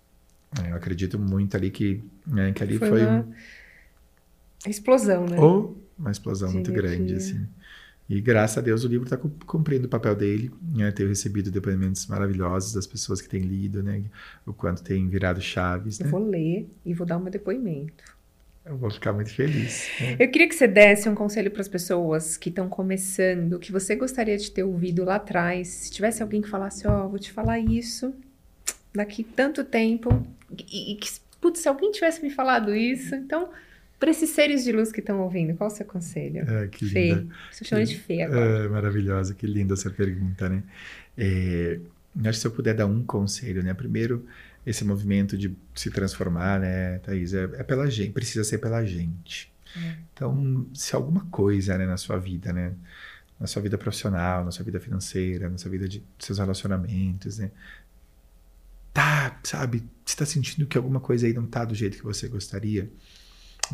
É, 0.64 0.70
eu 0.70 0.76
acredito 0.76 1.18
muito 1.18 1.58
ali 1.58 1.70
que, 1.70 2.02
né, 2.26 2.52
que 2.52 2.62
ali 2.62 2.78
foi, 2.78 2.88
foi 2.88 3.02
uma 3.04 3.26
explosão, 4.66 5.26
né? 5.26 5.38
Ou 5.38 5.76
uma 5.98 6.10
explosão 6.10 6.48
De 6.48 6.54
muito 6.54 6.70
energia. 6.70 6.96
grande, 6.96 7.14
assim. 7.16 7.46
E 8.08 8.20
graças 8.20 8.56
a 8.56 8.60
Deus 8.62 8.84
o 8.84 8.88
livro 8.88 9.04
está 9.04 9.18
cumprindo 9.46 9.86
o 9.86 9.88
papel 9.88 10.14
dele. 10.14 10.50
Né? 10.74 10.90
Tenho 10.92 11.10
recebido 11.10 11.50
depoimentos 11.50 12.06
maravilhosos 12.06 12.72
das 12.72 12.86
pessoas 12.86 13.20
que 13.20 13.28
têm 13.28 13.42
lido, 13.42 13.82
né? 13.82 14.02
O 14.46 14.52
quanto 14.52 14.82
tem 14.82 15.06
virado 15.08 15.40
chaves. 15.42 16.00
Eu 16.00 16.06
né? 16.06 16.10
vou 16.10 16.26
ler 16.26 16.66
e 16.86 16.94
vou 16.94 17.06
dar 17.06 17.18
o 17.18 17.20
meu 17.20 17.30
depoimento. 17.30 18.16
Eu 18.64 18.76
vou 18.76 18.90
ficar 18.90 19.12
muito 19.12 19.30
feliz. 19.30 19.88
Né? 20.00 20.16
Eu 20.18 20.30
queria 20.30 20.48
que 20.48 20.54
você 20.54 20.66
desse 20.66 21.08
um 21.08 21.14
conselho 21.14 21.50
para 21.50 21.60
as 21.60 21.68
pessoas 21.68 22.36
que 22.36 22.48
estão 22.48 22.68
começando, 22.68 23.58
que 23.58 23.72
você 23.72 23.94
gostaria 23.94 24.36
de 24.36 24.50
ter 24.50 24.62
ouvido 24.62 25.04
lá 25.04 25.16
atrás. 25.16 25.68
Se 25.68 25.90
tivesse 25.90 26.22
alguém 26.22 26.40
que 26.40 26.48
falasse, 26.48 26.86
ó, 26.86 27.04
oh, 27.04 27.08
vou 27.10 27.18
te 27.18 27.32
falar 27.32 27.58
isso 27.58 28.14
daqui 28.94 29.22
tanto 29.22 29.64
tempo, 29.64 30.26
e, 30.50 30.96
que, 30.96 31.08
putz, 31.40 31.60
se 31.60 31.68
alguém 31.68 31.92
tivesse 31.92 32.22
me 32.22 32.30
falado 32.30 32.74
isso, 32.74 33.14
então 33.14 33.50
para 33.98 34.10
esses 34.10 34.30
seres 34.30 34.64
de 34.64 34.72
luz 34.72 34.92
que 34.92 35.00
estão 35.00 35.20
ouvindo, 35.20 35.56
qual 35.56 35.68
o 35.68 35.72
seu 35.72 35.84
conselho? 35.84 36.48
É, 36.48 36.68
que 36.68 36.84
linda. 36.84 37.16
Fê. 37.16 37.26
Estou 37.50 37.68
chamando 37.68 37.86
de 37.86 37.98
Fê 37.98 38.22
agora. 38.22 38.64
É, 38.64 38.68
maravilhosa, 38.68 39.34
que 39.34 39.46
linda 39.46 39.74
essa 39.74 39.90
pergunta, 39.90 40.48
né? 40.48 40.62
É, 41.16 41.80
acho 42.20 42.30
que 42.30 42.36
se 42.36 42.46
eu 42.46 42.50
puder 42.52 42.74
dar 42.74 42.86
um 42.86 43.02
conselho, 43.02 43.62
né? 43.62 43.74
Primeiro, 43.74 44.24
esse 44.64 44.84
movimento 44.84 45.36
de 45.36 45.56
se 45.74 45.90
transformar, 45.90 46.60
né, 46.60 46.98
Thaís, 46.98 47.32
é, 47.32 47.44
é 47.44 47.62
pela 47.62 47.90
gente, 47.90 48.12
precisa 48.12 48.44
ser 48.44 48.58
pela 48.58 48.84
gente. 48.84 49.50
É. 49.76 49.94
Então, 50.12 50.66
se 50.74 50.94
alguma 50.94 51.24
coisa, 51.26 51.76
né, 51.78 51.86
na 51.86 51.96
sua 51.96 52.18
vida, 52.18 52.52
né, 52.52 52.74
na 53.40 53.46
sua 53.46 53.62
vida 53.62 53.78
profissional, 53.78 54.44
na 54.44 54.50
sua 54.50 54.64
vida 54.64 54.78
financeira, 54.78 55.48
na 55.48 55.58
sua 55.58 55.70
vida 55.70 55.88
de 55.88 56.02
seus 56.18 56.38
relacionamentos, 56.38 57.38
né, 57.38 57.50
tá, 58.92 59.40
sabe, 59.42 59.78
você 60.04 60.14
está 60.14 60.26
sentindo 60.26 60.66
que 60.66 60.76
alguma 60.76 61.00
coisa 61.00 61.26
aí 61.26 61.32
não 61.32 61.46
tá 61.46 61.64
do 61.64 61.74
jeito 61.74 61.96
que 61.96 62.04
você 62.04 62.28
gostaria, 62.28 62.90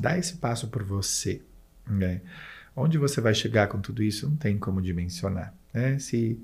dá 0.00 0.18
esse 0.18 0.36
passo 0.36 0.68
por 0.68 0.82
você. 0.82 1.40
Né? 1.86 2.20
Onde 2.74 2.98
você 2.98 3.20
vai 3.20 3.34
chegar 3.34 3.68
com 3.68 3.80
tudo 3.80 4.02
isso 4.02 4.28
não 4.28 4.36
tem 4.36 4.58
como 4.58 4.80
dimensionar. 4.80 5.54
Né? 5.72 5.98
Se 5.98 6.38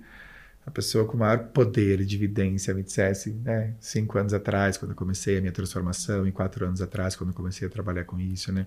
a 0.67 0.71
pessoa 0.71 1.05
com 1.05 1.17
maior 1.17 1.39
poder 1.49 2.05
de 2.05 2.17
evidência 2.17 2.75
me 2.75 2.83
dissesse, 2.83 3.31
né, 3.31 3.75
cinco 3.81 4.19
anos 4.19 4.33
atrás, 4.33 4.77
quando 4.77 4.93
eu 4.93 4.97
comecei 4.97 5.39
a 5.39 5.41
minha 5.41 5.53
transformação, 5.53 6.27
e 6.27 6.33
quatro 6.33 6.67
anos 6.67 6.81
atrás, 6.81 7.17
quando 7.17 7.31
eu 7.31 7.35
comecei 7.35 7.67
a 7.67 7.71
trabalhar 7.71 8.05
com 8.05 8.21
isso, 8.21 8.53
né, 8.53 8.67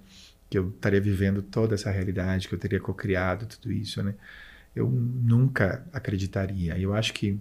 que 0.49 0.57
eu 0.57 0.69
estaria 0.69 0.99
vivendo 0.99 1.41
toda 1.41 1.75
essa 1.75 1.89
realidade, 1.91 2.47
que 2.47 2.55
eu 2.55 2.59
teria 2.59 2.79
co-criado 2.79 3.45
tudo 3.45 3.71
isso, 3.71 4.03
né, 4.03 4.15
eu 4.75 4.89
nunca 4.89 5.85
acreditaria. 5.93 6.77
E 6.77 6.83
eu 6.83 6.93
acho 6.93 7.13
que 7.13 7.39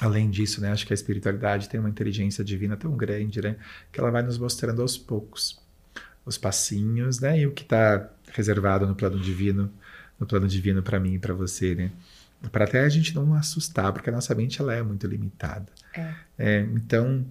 além 0.00 0.30
disso, 0.30 0.60
né, 0.60 0.70
acho 0.70 0.86
que 0.86 0.92
a 0.92 0.94
espiritualidade 0.94 1.68
tem 1.68 1.78
uma 1.78 1.90
inteligência 1.90 2.42
divina 2.44 2.76
tão 2.76 2.96
grande, 2.96 3.42
né, 3.42 3.56
que 3.92 4.00
ela 4.00 4.10
vai 4.10 4.22
nos 4.22 4.38
mostrando 4.38 4.80
aos 4.80 4.96
poucos 4.96 5.59
os 6.30 6.38
passinhos, 6.38 7.20
né? 7.20 7.40
E 7.40 7.46
o 7.46 7.52
que 7.52 7.62
está 7.62 8.08
reservado 8.32 8.86
no 8.86 8.94
plano 8.94 9.18
divino, 9.18 9.70
no 10.18 10.26
plano 10.26 10.46
divino 10.46 10.82
para 10.82 11.00
mim 11.00 11.14
e 11.14 11.18
para 11.18 11.34
você, 11.34 11.74
né? 11.74 11.90
Para 12.50 12.64
até 12.64 12.80
a 12.80 12.88
gente 12.88 13.14
não 13.14 13.34
assustar, 13.34 13.92
porque 13.92 14.08
a 14.08 14.12
nossa 14.12 14.34
mente 14.34 14.60
ela 14.60 14.72
é 14.74 14.82
muito 14.82 15.06
limitada. 15.06 15.66
É. 15.92 16.14
É, 16.38 16.60
então, 16.60 17.26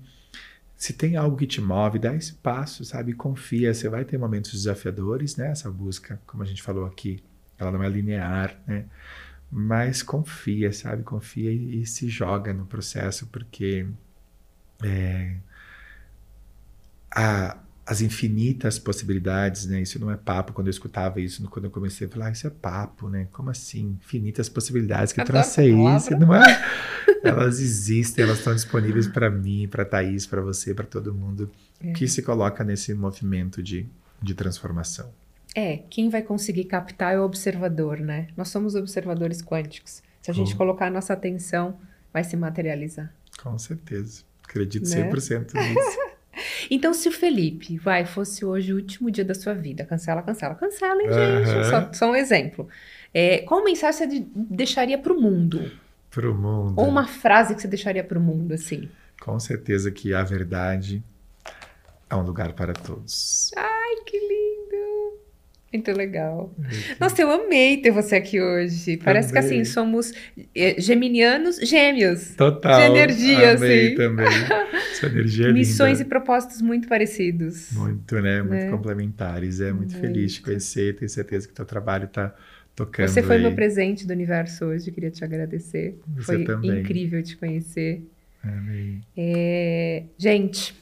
se 0.76 0.94
tem 0.94 1.16
algo 1.16 1.36
que 1.38 1.48
te 1.48 1.62
move, 1.62 1.98
dá 1.98 2.14
esse 2.14 2.34
passo, 2.34 2.86
sabe? 2.86 3.14
Confia. 3.14 3.74
Você 3.74 3.90
vai 3.90 4.06
ter 4.06 4.18
momentos 4.20 4.52
desafiadores, 4.52 5.36
né? 5.36 5.50
Essa 5.50 5.72
busca, 5.72 6.22
como 6.28 6.44
a 6.44 6.46
gente 6.46 6.62
falou 6.62 6.86
aqui, 6.86 7.24
ela 7.58 7.72
não 7.72 7.82
é 7.82 7.90
linear, 7.90 8.56
né? 8.68 8.86
Mas 9.50 10.04
confia, 10.04 10.72
sabe? 10.72 11.04
Confia 11.04 11.52
e, 11.52 11.82
e 11.82 11.86
se 11.86 12.08
joga 12.08 12.54
no 12.54 12.66
processo, 12.66 13.28
porque 13.28 13.88
é, 14.84 15.38
a, 17.10 17.58
as 17.90 18.02
infinitas 18.02 18.78
possibilidades, 18.78 19.66
né? 19.66 19.82
Isso 19.82 19.98
não 19.98 20.12
é 20.12 20.16
papo. 20.16 20.54
Quando 20.54 20.68
eu 20.68 20.72
escutava 20.72 21.20
isso, 21.20 21.42
quando 21.50 21.66
eu 21.66 21.72
comecei 21.72 22.06
a 22.06 22.10
falar, 22.10 22.28
ah, 22.28 22.32
isso 22.32 22.46
é 22.46 22.50
papo, 22.52 23.10
né? 23.10 23.28
Como 23.32 23.50
assim? 23.50 23.98
Infinitas 24.00 24.48
possibilidades. 24.48 25.12
Que 25.12 25.24
isso? 25.24 26.20
Não 26.20 26.36
é? 26.36 26.64
elas 27.26 27.60
existem, 27.60 28.24
elas 28.24 28.38
estão 28.38 28.54
disponíveis 28.54 29.08
para 29.08 29.28
mim, 29.32 29.68
para 29.68 29.84
Thaís, 29.84 30.28
para 30.28 30.40
você, 30.40 30.72
para 30.72 30.86
todo 30.86 31.16
mundo 31.16 31.50
é. 31.84 31.92
que 31.94 32.08
se 32.08 32.22
coloca 32.22 32.64
nesse 32.64 32.94
movimento 32.94 33.64
de, 33.64 33.88
de 34.22 34.36
transformação. 34.36 35.12
É, 35.56 35.78
quem 35.90 36.12
vai 36.12 36.22
conseguir 36.22 36.66
captar 36.66 37.16
é 37.16 37.20
o 37.20 37.24
observador, 37.24 38.00
né? 38.00 38.28
Nós 38.38 38.50
somos 38.50 38.76
observadores 38.76 39.42
quânticos. 39.42 40.04
Se 40.22 40.30
a 40.30 40.34
gente 40.34 40.56
colocar 40.56 40.86
a 40.86 40.92
nossa 40.92 41.14
atenção, 41.14 41.76
vai 42.14 42.24
se 42.24 42.38
materializar. 42.38 43.12
Com 43.42 43.58
certeza. 43.58 44.22
Acredito 44.48 44.88
né? 44.88 45.10
100% 45.12 45.56
nisso. 45.56 46.00
Então, 46.70 46.94
se 46.94 47.10
o 47.10 47.12
Felipe, 47.12 47.78
vai, 47.78 48.06
fosse 48.06 48.46
hoje 48.46 48.74
o 48.74 48.78
último 48.78 49.10
dia 49.10 49.26
da 49.26 49.34
sua 49.34 49.54
vida, 49.54 49.84
cancela, 49.84 50.22
cancela, 50.22 50.56
cancela, 50.56 51.02
hein, 51.02 51.10
gente? 51.12 51.58
Uhum. 51.58 51.64
Só, 51.64 51.94
só, 51.94 52.12
um 52.12 52.16
exemplo. 52.16 52.68
É, 53.14 53.40
qual 53.40 53.64
mensagem 53.64 54.08
você 54.08 54.28
deixaria 54.36 54.98
para 54.98 55.12
o 55.12 55.20
mundo? 55.20 55.72
Para 56.12 56.30
o 56.30 56.36
mundo. 56.36 56.76
Ou 56.78 56.88
uma 56.88 57.08
frase 57.08 57.56
que 57.56 57.62
você 57.62 57.68
deixaria 57.68 58.04
para 58.04 58.20
o 58.20 58.22
mundo, 58.22 58.54
assim? 58.54 58.90
Com 59.20 59.40
certeza 59.40 59.90
que 59.92 60.14
a 60.14 60.24
verdade 60.24 61.04
é 62.10 62.16
um 62.16 62.22
lugar 62.22 62.54
para 62.54 62.74
todos. 62.74 63.52
Lindo! 63.56 63.79
Muito 65.72 65.92
legal. 65.92 66.52
Nossa, 67.00 67.22
eu 67.22 67.32
amei 67.32 67.78
ter 67.78 67.92
você 67.92 68.16
aqui 68.16 68.42
hoje. 68.42 68.98
Parece 68.98 69.32
também. 69.32 69.50
que 69.50 69.54
assim, 69.56 69.66
somos 69.66 70.12
é, 70.56 70.82
geminianos 70.82 71.58
gêmeos. 71.58 72.34
Total. 72.36 72.80
De 72.80 72.86
energia, 72.88 73.52
amei 73.52 73.88
assim. 73.88 73.96
também. 73.96 74.28
Sua 74.96 75.10
energia 75.10 75.50
é 75.50 75.54
Missões 75.54 76.00
linda. 76.00 76.08
e 76.08 76.10
propósitos 76.10 76.62
muito 76.62 76.88
parecidos. 76.88 77.72
Muito, 77.74 78.20
né? 78.20 78.42
Muito 78.42 78.52
né? 78.52 78.70
complementares. 78.72 79.62
É 79.62 79.72
muito, 79.72 79.92
muito, 79.92 79.98
feliz 80.00 80.34
de 80.34 80.42
conhecer. 80.42 80.96
Tenho 80.96 81.10
certeza 81.10 81.46
que 81.46 81.54
o 81.54 81.56
teu 81.56 81.66
trabalho 81.66 82.06
está 82.06 82.34
tocando. 82.76 83.08
Você 83.08 83.22
foi 83.22 83.36
aí. 83.36 83.42
meu 83.44 83.54
presente 83.54 84.08
do 84.08 84.12
universo 84.12 84.66
hoje. 84.66 84.92
Queria 84.92 85.12
te 85.12 85.24
agradecer. 85.24 86.00
Você 86.16 86.36
foi 86.36 86.44
também. 86.46 86.80
incrível 86.80 87.22
te 87.22 87.38
conhecer. 87.38 88.02
Amei. 88.44 88.98
É, 89.16 90.04
gente, 90.18 90.74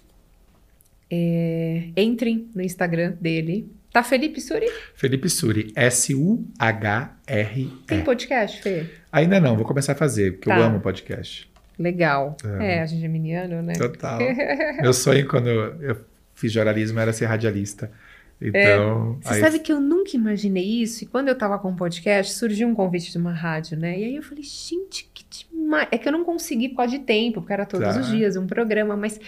é, 1.12 1.89
entrem 1.97 2.47
no 2.56 2.62
Instagram 2.62 3.15
dele 3.19 3.69
Tá 3.97 4.03
Felipe 4.03 4.39
Suri? 4.39 4.67
Felipe 4.93 5.27
Suri, 5.27 5.73
S-U-H-R-E. 5.75 7.65
Tem 7.88 8.03
podcast, 8.03 8.62
Fê? 8.62 8.86
Ainda 9.12 9.39
não, 9.39 9.55
vou 9.55 9.65
começar 9.65 9.93
a 9.93 9.95
fazer, 9.95 10.33
porque 10.33 10.51
tá. 10.51 10.55
eu 10.55 10.63
amo 10.65 10.79
podcast. 10.79 11.49
Legal. 11.79 12.38
É, 12.60 12.75
é 12.75 12.81
a 12.83 12.86
gente 12.86 13.03
é 13.03 13.07
meniano, 13.07 13.63
né? 13.63 13.73
Total. 13.73 14.19
Meu 14.79 14.93
sonho 14.93 15.27
quando 15.27 15.49
eu 15.49 15.97
fiz 16.36 16.51
jornalismo 16.51 16.99
era 16.99 17.12
ser 17.12 17.25
radialista. 17.25 17.91
Então. 18.39 19.17
É. 19.23 19.27
Você 19.29 19.33
aí... 19.33 19.41
sabe 19.41 19.57
que 19.57 19.73
eu 19.73 19.81
nunca 19.81 20.15
imaginei 20.15 20.63
isso? 20.63 21.03
E 21.03 21.07
quando 21.07 21.29
eu 21.29 21.36
tava 21.36 21.57
com 21.57 21.69
o 21.69 21.71
um 21.71 21.75
podcast, 21.75 22.33
surgiu 22.33 22.67
um 22.67 22.75
convite 22.75 23.12
de 23.12 23.17
uma 23.17 23.33
rádio, 23.33 23.79
né? 23.79 23.99
E 23.99 24.03
aí 24.03 24.15
eu 24.15 24.21
falei, 24.21 24.43
gente, 24.43 25.10
que 25.12 25.25
demais. 25.27 25.88
É 25.91 25.97
que 25.97 26.07
eu 26.07 26.12
não 26.12 26.23
consegui 26.23 26.69
por 26.69 26.77
causa 26.77 26.91
de 26.91 27.03
tempo, 27.03 27.41
porque 27.41 27.53
era 27.53 27.65
todos 27.65 27.95
tá. 27.95 27.99
os 27.99 28.07
dias 28.07 28.36
um 28.36 28.45
programa, 28.45 28.95
mas 28.95 29.19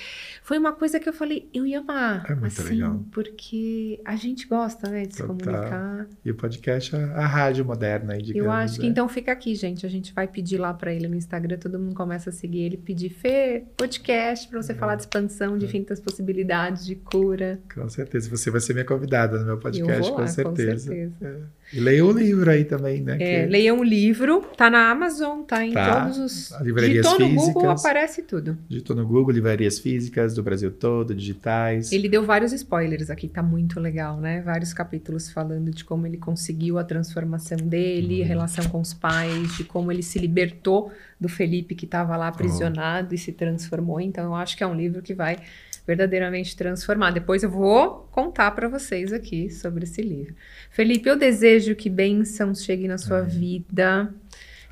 foi 0.49 0.57
uma 0.57 0.73
coisa 0.73 0.99
que 0.99 1.07
eu 1.07 1.13
falei, 1.13 1.47
eu 1.53 1.63
ia 1.63 1.77
amar. 1.77 2.25
É 2.27 2.33
muito 2.33 2.59
assim, 2.59 2.73
legal. 2.73 3.05
Porque 3.11 4.01
a 4.03 4.15
gente 4.15 4.47
gosta, 4.47 4.89
né, 4.89 5.05
de 5.05 5.13
se 5.13 5.21
comunicar. 5.21 6.07
E 6.25 6.31
o 6.31 6.33
podcast 6.33 6.95
é 6.95 7.03
a 7.03 7.27
rádio 7.27 7.63
moderna 7.63 8.13
aí, 8.13 8.23
digamos. 8.23 8.47
Eu 8.47 8.51
acho 8.51 8.79
que 8.79 8.87
é. 8.87 8.89
então 8.89 9.07
fica 9.07 9.31
aqui, 9.31 9.53
gente. 9.53 9.85
A 9.85 9.89
gente 9.89 10.11
vai 10.11 10.27
pedir 10.27 10.57
lá 10.57 10.73
para 10.73 10.91
ele 10.91 11.07
no 11.07 11.15
Instagram, 11.15 11.59
todo 11.59 11.77
mundo 11.77 11.93
começa 11.93 12.31
a 12.31 12.33
seguir 12.33 12.61
ele, 12.61 12.77
pedir 12.77 13.09
Fê, 13.11 13.63
podcast 13.77 14.47
para 14.47 14.59
você 14.59 14.71
é. 14.71 14.75
falar 14.75 14.95
de 14.95 15.03
expansão, 15.03 15.55
de 15.55 15.65
é. 15.65 15.67
infinitas 15.67 15.99
possibilidades, 15.99 16.83
de 16.83 16.95
cura. 16.95 17.59
Com 17.71 17.87
certeza. 17.87 18.27
Você 18.31 18.49
vai 18.49 18.59
ser 18.59 18.73
minha 18.73 18.85
convidada 18.85 19.37
no 19.37 19.45
meu 19.45 19.59
podcast, 19.59 20.09
lá, 20.09 20.17
com 20.17 20.25
certeza. 20.25 20.89
Com 20.89 20.95
certeza. 20.95 21.15
É. 21.45 21.59
E 21.71 21.79
leia 21.79 22.03
o 22.03 22.11
livro 22.11 22.49
aí 22.49 22.65
também, 22.65 23.03
né? 23.03 23.17
É, 23.19 23.45
que... 23.45 23.51
Leiam 23.51 23.79
o 23.79 23.83
livro, 23.83 24.41
tá 24.57 24.67
na 24.71 24.89
Amazon, 24.89 25.43
tá 25.43 25.63
em 25.63 25.73
tá. 25.73 26.01
todos 26.01 26.17
os. 26.17 26.59
Livrarias 26.61 27.05
Digitou 27.05 27.27
físicas. 27.27 27.47
no 27.47 27.53
Google, 27.53 27.69
aparece 27.69 28.23
tudo. 28.23 28.57
Digitou 28.67 28.95
no 28.95 29.05
Google, 29.05 29.31
livrarias 29.31 29.77
físicas 29.77 30.38
do 30.39 30.43
Brasil 30.43 30.71
todo, 30.71 31.13
digitais. 31.13 31.91
Ele 31.91 32.07
deu 32.07 32.23
vários 32.23 32.53
spoilers 32.53 33.09
aqui, 33.09 33.27
tá 33.27 33.43
muito 33.43 33.79
legal, 33.79 34.17
né? 34.17 34.41
Vários 34.41 34.73
capítulos 34.73 35.29
falando 35.29 35.71
de 35.71 35.83
como 35.83 36.07
ele 36.07 36.17
conseguiu 36.17 36.79
a 36.79 36.83
transformação 36.83 37.57
dele, 37.57 38.21
hum. 38.21 38.23
a 38.23 38.27
relação 38.27 38.65
com 38.69 38.79
os 38.79 38.93
pais, 38.93 39.57
de 39.57 39.63
como 39.63 39.91
ele 39.91 40.01
se 40.01 40.17
libertou 40.17 40.91
do 41.19 41.27
Felipe 41.27 41.75
que 41.75 41.85
estava 41.85 42.15
lá 42.15 42.29
aprisionado 42.29 43.09
oh. 43.11 43.15
e 43.15 43.17
se 43.17 43.33
transformou. 43.33 43.99
Então, 43.99 44.25
eu 44.25 44.35
acho 44.35 44.55
que 44.55 44.63
é 44.63 44.67
um 44.67 44.75
livro 44.75 45.01
que 45.01 45.13
vai 45.13 45.37
verdadeiramente 45.85 46.55
transformar. 46.55 47.11
Depois 47.11 47.43
eu 47.43 47.49
vou 47.49 48.07
contar 48.11 48.51
para 48.51 48.67
vocês 48.67 49.11
aqui 49.11 49.49
sobre 49.49 49.83
esse 49.83 50.01
livro. 50.01 50.35
Felipe, 50.69 51.09
eu 51.09 51.17
desejo 51.17 51.75
que 51.75 51.89
bênçãos 51.89 52.63
cheguem 52.63 52.87
na 52.87 52.97
sua 52.97 53.21
vida, 53.21 54.13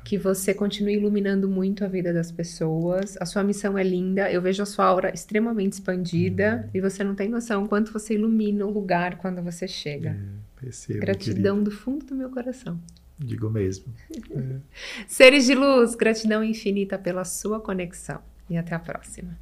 que 0.08 0.16
você 0.16 0.54
continue 0.54 0.94
iluminando 0.94 1.46
muito 1.46 1.84
a 1.84 1.86
vida 1.86 2.14
das 2.14 2.32
pessoas. 2.32 3.18
A 3.20 3.26
sua 3.26 3.44
missão 3.44 3.76
é 3.76 3.82
linda, 3.82 4.32
eu 4.32 4.40
vejo 4.40 4.62
a 4.62 4.66
sua 4.66 4.86
aura 4.86 5.12
extremamente 5.12 5.74
expandida 5.74 6.62
uhum. 6.64 6.70
e 6.72 6.80
você 6.80 7.04
não 7.04 7.14
tem 7.14 7.28
noção 7.28 7.68
quanto 7.68 7.92
você 7.92 8.14
ilumina 8.14 8.64
o 8.64 8.70
lugar 8.70 9.18
quando 9.18 9.42
você 9.42 9.68
chega. 9.68 10.18
É, 10.18 10.62
percebo, 10.62 11.00
Gratidão 11.00 11.56
querido. 11.56 11.70
do 11.70 11.70
fundo 11.70 12.06
do 12.06 12.14
meu 12.14 12.30
coração. 12.30 12.80
Digo 13.18 13.50
mesmo. 13.50 13.92
É. 14.30 14.60
Seres 15.06 15.44
de 15.44 15.54
luz, 15.54 15.94
gratidão 15.94 16.42
infinita 16.42 16.98
pela 16.98 17.26
sua 17.26 17.60
conexão 17.60 18.22
e 18.48 18.56
até 18.56 18.74
a 18.74 18.78
próxima. 18.78 19.36